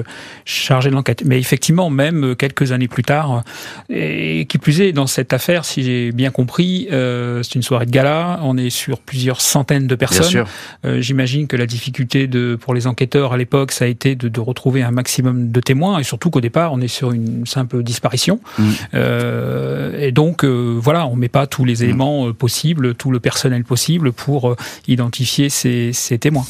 chargé 0.46 0.90
de 0.90 0.96
l'enquête. 0.96 1.24
Mais 1.26 1.40
effectivement, 1.40 1.90
même 1.90 2.36
quelques 2.36 2.72
années 2.72 2.88
plus 2.88 3.04
tard, 3.04 3.44
et 3.90 4.46
qui 4.46 4.58
plus 4.58 4.82
est 4.82 4.92
dans 4.92 5.08
cette 5.08 5.34
affaire, 5.34 5.66
si 5.66 5.84
j'ai 5.84 6.12
bien 6.12 6.32
compris, 6.32 6.88
euh, 6.92 7.44
c'est 7.44 7.56
une 7.56 7.64
soirée 7.64 7.86
de 7.86 7.92
gala. 7.92 8.40
On 8.44 8.58
est 8.58 8.70
sur 8.70 9.00
plusieurs 9.00 9.42
centaines 9.42 9.88
de 9.88 9.96
personnes. 9.96 10.46
Euh, 10.86 11.02
J'imagine 11.02 11.48
que 11.48 11.56
la 11.56 11.66
difficulté 11.66 12.28
de 12.28 12.58
pour 12.60 12.74
les 12.74 12.88
enquêteurs 12.88 13.34
à 13.34 13.38
l'époque, 13.38 13.72
ça 13.72 13.86
a 13.86 13.88
été 13.88 14.16
de, 14.16 14.28
de 14.28 14.40
retrouver 14.40 14.71
un 14.80 14.92
maximum 14.92 15.52
de 15.52 15.60
témoins 15.60 16.00
et 16.00 16.04
surtout 16.04 16.30
qu'au 16.30 16.42
départ, 16.42 16.74
on 16.74 16.80
est 16.82 16.88
sur 16.88 17.12
une 17.12 17.46
simple 17.46 17.84
disparition. 17.84 18.40
Mm. 18.58 18.64
Euh, 18.94 20.00
et 20.00 20.12
donc, 20.12 20.46
euh, 20.46 20.78
voilà, 20.82 21.08
on 21.08 21.16
met 21.16 21.30
pas 21.30 21.48
tous 21.48 21.66
les 21.66 21.82
mm. 21.82 21.84
éléments 21.84 22.28
euh, 22.28 22.34
possibles, 22.34 22.96
tout 22.96 23.12
le 23.12 23.20
personnel 23.20 23.64
possible 23.64 24.12
pour 24.14 24.56
identifier 24.88 25.50
ces, 25.50 25.92
ces 25.94 26.18
témoins. 26.18 26.46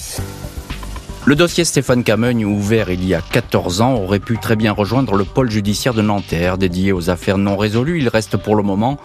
Le 1.24 1.36
dossier 1.36 1.66
Stéphane 1.66 2.04
Camogne, 2.04 2.46
ouvert 2.46 2.90
il 2.90 3.06
y 3.06 3.14
a 3.14 3.22
14 3.22 3.82
ans, 3.82 3.94
aurait 3.94 4.20
pu 4.20 4.40
très 4.40 4.56
bien 4.56 4.72
rejoindre 4.72 5.16
le 5.16 5.24
pôle 5.24 5.52
judiciaire 5.52 5.94
de 5.94 6.02
Nanterre, 6.02 6.58
dédié 6.58 6.94
aux 6.94 7.12
affaires 7.12 7.38
non 7.38 7.58
résolues. 7.58 8.00
Il 8.00 8.10
reste 8.10 8.38
pour 8.38 8.56
le 8.56 8.64
moment 8.64 8.98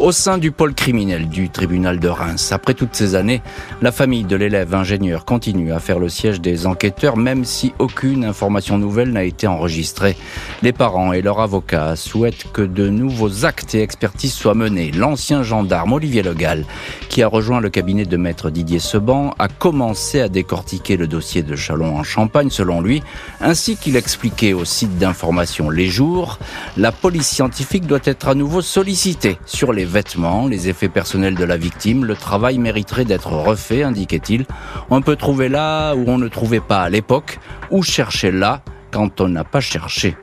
au 0.00 0.12
sein 0.12 0.38
du 0.38 0.50
pôle 0.50 0.72
criminel 0.72 1.28
du 1.28 1.50
tribunal 1.50 2.00
de 2.00 2.08
Reims. 2.08 2.52
Après 2.52 2.72
toutes 2.72 2.94
ces 2.94 3.14
années, 3.14 3.42
la 3.82 3.92
famille 3.92 4.24
de 4.24 4.34
l'élève 4.34 4.74
ingénieur 4.74 5.26
continue 5.26 5.72
à 5.72 5.78
faire 5.78 5.98
le 5.98 6.08
siège 6.08 6.40
des 6.40 6.66
enquêteurs, 6.66 7.18
même 7.18 7.44
si 7.44 7.74
aucune 7.78 8.24
information 8.24 8.78
nouvelle 8.78 9.12
n'a 9.12 9.24
été 9.24 9.46
enregistrée. 9.46 10.16
Les 10.62 10.72
parents 10.72 11.12
et 11.12 11.20
leurs 11.20 11.40
avocats 11.40 11.96
souhaitent 11.96 12.50
que 12.50 12.62
de 12.62 12.88
nouveaux 12.88 13.44
actes 13.44 13.74
et 13.74 13.82
expertises 13.82 14.32
soient 14.32 14.54
menés. 14.54 14.90
L'ancien 14.90 15.42
gendarme 15.42 15.92
Olivier 15.92 16.22
Legal, 16.22 16.64
qui 17.10 17.22
a 17.22 17.28
rejoint 17.28 17.60
le 17.60 17.68
cabinet 17.68 18.06
de 18.06 18.16
maître 18.16 18.48
Didier 18.48 18.78
Seban, 18.78 19.34
a 19.38 19.48
commencé 19.48 20.22
à 20.22 20.30
décortiquer 20.30 20.96
le 20.96 21.08
dossier 21.08 21.42
de 21.42 21.54
Chalon 21.54 21.98
en 21.98 22.04
Champagne, 22.04 22.48
selon 22.48 22.80
lui, 22.80 23.02
ainsi 23.42 23.76
qu'il 23.76 23.96
expliquait 23.96 24.54
au 24.54 24.64
site 24.64 24.96
d'information 24.96 25.68
Les 25.68 25.88
Jours, 25.88 26.38
la 26.78 26.90
police 26.90 27.28
scientifique 27.28 27.86
doit 27.86 28.00
être 28.04 28.28
à 28.28 28.34
nouveau 28.34 28.62
sollicitée 28.62 29.36
sur 29.44 29.74
les 29.74 29.89
vêtements, 29.90 30.46
les 30.46 30.68
effets 30.68 30.88
personnels 30.88 31.34
de 31.34 31.44
la 31.44 31.56
victime. 31.56 32.04
Le 32.04 32.16
travail 32.16 32.58
mériterait 32.58 33.04
d'être 33.04 33.32
refait, 33.32 33.82
indiquait-il. 33.82 34.46
On 34.88 35.02
peut 35.02 35.16
trouver 35.16 35.48
là 35.48 35.94
où 35.94 36.04
on 36.06 36.16
ne 36.16 36.28
trouvait 36.28 36.60
pas 36.60 36.82
à 36.82 36.88
l'époque, 36.88 37.38
ou 37.70 37.82
chercher 37.82 38.30
là 38.30 38.62
quand 38.90 39.20
on 39.20 39.28
n'a 39.28 39.44
pas 39.44 39.60
cherché. 39.60 40.16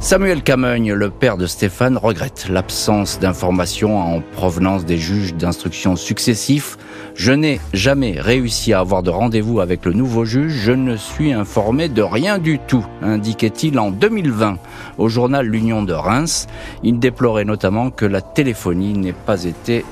Samuel 0.00 0.42
Camogne, 0.42 0.92
le 0.92 1.08
père 1.08 1.38
de 1.38 1.46
Stéphane, 1.46 1.96
regrette 1.96 2.48
l'absence 2.50 3.18
d'informations 3.18 3.98
en 3.98 4.20
provenance 4.20 4.84
des 4.84 4.98
juges 4.98 5.34
d'instruction 5.34 5.96
successifs. 5.96 6.76
Je 7.14 7.32
n'ai 7.32 7.60
jamais 7.72 8.20
réussi 8.20 8.72
à 8.72 8.80
avoir 8.80 9.02
de 9.02 9.10
rendez-vous 9.10 9.60
avec 9.60 9.84
le 9.84 9.92
nouveau 9.92 10.24
juge. 10.24 10.52
Je 10.52 10.72
ne 10.72 10.96
suis 10.96 11.32
informé 11.32 11.88
de 11.88 12.02
rien 12.02 12.38
du 12.38 12.58
tout, 12.58 12.84
indiquait-il 13.02 13.78
en 13.78 13.90
2020 13.90 14.58
au 14.98 15.08
journal 15.08 15.46
L'Union 15.46 15.82
de 15.82 15.92
Reims. 15.92 16.48
Il 16.82 16.98
déplorait 16.98 17.44
notamment 17.44 17.90
que 17.90 18.04
la 18.04 18.20
téléphonie 18.20 18.94
n'ait 18.94 19.12
pas 19.12 19.44
été 19.44 19.84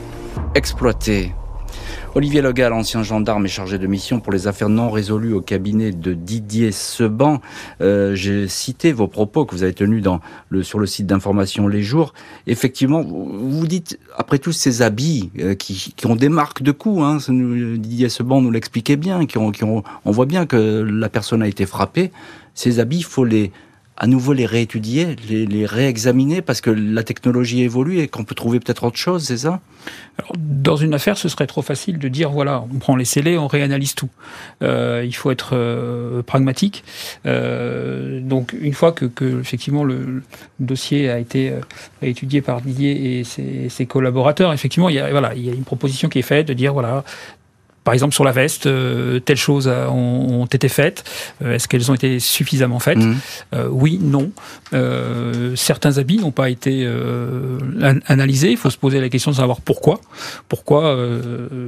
exploitée. 0.55 1.33
Olivier 2.15 2.43
Legal, 2.43 2.75
ancien 2.75 3.03
gendarme 3.03 3.47
et 3.47 3.49
chargé 3.49 3.79
de 3.79 3.87
mission 3.87 4.21
pour 4.21 4.35
les 4.35 4.47
affaires 4.47 4.69
non 4.69 4.91
résolues 4.91 5.33
au 5.33 5.41
cabinet 5.41 5.93
de 5.93 6.13
Didier 6.13 6.71
Seban. 6.71 7.41
Euh, 7.81 8.15
J'ai 8.15 8.49
cité 8.49 8.93
vos 8.93 9.09
propos 9.09 9.47
que 9.47 9.55
vous 9.55 9.63
avez 9.63 9.73
tenus 9.73 10.03
dans 10.03 10.21
le, 10.51 10.63
sur 10.63 10.79
le 10.79 10.85
site 10.85 11.07
d'information 11.07 11.69
Les 11.69 11.83
Jours. 11.83 12.13
Effectivement, 12.47 13.03
vous 13.03 13.67
dites, 13.67 13.99
après 14.15 14.39
tous 14.39 14.53
ces 14.53 14.83
habits 14.83 15.31
euh, 15.39 15.55
qui, 15.55 15.95
qui, 15.97 16.07
ont 16.07 16.15
des 16.15 16.29
marques 16.29 16.63
de 16.63 16.71
coups, 16.71 17.03
hein, 17.03 17.17
Didier 17.29 18.11
Seban 18.11 18.43
nous 18.43 18.51
l'expliquait 18.51 18.97
bien, 18.97 19.25
qui 19.25 19.39
ont, 19.39 19.51
qui 19.51 19.65
ont, 19.65 19.83
on 20.05 20.11
voit 20.11 20.27
bien 20.27 20.45
que 20.45 20.83
la 20.83 21.09
personne 21.09 21.41
a 21.41 21.49
été 21.49 21.65
frappée. 21.65 22.13
Ces 22.55 22.79
habits, 22.79 22.99
il 22.99 23.05
faut 23.05 23.25
les 23.25 23.53
à 24.03 24.09
nouveau 24.09 24.33
les 24.33 24.47
réétudier, 24.47 25.15
les, 25.29 25.47
les 25.47 25.65
réexaminer 25.65 26.43
parce 26.43 26.61
que 26.61 26.71
la 26.71 27.05
technologie 27.05 27.63
évolue 27.63 28.01
et 28.01 28.09
qu'on 28.09 28.25
peut 28.25 28.35
trouver 28.35 28.59
peut-être 28.59 28.83
autre 28.83 28.97
chose, 28.97 29.23
c'est 29.23 29.37
ça? 29.37 29.61
Alors, 30.19 30.33
Dans 30.37 30.75
une 30.75 30.93
affaire, 30.93 31.17
ce 31.17 31.29
serait 31.29 31.47
trop 31.47 31.63
facile 31.63 32.01
de 32.01 32.09
dire 32.09 32.31
voilà, 32.31 32.65
on 32.75 32.79
prend 32.79 32.97
les 32.97 33.05
scellés, 33.05 33.39
on 33.39 33.47
réanalyse 33.47 33.95
tout. 33.95 34.09
Euh, 34.63 35.05
il 35.07 35.15
faut 35.15 35.31
être 35.31 35.51
euh, 35.53 36.21
pragmatique. 36.23 36.83
Euh, 37.27 38.21
donc 38.21 38.57
une 38.61 38.75
fois 38.75 38.91
que, 38.91 39.05
que 39.05 39.39
effectivement 39.41 39.85
le, 39.85 40.25
dossier 40.59 41.09
a 41.09 41.21
été 41.21 41.51
euh, 41.51 41.61
étudié 42.03 42.43
par 42.43 42.61
Didier 42.61 43.21
et 43.21 43.25
ses, 43.25 43.69
ses, 43.69 43.87
collaborateurs, 43.87 44.53
effectivement 44.53 44.89
il 44.89 44.97
y 44.97 44.99
a 44.99 45.13
voilà 45.13 45.33
il 45.35 45.47
y 45.47 45.51
a 45.51 45.55
une 45.55 45.65
proposition 45.65 46.09
qui 46.09 46.19
est 46.19 46.23
faite 46.23 46.49
de 46.49 46.55
dire 46.55 46.73
voilà 46.73 47.05
par 47.85 47.95
exemple 47.95 48.15
sur 48.15 48.25
la 48.25 48.33
veste, 48.33 48.67
euh, 48.67 49.19
telles 49.19 49.37
choses 49.37 49.69
ont, 49.69 50.47
été 50.47 50.69
faites. 50.69 51.05
Euh, 51.43 51.55
est-ce 51.55 51.67
qu'elles 51.67 51.91
ont 51.91 51.95
été 51.95 52.21
suffisamment 52.21 52.79
faites 52.79 52.99
mmh. 52.99 53.15
euh, 53.55 53.69
Oui, 53.71 53.99
non. 54.01 54.31
certains 55.57 55.99
habits 55.99 56.19
n'ont 56.19 56.31
pas 56.31 56.51
été 56.51 56.87
analysés. 58.07 58.51
Il 58.51 58.57
faut 58.57 58.71
se 58.71 58.77
poser 58.77 59.01
la 59.01 59.09
question 59.09 59.31
de 59.31 59.37
savoir 59.37 59.61
pourquoi. 59.61 60.01
Pourquoi, 60.49 60.97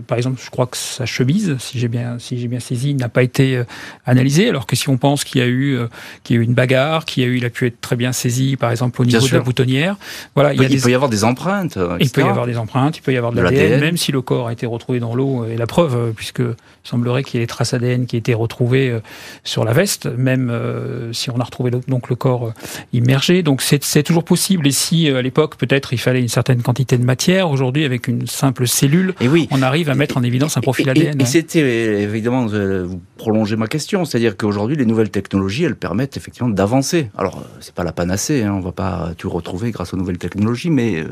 par 0.07 0.17
exemple, 0.19 0.41
je 0.43 0.51
crois 0.51 0.67
que 0.67 0.77
sa 0.77 1.07
chemise, 1.07 1.57
si 1.59 1.79
j'ai 1.79 1.89
bien, 1.89 2.19
si 2.19 2.39
j'ai 2.39 2.49
bien 2.49 2.61
saisi, 2.61 2.95
n'a 2.95 3.09
pas 3.09 3.23
été 3.23 3.63
analysée. 4.07 4.49
Alors 4.49 4.67
que 4.67 4.77
si 4.77 4.89
on 4.89 4.97
pense 4.97 5.25
qu'il 5.25 5.41
y 5.41 5.45
a 5.45 5.49
eu, 5.49 5.79
qu'il 6.23 6.37
y 6.37 6.39
a 6.39 6.43
eu 6.43 6.45
une 6.45 6.55
bagarre, 6.55 7.05
qu'il 7.05 7.23
y 7.23 7.27
a 7.27 7.29
eu, 7.29 7.37
il 7.37 7.45
a 7.45 7.51
pu 7.51 7.67
être 7.67 7.81
très 7.81 7.97
bien 7.97 8.13
saisi, 8.13 8.57
par 8.57 8.71
exemple 8.71 9.01
au 9.01 9.05
niveau 9.05 9.27
de 9.27 9.33
la 9.33 9.41
boutonnière. 9.41 9.97
Voilà, 10.35 10.55
il, 10.55 10.63
il 10.63 10.81
peut 10.81 10.91
y 10.91 10.95
avoir 10.95 11.11
des 11.11 11.25
empreintes. 11.25 11.79
Il 12.01 12.11
peut 12.11 12.23
y 12.23 12.25
avoir 12.25 12.47
des 12.47 12.59
empreintes. 12.59 12.99
Il 12.99 13.03
peut 13.03 13.13
y 13.13 13.17
avoir 13.17 13.33
de, 13.33 13.39
de 13.39 13.43
l'ADN, 13.43 13.81
même 13.81 13.97
si 13.97 14.13
le 14.13 14.23
corps 14.23 14.49
a 14.49 14.53
été 14.53 14.67
retrouvé 14.67 15.01
dans 15.01 15.15
l'eau 15.15 15.47
et 15.47 15.57
la 15.57 15.67
preuve 15.67 16.04
euh, 16.05 16.13
puisque 16.15 16.41
il 16.41 16.89
semblerait 16.89 17.23
qu'il 17.23 17.41
y 17.41 17.43
ait 17.43 17.47
des 17.47 17.49
traces 17.49 17.75
ADN 17.75 18.07
qui 18.07 18.17
aient 18.17 18.19
été 18.19 18.35
retrouvées 18.35 18.91
euh, 18.91 19.01
sur 19.43 19.65
la 19.65 19.73
veste, 19.73 20.07
même 20.07 20.51
euh, 20.51 21.13
si 21.13 21.31
on 21.31 21.39
a 21.39 21.45
retrouvé 21.45 21.71
donc 21.89 22.09
le 22.09 22.17
corps 22.17 22.53
immergé. 22.93 23.43
Donc 23.43 23.63
c'est 23.63 24.03
toujours 24.03 24.25
possible. 24.25 24.67
Et 24.67 24.73
si 24.73 25.09
à 25.09 25.23
l'époque 25.23 25.57
peut-être 25.57 25.93
il 25.93 25.99
fallait 25.99 26.21
une 26.21 26.29
certaine 26.29 26.63
quantité 26.63 26.99
de 26.99 27.05
matière, 27.05 27.51
aujourd'hui 27.51 27.85
avec 27.85 28.09
une 28.09 28.27
simple 28.27 28.67
cellule, 28.67 29.15
et 29.21 29.29
oui. 29.29 29.49
on 29.51 29.63
arrive 29.63 29.91
à 29.91 29.95
mettre 29.95 30.17
en 30.17 30.23
évidence 30.23 30.57
un 30.57 30.61
profil 30.61 30.89
ADN. 30.89 31.21
Et, 31.21 31.25
c'était 31.25 32.03
évidemment 32.03 32.47
vous 32.47 33.01
prolongez 33.17 33.57
ma 33.57 33.67
question, 33.67 34.05
c'est-à-dire 34.05 34.37
qu'aujourd'hui 34.37 34.77
les 34.77 34.87
nouvelles 34.87 35.11
technologies 35.11 35.65
elles 35.65 35.77
permettent 35.77 36.17
effectivement 36.17 36.49
d'avancer. 36.49 37.11
Alors 37.17 37.43
c'est 37.61 37.75
pas 37.75 37.85
la 37.85 37.93
panacée, 37.93 38.43
hein, 38.43 38.53
on 38.55 38.61
va 38.61 38.73
pas 38.73 39.13
tout 39.17 39.31
retrouver 39.31 39.71
grâce 39.71 39.95
aux 39.95 39.97
nouvelles 39.97 40.19
technologies, 40.19 40.71
mais 40.71 41.05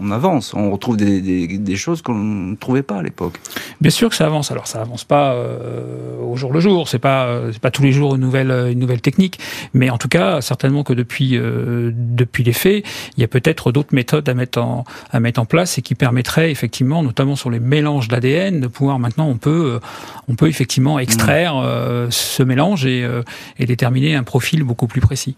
on, 0.00 0.10
avance, 0.10 0.54
on 0.54 0.70
retrouve 0.70 0.96
des, 0.96 1.20
des, 1.20 1.46
des 1.58 1.76
choses 1.76 2.02
qu'on 2.02 2.14
ne 2.14 2.56
trouvait 2.56 2.82
pas 2.82 2.96
à 2.96 3.02
l'époque. 3.02 3.38
Bien 3.80 3.90
sûr 3.90 3.99
que 4.08 4.16
ça 4.16 4.26
avance. 4.26 4.50
Alors 4.50 4.66
ça 4.66 4.80
avance 4.80 5.04
pas 5.04 5.34
euh, 5.34 6.16
au 6.20 6.36
jour 6.36 6.52
le 6.52 6.60
jour. 6.60 6.88
C'est 6.88 6.98
pas 6.98 7.26
euh, 7.26 7.50
c'est 7.52 7.60
pas 7.60 7.70
tous 7.70 7.82
les 7.82 7.92
jours 7.92 8.14
une 8.14 8.20
nouvelle 8.22 8.50
une 8.70 8.78
nouvelle 8.78 9.00
technique, 9.00 9.38
mais 9.74 9.90
en 9.90 9.98
tout 9.98 10.08
cas 10.08 10.40
certainement 10.40 10.82
que 10.82 10.92
depuis 10.92 11.36
euh, 11.36 11.90
depuis 11.94 12.44
les 12.44 12.52
faits, 12.52 12.84
il 13.16 13.20
y 13.20 13.24
a 13.24 13.28
peut-être 13.28 13.72
d'autres 13.72 13.94
méthodes 13.94 14.28
à 14.28 14.34
mettre 14.34 14.60
en 14.60 14.84
à 15.10 15.20
mettre 15.20 15.40
en 15.40 15.44
place 15.44 15.78
et 15.78 15.82
qui 15.82 15.94
permettraient 15.94 16.50
effectivement, 16.50 17.02
notamment 17.02 17.36
sur 17.36 17.50
les 17.50 17.60
mélanges 17.60 18.08
d'ADN, 18.08 18.60
de 18.60 18.66
pouvoir 18.66 18.98
maintenant 18.98 19.28
on 19.28 19.36
peut 19.36 19.80
on 20.28 20.34
peut 20.34 20.48
effectivement 20.48 20.98
extraire 20.98 21.56
mmh. 21.56 22.10
ce 22.10 22.42
mélange 22.42 22.86
et, 22.86 23.06
et 23.58 23.66
déterminer 23.66 24.14
un 24.14 24.22
profil 24.22 24.62
beaucoup 24.62 24.86
plus 24.86 25.00
précis. 25.00 25.36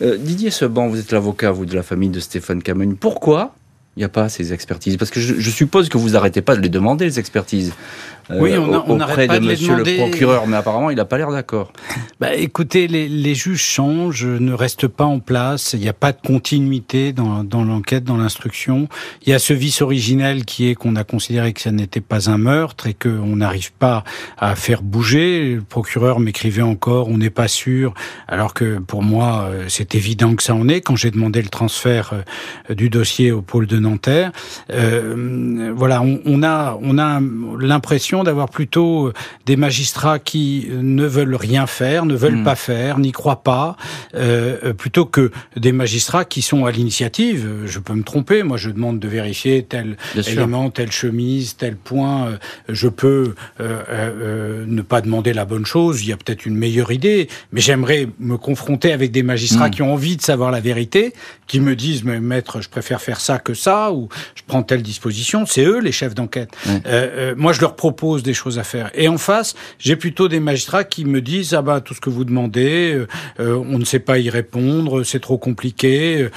Didier 0.00 0.50
Seban, 0.50 0.88
vous 0.88 0.98
êtes 0.98 1.12
l'avocat 1.12 1.52
vous 1.52 1.64
de 1.64 1.74
la 1.74 1.82
famille 1.82 2.08
de 2.10 2.20
Stéphane 2.20 2.62
Camogne. 2.62 2.96
Pourquoi 2.96 3.54
il 3.96 4.00
n'y 4.00 4.04
a 4.04 4.08
pas 4.08 4.28
ces 4.28 4.52
expertises 4.52 4.96
Parce 4.96 5.10
que 5.10 5.20
je, 5.20 5.50
suppose 5.50 5.88
que 5.88 5.98
vous 5.98 6.10
n'arrêtez 6.10 6.40
pas 6.40 6.56
de 6.56 6.62
les 6.62 6.70
demander, 6.70 7.04
les 7.04 7.18
expertises. 7.18 7.72
Euh, 8.32 8.38
oui, 8.40 8.52
on, 8.58 8.72
a, 8.72 8.84
on 8.86 9.00
auprès 9.00 9.26
pas 9.26 9.38
de, 9.38 9.44
monsieur 9.44 9.76
le 9.76 9.96
procureur, 9.96 10.46
mais 10.46 10.56
apparemment, 10.56 10.90
il 10.90 10.96
n'a 10.96 11.04
pas 11.04 11.18
l'air 11.18 11.30
d'accord. 11.30 11.72
Bah, 12.20 12.34
écoutez, 12.34 12.88
les, 12.88 13.08
les, 13.08 13.34
juges 13.34 13.62
changent, 13.62 14.26
ne 14.26 14.52
restent 14.52 14.88
pas 14.88 15.04
en 15.04 15.18
place. 15.18 15.72
Il 15.74 15.80
n'y 15.80 15.88
a 15.88 15.92
pas 15.92 16.12
de 16.12 16.20
continuité 16.24 17.12
dans, 17.12 17.44
dans 17.44 17.64
l'enquête, 17.64 18.04
dans 18.04 18.16
l'instruction. 18.16 18.88
Il 19.26 19.30
y 19.30 19.32
a 19.32 19.38
ce 19.38 19.52
vice 19.52 19.82
originel 19.82 20.44
qui 20.44 20.68
est 20.68 20.74
qu'on 20.74 20.96
a 20.96 21.04
considéré 21.04 21.52
que 21.52 21.60
ça 21.60 21.72
n'était 21.72 22.00
pas 22.00 22.30
un 22.30 22.38
meurtre 22.38 22.86
et 22.86 22.94
qu'on 22.94 23.36
n'arrive 23.36 23.72
pas 23.72 24.04
à 24.38 24.54
faire 24.56 24.82
bouger. 24.82 25.54
Le 25.56 25.62
procureur 25.62 26.20
m'écrivait 26.20 26.62
encore, 26.62 27.08
on 27.08 27.18
n'est 27.18 27.30
pas 27.30 27.48
sûr, 27.48 27.94
alors 28.28 28.54
que 28.54 28.78
pour 28.78 29.02
moi, 29.02 29.48
euh, 29.50 29.64
c'est 29.68 29.94
évident 29.94 30.34
que 30.34 30.42
ça 30.42 30.54
en 30.54 30.68
est. 30.68 30.80
Quand 30.80 30.96
j'ai 30.96 31.10
demandé 31.10 31.42
le 31.42 31.48
transfert 31.48 32.12
euh, 32.12 32.74
du 32.74 32.90
dossier 32.90 33.32
au 33.32 33.42
pôle 33.42 33.66
de 33.66 33.78
Nanterre. 33.78 34.32
Euh, 34.72 35.72
voilà, 35.74 36.02
on, 36.02 36.20
on, 36.24 36.42
a 36.42 36.78
on 36.82 36.98
a 36.98 37.20
l'impression 37.58 38.21
d'avoir 38.24 38.48
plutôt 38.48 39.12
des 39.46 39.56
magistrats 39.56 40.18
qui 40.18 40.68
ne 40.70 41.06
veulent 41.06 41.34
rien 41.34 41.66
faire, 41.66 42.06
ne 42.06 42.14
veulent 42.14 42.40
hmm. 42.40 42.44
pas 42.44 42.56
faire, 42.56 42.98
n'y 42.98 43.12
croient 43.12 43.42
pas, 43.42 43.76
euh, 44.14 44.72
plutôt 44.72 45.06
que 45.06 45.30
des 45.56 45.72
magistrats 45.72 46.24
qui 46.24 46.42
sont 46.42 46.64
à 46.64 46.70
l'initiative. 46.70 47.48
Je 47.66 47.78
peux 47.78 47.94
me 47.94 48.02
tromper, 48.02 48.42
moi 48.42 48.56
je 48.56 48.70
demande 48.70 48.98
de 48.98 49.08
vérifier 49.08 49.62
tel 49.62 49.96
élément, 50.26 50.70
telle 50.70 50.92
chemise, 50.92 51.56
tel 51.56 51.76
point. 51.76 52.26
Euh, 52.26 52.36
je 52.68 52.88
peux 52.88 53.34
euh, 53.60 53.82
euh, 53.88 54.64
ne 54.66 54.82
pas 54.82 55.00
demander 55.00 55.32
la 55.32 55.44
bonne 55.44 55.66
chose. 55.66 56.02
Il 56.02 56.08
y 56.08 56.12
a 56.12 56.16
peut-être 56.16 56.46
une 56.46 56.56
meilleure 56.56 56.92
idée, 56.92 57.28
mais 57.52 57.60
j'aimerais 57.60 58.08
me 58.18 58.36
confronter 58.36 58.92
avec 58.92 59.10
des 59.10 59.22
magistrats 59.22 59.68
hmm. 59.68 59.72
qui 59.72 59.82
ont 59.82 59.92
envie 59.92 60.16
de 60.16 60.22
savoir 60.22 60.50
la 60.50 60.60
vérité, 60.60 61.12
qui 61.46 61.60
me 61.60 61.76
disent 61.76 62.04
mais 62.04 62.20
maître, 62.20 62.60
je 62.60 62.68
préfère 62.68 63.00
faire 63.00 63.20
ça 63.20 63.38
que 63.38 63.54
ça, 63.54 63.92
ou 63.92 64.08
je 64.34 64.42
prends 64.46 64.62
telle 64.62 64.82
disposition. 64.82 65.44
C'est 65.46 65.64
eux 65.64 65.80
les 65.80 65.92
chefs 65.92 66.14
d'enquête. 66.14 66.50
moi, 67.36 67.52
je 67.52 67.60
leur 67.60 67.76
propose 67.76 68.01
des 68.22 68.34
choses 68.34 68.58
à 68.58 68.64
faire. 68.64 68.90
Et 68.94 69.08
en 69.08 69.18
face, 69.18 69.54
j'ai 69.78 69.96
plutôt 69.96 70.28
des 70.28 70.40
magistrats 70.40 70.84
qui 70.84 71.04
me 71.04 71.20
disent 71.20 71.54
ah 71.54 71.62
bah 71.62 71.80
tout 71.80 71.94
ce 71.94 72.00
que 72.00 72.10
vous 72.10 72.24
demandez, 72.24 73.04
on 73.38 73.78
ne 73.78 73.84
sait 73.84 74.00
pas 74.00 74.18
y 74.18 74.28
répondre, 74.30 75.02
c'est 75.04 75.20
trop 75.20 75.38
compliqué, 75.38 76.28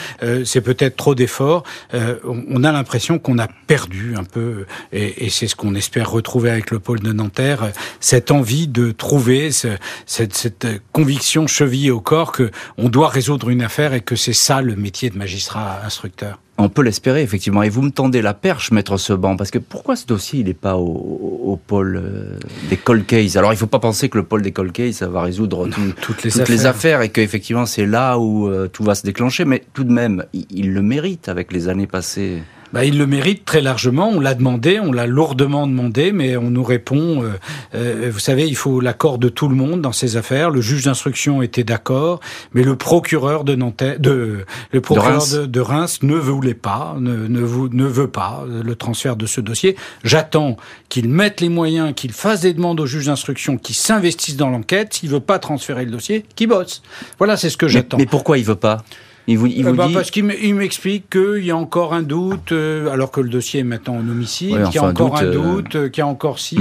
c'est 0.44 0.62
peut-être 0.62 0.96
trop 0.96 1.16
d'efforts. 1.16 1.64
on 1.94 2.64
a 2.64 2.72
l'impression 2.72 3.20
qu'on 3.20 3.40
a 3.40 3.48
perdu 3.68 4.16
un 4.16 4.24
peu, 4.24 4.66
et, 4.92 5.26
et 5.26 5.30
c'est 5.30 5.48
ce 5.48 5.56
qu'on 5.56 5.76
espère 5.76 6.10
retrouver 6.12 6.50
avec 6.50 6.72
le 6.72 6.80
pôle 6.80 7.00
de 7.00 7.12
Nanterre, 7.12 7.72
cette 8.00 8.32
envie 8.32 8.68
de 8.68 8.92
trouver 8.92 9.52
cette, 9.52 9.80
cette, 10.06 10.68
conviction 10.92 11.48
chevillée 11.48 11.92
au 11.92 12.02
corps 12.02 12.32
que 12.32 12.52
on 12.78 12.90
doit 12.90 13.10
résoudre 13.10 13.50
une 13.50 13.62
affaire 13.62 13.94
et 13.94 14.02
que 14.02 14.16
c'est 14.16 14.34
ça 14.34 14.62
le 14.62 14.76
métier 14.76 15.10
de 15.10 15.18
magistrat 15.18 15.82
instructeur. 15.84 16.40
On 16.58 16.70
peut 16.70 16.84
l'espérer, 16.84 17.22
effectivement. 17.22 17.64
Et 17.64 17.70
vous 17.70 17.82
me 17.82 17.92
tendez 17.92 18.22
la 18.22 18.34
perche, 18.34 18.72
maître 18.72 18.98
Seban, 18.98 19.36
parce 19.36 19.52
que 19.52 19.60
pourquoi 19.60 19.98
ce 19.98 20.06
dossier, 20.06 20.40
il 20.40 20.46
n'est 20.46 20.54
pas 20.54 20.78
au, 20.78 20.86
au, 20.86 21.58
pôle 21.58 21.98
euh, 21.98 22.40
des 22.70 22.78
cold 22.78 23.06
cases? 23.06 23.36
Alors, 23.36 23.52
il 23.52 23.56
ne 23.56 23.60
faut 23.60 23.68
pas 23.68 23.80
penser 23.80 24.08
que 24.08 24.18
le 24.18 24.24
pôle 24.24 24.42
des 24.42 24.54
cold 24.54 24.72
cases, 24.72 24.96
ça 24.96 25.10
va 25.10 25.22
résoudre 25.22 25.68
toutes, 26.02 26.24
les, 26.24 26.40
affaires. 26.40 26.56
les, 26.56 26.66
affaires. 26.66 27.02
et 27.02 27.10
qu'effectivement, 27.10 27.66
c'est 27.66 27.86
là 27.86 28.18
où 28.18 28.48
euh, 28.48 28.68
tout 28.68 28.84
va 28.84 28.96
se 28.96 29.04
déclencher. 29.04 29.44
Mais 29.44 29.64
tout 29.74 29.84
de 29.84 29.92
même, 29.92 30.24
il 30.34 30.74
le 30.74 30.82
mérite 30.82 31.28
avec 31.28 31.52
les 31.52 31.68
années 31.68 31.88
passées 31.88 32.42
bah, 32.76 32.84
il 32.84 32.98
le 32.98 33.08
mérite 33.08 33.46
très 33.46 33.62
largement. 33.62 34.10
On 34.10 34.20
l'a 34.20 34.34
demandé, 34.34 34.82
on 34.82 34.92
l'a 34.92 35.08
lourdement 35.08 35.66
demandé, 35.66 36.12
mais 36.12 36.36
on 36.36 36.50
nous 36.50 36.62
répond, 36.62 37.24
euh, 37.24 37.30
euh, 37.74 38.10
vous 38.12 38.20
savez, 38.20 38.46
il 38.48 38.58
faut 38.58 38.82
l'accord 38.82 39.18
de 39.18 39.30
tout 39.30 39.48
le 39.48 39.56
monde 39.56 39.80
dans 39.80 39.94
ces 39.94 40.18
affaires. 40.18 40.50
Le 40.50 40.60
juge 40.60 40.84
d'instruction 40.84 41.42
était 41.42 41.64
d'accord, 41.64 42.20
mais 42.54 42.64
le 42.64 42.76
procureur 42.76 43.46
de 43.46 43.56
Nanterre, 43.56 43.98
de, 44.02 44.44
le 44.74 44.82
procureur 44.82 45.26
de 45.48 45.60
Reims, 45.62 46.00
ne 46.04 46.16
voulait 46.16 46.54
pas, 46.54 46.98
ne, 47.00 47.16
ne, 47.28 47.40
ne 47.40 47.86
veut 47.86 48.10
pas 48.10 48.44
le 48.46 48.76
transfert 48.76 49.16
de 49.16 49.26
ce 49.26 49.40
dossier. 49.40 49.78
J'attends 50.04 50.58
qu'il 50.90 51.08
mette 51.08 51.40
les 51.40 51.48
moyens, 51.48 51.94
qu'il 51.96 52.12
fasse 52.12 52.42
des 52.42 52.54
demandes 52.54 52.82
au 52.82 52.86
juge 52.86 53.06
d'instruction, 53.06 53.58
qu'il 53.58 53.76
s'investisse 53.76 54.36
dans 54.36 54.50
l'enquête. 54.50 54.96
S'il 54.96 55.12
veut 55.12 55.22
pas 55.22 55.40
transférer 55.40 55.86
le 55.86 55.92
dossier, 55.92 56.26
qu'il 56.36 56.50
bosse. 56.50 56.82
Voilà, 57.20 57.38
c'est 57.38 57.50
ce 57.50 57.56
que 57.56 57.70
j'attends. 57.70 57.96
Mais 57.96 58.06
pourquoi 58.06 58.38
il 58.38 58.44
veut 58.44 58.56
pas? 58.56 58.84
Il 59.28 59.38
vous, 59.38 59.48
il 59.48 59.66
euh, 59.66 59.70
vous 59.70 59.76
bah, 59.76 59.88
dit... 59.88 59.94
Parce 59.94 60.12
qu'il 60.12 60.24
m'explique 60.24 61.10
qu'il 61.10 61.44
y 61.44 61.52
a 61.52 61.58
encore 61.58 61.94
un 61.94 62.04
doute, 62.04 62.52
euh, 62.52 62.90
alors 62.90 63.12
que 63.12 63.22
le 63.22 63.30
dossier 63.30 63.62
est 63.62 63.64
maintenant 63.64 63.96
en 63.96 64.08
homicide, 64.08 64.64
qu'il 64.66 64.76
y 64.76 64.78
a 64.78 64.84
encore 64.84 65.18
un 65.18 65.26
euh, 65.26 65.34
doute, 65.34 65.92
qu'il 65.92 66.02
y 66.02 66.02
a 66.02 66.08
encore 66.08 66.40
si, 66.40 66.58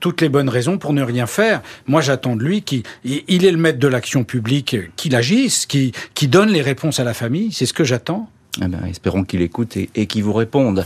toutes 0.00 0.20
les 0.20 0.28
bonnes 0.28 0.48
raisons 0.48 0.78
pour 0.78 0.92
ne 0.92 1.02
rien 1.02 1.26
faire. 1.26 1.62
Moi, 1.86 2.00
j'attends 2.00 2.36
de 2.36 2.42
lui 2.42 2.62
qu'il 2.62 2.82
il 3.04 3.44
est 3.44 3.52
le 3.52 3.58
maître 3.58 3.78
de 3.78 3.88
l'action 3.88 4.24
publique, 4.24 4.76
qu'il 4.96 5.14
agisse, 5.14 5.66
qu'il 5.66 5.92
donne 6.30 6.50
les 6.50 6.62
réponses 6.62 7.00
à 7.00 7.04
la 7.04 7.14
famille. 7.14 7.52
C'est 7.52 7.66
ce 7.66 7.72
que 7.72 7.84
j'attends. 7.84 8.30
Eh 8.60 8.66
ben, 8.66 8.80
espérons 8.88 9.24
qu'il 9.24 9.42
écoute 9.42 9.76
et, 9.76 9.88
et 9.94 10.06
qu'il 10.06 10.24
vous 10.24 10.32
réponde. 10.32 10.84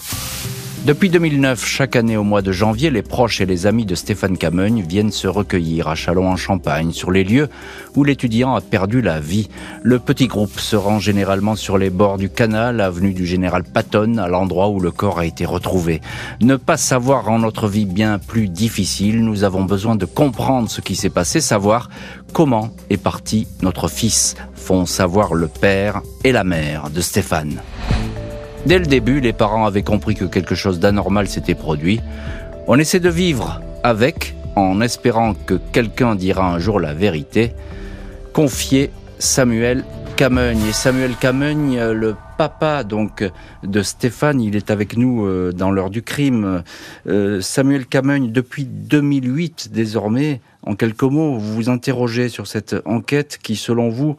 Depuis 0.85 1.11
2009, 1.11 1.65
chaque 1.65 1.95
année 1.95 2.17
au 2.17 2.25
mois 2.25 2.43
de 2.43 2.51
janvier, 2.51 2.91
les 2.91 3.03
proches 3.03 3.41
et 3.41 3.47
les 3.47 3.69
amis 3.69 3.87
de 3.87 3.95
Stéphane 3.95 4.37
Camogne 4.37 4.83
viennent 4.83 5.13
se 5.13 5.29
recueillir 5.29 5.87
à 5.87 5.95
Châlons-en-Champagne, 5.95 6.91
sur 6.91 7.13
les 7.13 7.23
lieux 7.23 7.49
où 7.95 8.03
l'étudiant 8.03 8.57
a 8.57 8.61
perdu 8.61 9.01
la 9.01 9.21
vie. 9.21 9.49
Le 9.85 10.01
petit 10.01 10.27
groupe 10.27 10.59
se 10.59 10.75
rend 10.75 10.99
généralement 10.99 11.55
sur 11.55 11.79
les 11.79 11.89
bords 11.89 12.19
du 12.19 12.29
canal, 12.29 12.81
avenue 12.81 13.13
du 13.13 13.27
Général 13.27 13.63
Patton, 13.63 14.19
à 14.19 14.27
l'endroit 14.27 14.71
où 14.71 14.81
le 14.81 14.91
corps 14.91 15.21
a 15.21 15.25
été 15.25 15.45
retrouvé. 15.45 16.01
Ne 16.41 16.57
pas 16.57 16.77
savoir 16.77 17.27
rend 17.27 17.39
notre 17.39 17.69
vie 17.69 17.87
bien 17.87 18.19
plus 18.19 18.49
difficile. 18.49 19.25
Nous 19.25 19.45
avons 19.45 19.63
besoin 19.63 19.95
de 19.95 20.05
comprendre 20.05 20.69
ce 20.69 20.81
qui 20.81 20.97
s'est 20.97 21.11
passé, 21.11 21.41
savoir 21.41 21.91
comment 22.33 22.71
est 22.91 22.97
parti 22.97 23.47
notre 23.63 23.87
fils, 23.87 24.35
font 24.55 24.85
savoir 24.85 25.35
le 25.35 25.47
père 25.47 26.03
et 26.25 26.33
la 26.33 26.43
mère 26.43 26.91
de 26.91 27.01
Stéphane. 27.01 27.61
Dès 28.65 28.79
le 28.79 28.87
début, 28.87 29.21
les 29.21 29.33
parents 29.33 29.67
avaient 29.67 29.83
compris 29.83 30.15
que 30.15 30.25
quelque 30.25 30.55
chose 30.55 30.79
d'anormal 30.79 31.27
s'était 31.27 31.57
produit. 31.57 32.01
On 32.69 32.79
essaie 32.79 33.01
de 33.01 33.09
vivre 33.09 33.61
avec, 33.83 34.37
en 34.55 34.81
espérant 34.81 35.35
que 35.35 35.55
quelqu'un 35.73 36.15
dira 36.15 36.49
un 36.49 36.61
jour 36.61 36.79
la 36.79 36.95
vérité. 36.95 37.55
Confier 38.33 38.91
Samuel 39.19 39.85
Camogne. 40.17 40.61
Et 40.69 40.73
Samuel 40.73 41.17
Camogne, 41.17 41.81
le 41.91 42.15
papa 42.39 42.85
donc 42.85 43.29
de 43.65 43.83
Stéphane, 43.83 44.41
il 44.41 44.55
est 44.55 44.71
avec 44.71 44.97
nous 44.97 45.27
euh, 45.27 45.53
dans 45.53 45.73
l'heure 45.73 45.91
du 45.91 46.03
crime. 46.03 46.63
Euh, 47.09 47.41
Samuel 47.41 47.87
Camogne, 47.87 48.31
depuis 48.31 48.65
2008 48.65 49.71
désormais, 49.73 50.41
en 50.63 50.77
quelques 50.77 51.03
mots, 51.03 51.37
vous 51.37 51.55
vous 51.55 51.69
interrogez 51.69 52.29
sur 52.29 52.47
cette 52.47 52.77
enquête 52.85 53.39
qui, 53.43 53.57
selon 53.57 53.89
vous, 53.89 54.17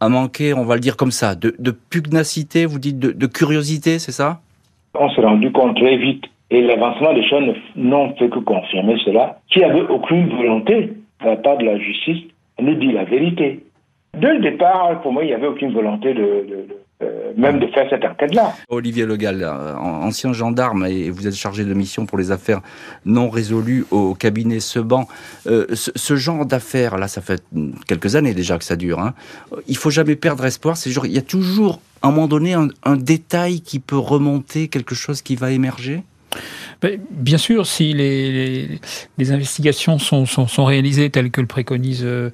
a 0.00 0.08
manqué, 0.08 0.54
on 0.54 0.64
va 0.64 0.74
le 0.74 0.80
dire 0.80 0.96
comme 0.96 1.10
ça, 1.10 1.34
de, 1.34 1.54
de 1.58 1.70
pugnacité, 1.70 2.66
vous 2.66 2.78
dites 2.78 2.98
de, 2.98 3.12
de 3.12 3.26
curiosité, 3.26 3.98
c'est 3.98 4.12
ça? 4.12 4.40
On 4.94 5.08
s'est 5.10 5.20
rendu 5.20 5.52
compte 5.52 5.76
très 5.76 5.96
vite, 5.96 6.24
et 6.50 6.62
l'avancement 6.62 7.14
des 7.14 7.28
choses 7.28 7.54
n'ont 7.76 8.14
fait 8.16 8.28
que 8.28 8.38
confirmer 8.40 8.96
cela, 9.04 9.38
qu'il 9.48 9.62
n'y 9.62 9.70
avait 9.70 9.82
aucune 9.88 10.28
volonté 10.30 10.94
de 11.20 11.26
la 11.26 11.36
part 11.36 11.58
de 11.58 11.64
la 11.64 11.78
justice 11.78 12.24
de 12.58 12.64
nous 12.64 12.74
dire 12.74 12.92
la 12.94 13.04
vérité. 13.04 13.64
Dès 14.18 14.34
le 14.34 14.40
départ, 14.40 15.00
pour 15.02 15.12
moi, 15.12 15.22
il 15.22 15.28
n'y 15.28 15.34
avait 15.34 15.46
aucune 15.46 15.72
volonté 15.72 16.14
de, 16.14 16.66
euh, 17.02 17.32
même 17.36 17.58
de 17.58 17.66
faire 17.68 17.86
cette 17.88 18.04
enquête-là. 18.04 18.54
Olivier 18.68 19.06
Legal, 19.06 19.42
euh, 19.42 19.74
ancien 19.76 20.32
gendarme, 20.32 20.84
et 20.86 21.10
vous 21.10 21.26
êtes 21.26 21.34
chargé 21.34 21.64
de 21.64 21.72
mission 21.72 22.04
pour 22.04 22.18
les 22.18 22.30
affaires 22.30 22.60
non 23.06 23.30
résolues 23.30 23.86
au 23.90 24.14
cabinet 24.14 24.60
Seban. 24.60 25.08
Euh, 25.46 25.66
ce, 25.70 26.16
genre 26.16 26.44
d'affaires, 26.44 26.98
là, 26.98 27.08
ça 27.08 27.22
fait 27.22 27.42
quelques 27.86 28.16
années 28.16 28.34
déjà 28.34 28.58
que 28.58 28.64
ça 28.64 28.76
dure. 28.76 29.00
Hein. 29.00 29.14
Il 29.66 29.76
faut 29.76 29.90
jamais 29.90 30.16
perdre 30.16 30.44
espoir. 30.44 30.76
C'est 30.76 30.90
genre, 30.90 31.06
il 31.06 31.12
y 31.12 31.18
a 31.18 31.22
toujours, 31.22 31.80
à 32.02 32.08
un 32.08 32.10
moment 32.10 32.28
donné, 32.28 32.54
un 32.54 32.96
détail 32.96 33.60
qui 33.60 33.78
peut 33.78 33.98
remonter, 33.98 34.68
quelque 34.68 34.94
chose 34.94 35.22
qui 35.22 35.36
va 35.36 35.52
émerger? 35.52 36.02
Bien 37.10 37.36
sûr, 37.36 37.66
si 37.66 37.92
les, 37.92 38.80
les, 39.18 39.32
investigations 39.32 39.98
sont, 39.98 40.24
sont, 40.24 40.46
sont, 40.46 40.64
réalisées 40.64 41.10
telles 41.10 41.30
que 41.30 41.42
le 41.42 41.46
préconise 41.46 42.00
euh, 42.04 42.30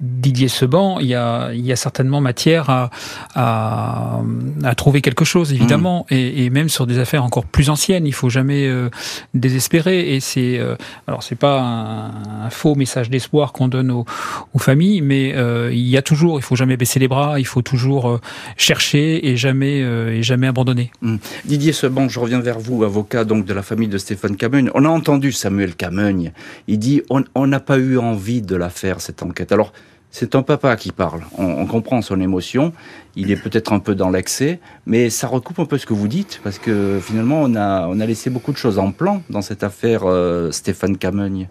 Didier 0.00 0.48
Seban, 0.48 0.98
il 1.00 1.06
y 1.06 1.14
a, 1.14 1.52
il 1.52 1.66
y 1.66 1.70
a 1.70 1.76
certainement 1.76 2.22
matière 2.22 2.70
à, 2.70 2.90
à, 3.34 4.20
à 4.64 4.74
trouver 4.74 5.02
quelque 5.02 5.26
chose, 5.26 5.52
évidemment, 5.52 6.06
mmh. 6.10 6.14
et, 6.14 6.44
et, 6.44 6.50
même 6.50 6.70
sur 6.70 6.86
des 6.86 6.98
affaires 6.98 7.24
encore 7.24 7.44
plus 7.44 7.68
anciennes. 7.68 8.06
Il 8.06 8.14
faut 8.14 8.30
jamais 8.30 8.66
euh, 8.66 8.88
désespérer. 9.34 10.14
Et 10.14 10.20
c'est, 10.20 10.58
euh, 10.58 10.76
alors 11.06 11.22
c'est 11.22 11.36
pas 11.36 11.60
un, 11.60 12.46
un, 12.46 12.50
faux 12.50 12.76
message 12.76 13.10
d'espoir 13.10 13.52
qu'on 13.52 13.68
donne 13.68 13.90
aux, 13.90 14.06
aux, 14.54 14.58
familles, 14.58 15.02
mais 15.02 15.34
euh, 15.34 15.70
il 15.74 15.86
y 15.86 15.98
a 15.98 16.02
toujours, 16.02 16.38
il 16.38 16.42
faut 16.42 16.56
jamais 16.56 16.78
baisser 16.78 16.98
les 16.98 17.08
bras, 17.08 17.38
il 17.38 17.46
faut 17.46 17.62
toujours 17.62 18.18
chercher 18.56 19.28
et 19.28 19.36
jamais 19.36 19.80
et 19.80 20.22
jamais 20.22 20.46
abandonner. 20.46 20.90
Mmh. 21.02 21.16
Didier 21.44 21.72
Seban, 21.72 22.08
je 22.08 22.18
reviens 22.18 22.40
vers 22.40 22.58
vous, 22.58 22.82
avocat 22.82 23.24
donc 23.24 23.44
de 23.44 23.52
la 23.52 23.62
famille 23.62 23.89
de 23.90 23.98
Stéphane 23.98 24.36
Camogne. 24.36 24.70
On 24.74 24.84
a 24.84 24.88
entendu 24.88 25.32
Samuel 25.32 25.74
Camogne. 25.74 26.32
Il 26.68 26.78
dit 26.78 27.02
on 27.08 27.46
n'a 27.46 27.60
pas 27.60 27.78
eu 27.78 27.98
envie 27.98 28.40
de 28.42 28.56
la 28.56 28.70
faire 28.70 29.00
cette 29.00 29.22
enquête. 29.22 29.52
Alors 29.52 29.72
c'est 30.12 30.34
un 30.34 30.42
papa 30.42 30.74
qui 30.76 30.90
parle. 30.90 31.22
On, 31.38 31.66
comprend 31.66 32.02
son 32.02 32.20
émotion. 32.20 32.72
Il 33.14 33.30
est 33.30 33.36
peut-être 33.36 33.72
un 33.72 33.78
peu 33.78 33.94
dans 33.94 34.10
l'excès, 34.10 34.58
mais 34.86 35.08
ça 35.08 35.28
recoupe 35.28 35.60
un 35.60 35.66
peu 35.66 35.78
ce 35.78 35.86
que 35.86 35.94
vous 35.94 36.08
dites, 36.08 36.40
parce 36.42 36.58
que 36.58 36.98
finalement, 37.00 37.42
on 37.42 37.54
a, 37.54 37.86
on 37.86 38.00
a 38.00 38.06
laissé 38.06 38.28
beaucoup 38.28 38.50
de 38.50 38.56
choses 38.56 38.78
en 38.78 38.90
plan 38.90 39.22
dans 39.30 39.42
cette 39.42 39.62
affaire 39.62 40.02
euh, 40.04 40.50
Stéphane 40.50 40.96
Camogne. 40.96 41.48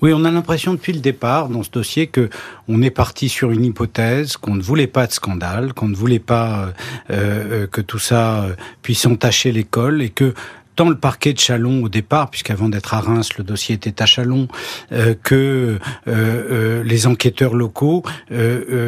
Oui, 0.00 0.12
on 0.14 0.24
a 0.24 0.30
l'impression 0.30 0.74
depuis 0.74 0.92
le 0.92 1.00
départ 1.00 1.48
dans 1.48 1.64
ce 1.64 1.70
dossier 1.70 2.06
que 2.06 2.30
on 2.68 2.82
est 2.82 2.90
parti 2.90 3.28
sur 3.28 3.50
une 3.50 3.64
hypothèse, 3.64 4.36
qu'on 4.36 4.54
ne 4.54 4.62
voulait 4.62 4.86
pas 4.86 5.08
de 5.08 5.12
scandale, 5.12 5.74
qu'on 5.74 5.88
ne 5.88 5.96
voulait 5.96 6.20
pas 6.20 6.66
euh, 6.66 6.72
euh, 7.10 7.66
que 7.66 7.80
tout 7.80 7.98
ça 7.98 8.46
puisse 8.82 9.04
entacher 9.06 9.50
l'école 9.50 10.02
et 10.02 10.10
que 10.10 10.34
tant 10.78 10.88
le 10.88 10.96
parquet 10.96 11.32
de 11.32 11.40
Chalon 11.40 11.82
au 11.82 11.88
départ, 11.88 12.30
puisqu'avant 12.30 12.68
d'être 12.68 12.94
à 12.94 13.00
Reims, 13.00 13.30
le 13.36 13.42
dossier 13.42 13.74
était 13.74 14.00
à 14.00 14.06
Chalon, 14.06 14.46
euh, 14.92 15.12
que 15.20 15.80
euh, 16.06 16.84
les 16.84 17.08
enquêteurs 17.08 17.54
locaux, 17.54 18.04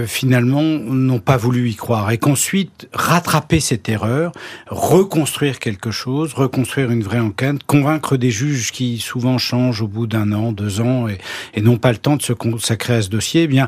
finalement, 0.07 0.62
n'ont 0.62 1.18
pas 1.18 1.36
voulu 1.36 1.68
y 1.68 1.74
croire. 1.74 2.12
Et 2.12 2.18
qu'ensuite, 2.18 2.88
rattraper 2.93 3.59
cette 3.59 3.88
erreur, 3.88 4.30
reconstruire 4.68 5.59
quelque 5.59 5.91
chose, 5.91 6.32
reconstruire 6.32 6.93
une 6.93 7.03
vraie 7.03 7.18
enquête, 7.18 7.64
convaincre 7.64 8.16
des 8.16 8.30
juges 8.30 8.70
qui 8.70 8.99
souvent 8.99 9.38
changent 9.38 9.82
au 9.82 9.88
bout 9.88 10.07
d'un 10.07 10.30
an, 10.32 10.53
deux 10.53 10.80
ans, 10.80 11.09
et, 11.09 11.18
et 11.55 11.61
n'ont 11.61 11.78
pas 11.78 11.91
le 11.91 11.99
temps 11.99 12.16
de 12.16 12.22
se 12.22 12.32
consacrer 12.32 12.95
à 12.95 13.03
ce 13.03 13.09
dossier, 13.09 13.43
eh 13.45 13.47
bien, 13.49 13.66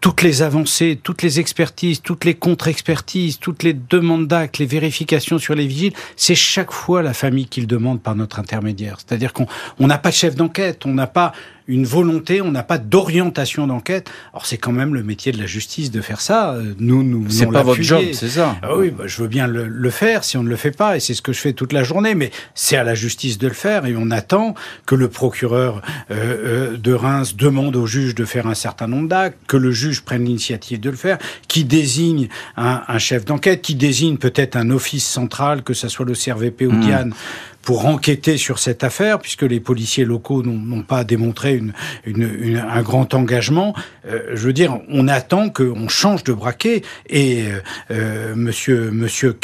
toutes 0.00 0.22
les 0.22 0.42
avancées, 0.42 1.00
toutes 1.02 1.22
les 1.22 1.40
expertises, 1.40 2.02
toutes 2.02 2.24
les 2.24 2.34
contre-expertises, 2.34 3.40
toutes 3.40 3.64
les 3.64 3.74
demandes 3.74 4.28
d'actes, 4.28 4.58
les 4.58 4.66
vérifications 4.66 5.38
sur 5.38 5.56
les 5.56 5.66
vigiles, 5.66 5.94
c'est 6.14 6.36
chaque 6.36 6.70
fois 6.70 7.02
la 7.02 7.14
famille 7.14 7.47
qui 7.48 7.60
le 7.60 7.66
demande 7.66 8.00
par 8.00 8.14
notre 8.14 8.38
intermédiaire. 8.38 8.98
C'est-à-dire 8.98 9.32
qu'on 9.32 9.46
n'a 9.80 9.98
pas 9.98 10.10
de 10.10 10.14
chef 10.14 10.34
d'enquête, 10.34 10.86
on 10.86 10.94
n'a 10.94 11.06
pas 11.06 11.32
une 11.68 11.84
volonté, 11.84 12.40
on 12.40 12.50
n'a 12.50 12.62
pas 12.62 12.78
d'orientation 12.78 13.66
d'enquête. 13.66 14.10
Alors 14.32 14.46
c'est 14.46 14.58
quand 14.58 14.72
même 14.72 14.94
le 14.94 15.02
métier 15.02 15.32
de 15.32 15.38
la 15.38 15.46
justice 15.46 15.90
de 15.90 16.00
faire 16.00 16.20
ça. 16.20 16.56
Nous, 16.78 17.02
nous, 17.02 17.28
c'est 17.28 17.46
pas 17.46 17.62
votre 17.62 17.82
job, 17.82 18.02
c'est 18.12 18.28
ça. 18.28 18.56
Ah 18.62 18.76
oui, 18.76 18.90
bah, 18.90 19.04
je 19.06 19.22
veux 19.22 19.28
bien 19.28 19.46
le, 19.46 19.68
le, 19.68 19.90
faire 19.90 20.24
si 20.24 20.36
on 20.36 20.42
ne 20.42 20.48
le 20.48 20.56
fait 20.56 20.70
pas, 20.70 20.96
et 20.96 21.00
c'est 21.00 21.14
ce 21.14 21.22
que 21.22 21.32
je 21.32 21.40
fais 21.40 21.52
toute 21.52 21.72
la 21.72 21.82
journée. 21.82 22.14
Mais 22.14 22.30
c'est 22.54 22.76
à 22.76 22.84
la 22.84 22.94
justice 22.94 23.38
de 23.38 23.48
le 23.48 23.54
faire, 23.54 23.86
et 23.86 23.94
on 23.96 24.10
attend 24.10 24.54
que 24.86 24.94
le 24.94 25.08
procureur 25.08 25.82
euh, 26.10 26.72
euh, 26.72 26.76
de 26.76 26.92
Reims 26.92 27.36
demande 27.36 27.76
au 27.76 27.86
juge 27.86 28.14
de 28.14 28.24
faire 28.24 28.46
un 28.46 28.54
certain 28.54 28.88
nombre 28.88 29.08
d'actes, 29.08 29.38
que 29.46 29.56
le 29.56 29.70
juge 29.70 30.02
prenne 30.02 30.24
l'initiative 30.24 30.80
de 30.80 30.90
le 30.90 30.96
faire, 30.96 31.18
qui 31.48 31.64
désigne 31.64 32.28
un, 32.56 32.82
un 32.88 32.98
chef 32.98 33.24
d'enquête, 33.24 33.62
qui 33.62 33.74
désigne 33.74 34.16
peut-être 34.16 34.56
un 34.56 34.70
office 34.70 35.06
central, 35.06 35.62
que 35.62 35.74
ce 35.74 35.88
soit 35.88 36.06
le 36.06 36.14
CRVP 36.14 36.66
ou 36.66 36.72
mmh. 36.72 36.80
Diane, 36.80 37.14
pour 37.62 37.86
enquêter 37.86 38.38
sur 38.38 38.58
cette 38.58 38.82
affaire, 38.82 39.18
puisque 39.18 39.42
les 39.42 39.60
policiers 39.60 40.06
locaux 40.06 40.42
n'ont 40.42 40.82
pas 40.82 41.04
démontré 41.04 41.62
un 42.06 42.82
grand 42.82 43.12
engagement. 43.12 43.74
Euh, 44.06 44.20
je 44.34 44.46
veux 44.46 44.52
dire, 44.52 44.78
on 44.88 45.06
attend 45.06 45.50
qu'on 45.50 45.88
change 45.88 46.24
de 46.24 46.32
braquet. 46.32 46.82
Et 47.08 47.42
euh, 47.42 47.60
euh 47.90 48.34
Monsieur 48.34 48.90
Monsieur 48.90 49.36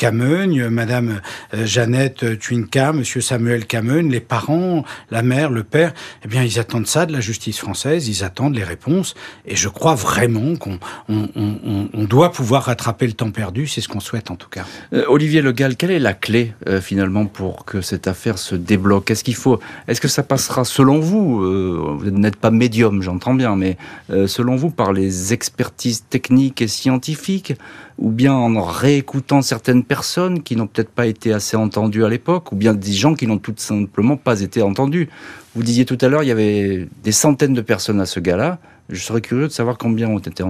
Madame 0.70 1.20
euh, 1.52 1.66
Jeannette 1.66 2.38
Twinka, 2.38 2.92
Monsieur 2.92 3.20
Samuel 3.20 3.66
Cameugne, 3.66 4.10
les 4.10 4.20
parents, 4.20 4.84
la 5.10 5.22
mère, 5.22 5.50
le 5.50 5.64
père, 5.64 5.92
eh 6.24 6.28
bien, 6.28 6.42
ils 6.42 6.58
attendent 6.58 6.86
ça 6.86 7.06
de 7.06 7.12
la 7.12 7.20
justice 7.20 7.58
française. 7.58 8.08
Ils 8.08 8.24
attendent 8.24 8.54
les 8.54 8.64
réponses. 8.64 9.14
Et 9.46 9.56
je 9.56 9.68
crois 9.68 9.94
vraiment 9.94 10.56
qu'on 10.56 10.78
on, 11.08 11.28
on, 11.36 11.88
on 11.92 12.04
doit 12.04 12.32
pouvoir 12.32 12.64
rattraper 12.64 13.06
le 13.06 13.12
temps 13.12 13.30
perdu. 13.30 13.66
C'est 13.66 13.80
ce 13.80 13.88
qu'on 13.88 14.00
souhaite 14.00 14.30
en 14.30 14.36
tout 14.36 14.48
cas. 14.48 14.64
Olivier 15.08 15.42
Le 15.42 15.52
Gall, 15.52 15.76
quelle 15.76 15.90
est 15.90 15.98
la 15.98 16.14
clé 16.14 16.52
finalement 16.80 17.26
pour 17.26 17.64
que 17.64 17.80
cette 17.80 18.03
affaire 18.08 18.24
affaire 18.24 18.38
se 18.38 18.54
débloque 18.54 19.10
Est-ce 19.10 19.22
qu'il 19.22 19.34
faut, 19.34 19.60
est-ce 19.86 20.00
que 20.00 20.08
ça 20.08 20.22
passera 20.22 20.64
selon 20.64 20.98
vous 20.98 21.42
euh, 21.42 21.96
Vous 21.98 22.10
n'êtes 22.10 22.36
pas 22.36 22.50
médium, 22.50 23.02
j'entends 23.02 23.34
bien, 23.34 23.56
mais 23.56 23.76
euh, 24.10 24.26
selon 24.26 24.56
vous 24.56 24.70
par 24.70 24.92
les 24.92 25.32
expertises 25.32 26.04
techniques 26.08 26.62
et 26.62 26.68
scientifiques, 26.68 27.54
ou 27.98 28.10
bien 28.10 28.32
en 28.32 28.62
réécoutant 28.62 29.42
certaines 29.42 29.84
personnes 29.84 30.42
qui 30.42 30.56
n'ont 30.56 30.66
peut-être 30.66 30.90
pas 30.90 31.06
été 31.06 31.32
assez 31.32 31.56
entendues 31.56 32.04
à 32.04 32.08
l'époque, 32.08 32.52
ou 32.52 32.56
bien 32.56 32.72
des 32.72 32.92
gens 32.92 33.14
qui 33.14 33.26
n'ont 33.26 33.38
tout 33.38 33.54
simplement 33.56 34.16
pas 34.16 34.40
été 34.40 34.62
entendus? 34.62 35.08
Vous 35.54 35.62
disiez 35.62 35.84
tout 35.84 35.98
à 36.00 36.08
l'heure, 36.08 36.22
il 36.22 36.28
y 36.28 36.32
avait 36.32 36.88
des 37.02 37.12
centaines 37.12 37.54
de 37.54 37.60
personnes 37.60 38.00
à 38.00 38.06
ce 38.06 38.20
gala. 38.20 38.58
Je 38.88 39.00
serais 39.00 39.20
curieux 39.20 39.48
de 39.48 39.52
savoir 39.52 39.76
combien 39.78 40.08
ont 40.08 40.18
été 40.18 40.42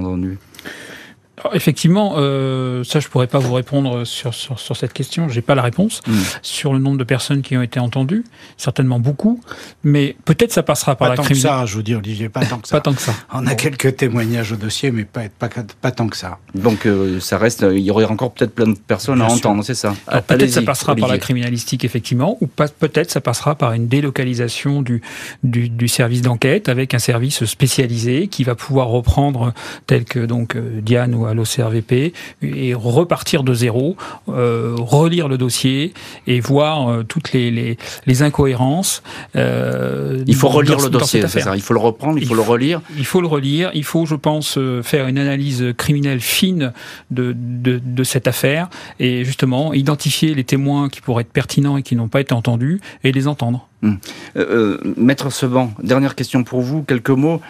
entendus 1.42 1.54
effectivement, 1.54 2.14
euh, 2.16 2.84
ça 2.84 3.00
je 3.00 3.08
pourrais 3.08 3.26
pas 3.26 3.38
vous 3.38 3.52
répondre 3.52 4.04
sur, 4.04 4.34
sur, 4.34 4.58
sur 4.58 4.76
cette 4.76 4.92
question, 4.92 5.28
j'ai 5.28 5.42
pas 5.42 5.54
la 5.54 5.62
réponse. 5.62 6.00
Hmm. 6.06 6.12
Sur 6.42 6.72
le 6.72 6.78
nombre 6.78 6.98
de 6.98 7.04
personnes 7.04 7.42
qui 7.42 7.56
ont 7.56 7.62
été 7.62 7.80
entendues, 7.80 8.24
certainement 8.56 9.00
beaucoup, 9.00 9.40
mais 9.82 10.16
peut-être 10.24 10.52
ça 10.52 10.62
passera 10.62 10.96
par 10.96 11.08
pas 11.08 11.14
la 11.14 11.16
tant 11.16 11.28
que 11.28 11.34
ça, 11.34 11.66
je 11.66 11.74
vous 11.74 11.82
dis 11.82 11.94
Olivier, 11.94 12.28
pas 12.28 12.44
tant 12.44 12.58
que 12.58 12.68
ça. 12.68 12.76
pas 12.76 12.80
tant 12.80 12.94
que 12.94 13.02
ça. 13.02 13.14
On 13.32 13.46
a 13.46 13.54
quelques 13.54 13.96
témoignages 13.96 14.52
au 14.52 14.56
dossier, 14.56 14.90
mais 14.90 15.04
pas, 15.04 15.22
pas, 15.38 15.48
pas 15.80 15.90
tant 15.90 16.08
que 16.08 16.16
ça. 16.16 16.38
Donc 16.54 16.86
euh, 16.86 17.20
ça 17.20 17.38
reste, 17.38 17.66
il 17.70 17.80
y 17.80 17.90
aurait 17.90 18.04
encore 18.04 18.32
peut-être 18.32 18.54
plein 18.54 18.68
de 18.68 18.78
personnes 18.78 19.20
à 19.20 19.26
entendre, 19.26 19.64
c'est 19.64 19.74
ça? 19.74 19.94
Peut-être 20.26 20.50
ça 20.50 20.62
passera 20.62 20.94
par 20.94 21.08
la 21.08 21.18
criminalistique, 21.18 21.84
effectivement, 21.84 22.38
ou 22.40 22.46
peut-être 22.46 23.10
ça 23.10 23.20
passera 23.20 23.54
par 23.54 23.72
une 23.72 23.88
délocalisation 23.88 24.82
du, 24.82 25.02
du, 25.42 25.68
du 25.68 25.88
service 25.88 26.22
d'enquête 26.22 26.68
avec 26.68 26.94
un 26.94 26.98
service 26.98 27.44
spécialisé 27.44 28.28
qui 28.28 28.44
va 28.44 28.54
pouvoir 28.54 28.88
reprendre, 28.88 29.52
tel 29.86 30.04
que 30.04 30.20
donc 30.20 30.56
euh, 30.56 30.80
Diane 30.80 31.14
ou 31.14 31.23
à 31.26 31.34
l'OCRVP 31.34 32.12
et 32.42 32.74
repartir 32.74 33.42
de 33.42 33.54
zéro, 33.54 33.96
euh, 34.28 34.74
relire 34.78 35.28
le 35.28 35.38
dossier 35.38 35.94
et 36.26 36.40
voir 36.40 36.88
euh, 36.88 37.02
toutes 37.02 37.32
les, 37.32 37.50
les, 37.50 37.76
les 38.06 38.22
incohérences. 38.22 39.02
Euh, 39.36 40.22
il 40.26 40.34
faut 40.34 40.48
relire 40.48 40.78
le 40.78 40.90
dossier, 40.90 41.22
c'est 41.26 41.40
ça. 41.40 41.56
Il 41.56 41.62
faut 41.62 41.74
le 41.74 41.80
reprendre, 41.80 42.18
il, 42.18 42.26
faut 42.26 42.34
le 42.34 42.40
relire. 42.40 42.80
Il 42.96 43.06
faut 43.06 43.20
le 43.20 43.26
relire. 43.26 43.70
Il 43.74 43.84
faut, 43.84 44.06
je 44.06 44.14
pense, 44.14 44.56
euh, 44.58 44.82
faire 44.82 45.06
une 45.06 45.18
analyse 45.18 45.74
criminelle 45.76 46.20
fine 46.20 46.72
de, 47.10 47.34
de, 47.36 47.80
de 47.84 48.04
cette 48.04 48.28
affaire 48.28 48.68
et 49.00 49.24
justement 49.24 49.72
identifier 49.72 50.34
les 50.34 50.44
témoins 50.44 50.88
qui 50.88 51.00
pourraient 51.00 51.22
être 51.22 51.32
pertinents 51.32 51.76
et 51.76 51.82
qui 51.82 51.96
n'ont 51.96 52.08
pas 52.08 52.20
été 52.20 52.34
entendus 52.34 52.80
et 53.02 53.12
les 53.12 53.28
entendre. 53.28 53.68
Hum. 53.82 53.98
Euh, 54.36 54.78
euh, 54.84 54.94
Maître 54.96 55.30
Seban, 55.30 55.72
dernière 55.82 56.14
question 56.14 56.42
pour 56.44 56.60
vous, 56.60 56.82
quelques 56.82 57.10
mots. 57.10 57.40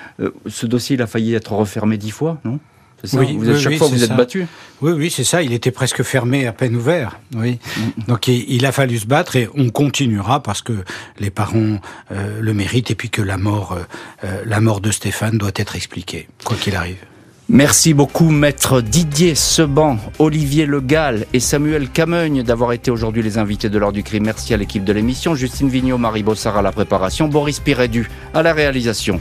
ce 0.46 0.66
dossier, 0.66 0.94
il 0.94 1.02
a 1.02 1.06
failli 1.06 1.34
être 1.34 1.52
refermé 1.52 1.96
dix 1.96 2.10
fois, 2.10 2.38
non? 2.44 2.58
Oui, 3.12 3.36
vous 3.36 3.50
êtes, 3.50 3.58
chaque 3.58 3.76
fois 3.76 3.88
vous 3.88 4.02
êtes 4.02 4.16
battu. 4.16 4.46
Oui, 4.82 4.92
oui, 4.92 5.10
c'est 5.10 5.24
ça. 5.24 5.42
Il 5.42 5.52
était 5.52 5.70
presque 5.70 6.02
fermé, 6.02 6.46
à 6.46 6.52
peine 6.52 6.76
ouvert. 6.76 7.18
Oui. 7.36 7.58
Donc 8.08 8.28
il, 8.28 8.66
a 8.66 8.72
fallu 8.72 8.98
se 8.98 9.06
battre 9.06 9.36
et 9.36 9.48
on 9.56 9.70
continuera 9.70 10.42
parce 10.42 10.62
que 10.62 10.72
les 11.18 11.30
parents 11.30 11.78
euh, 12.12 12.40
le 12.40 12.54
méritent 12.54 12.90
et 12.90 12.94
puis 12.94 13.10
que 13.10 13.22
la 13.22 13.38
mort, 13.38 13.72
euh, 13.72 13.82
euh, 14.24 14.42
la 14.44 14.60
mort 14.60 14.80
de 14.80 14.90
Stéphane 14.90 15.38
doit 15.38 15.52
être 15.56 15.76
expliquée, 15.76 16.28
quoi 16.44 16.56
qu'il 16.56 16.76
arrive. 16.76 16.98
Merci 17.48 17.92
beaucoup, 17.92 18.30
maître 18.30 18.80
Didier 18.80 19.34
Seban, 19.34 19.98
Olivier 20.18 20.64
Le 20.64 20.80
Gall 20.80 21.26
et 21.34 21.40
Samuel 21.40 21.90
Cameugne 21.90 22.42
d'avoir 22.42 22.72
été 22.72 22.90
aujourd'hui 22.90 23.22
les 23.22 23.36
invités 23.36 23.68
de 23.68 23.78
l'heure 23.78 23.92
du 23.92 24.02
crime. 24.02 24.24
Merci 24.24 24.54
à 24.54 24.56
l'équipe 24.56 24.82
de 24.82 24.92
l'émission, 24.94 25.34
Justine 25.34 25.68
Vignot, 25.68 25.98
Marie 25.98 26.22
Bossard 26.22 26.56
à 26.56 26.62
la 26.62 26.72
préparation, 26.72 27.28
Boris 27.28 27.60
Pirédu 27.60 28.08
à 28.32 28.42
la 28.42 28.54
réalisation. 28.54 29.20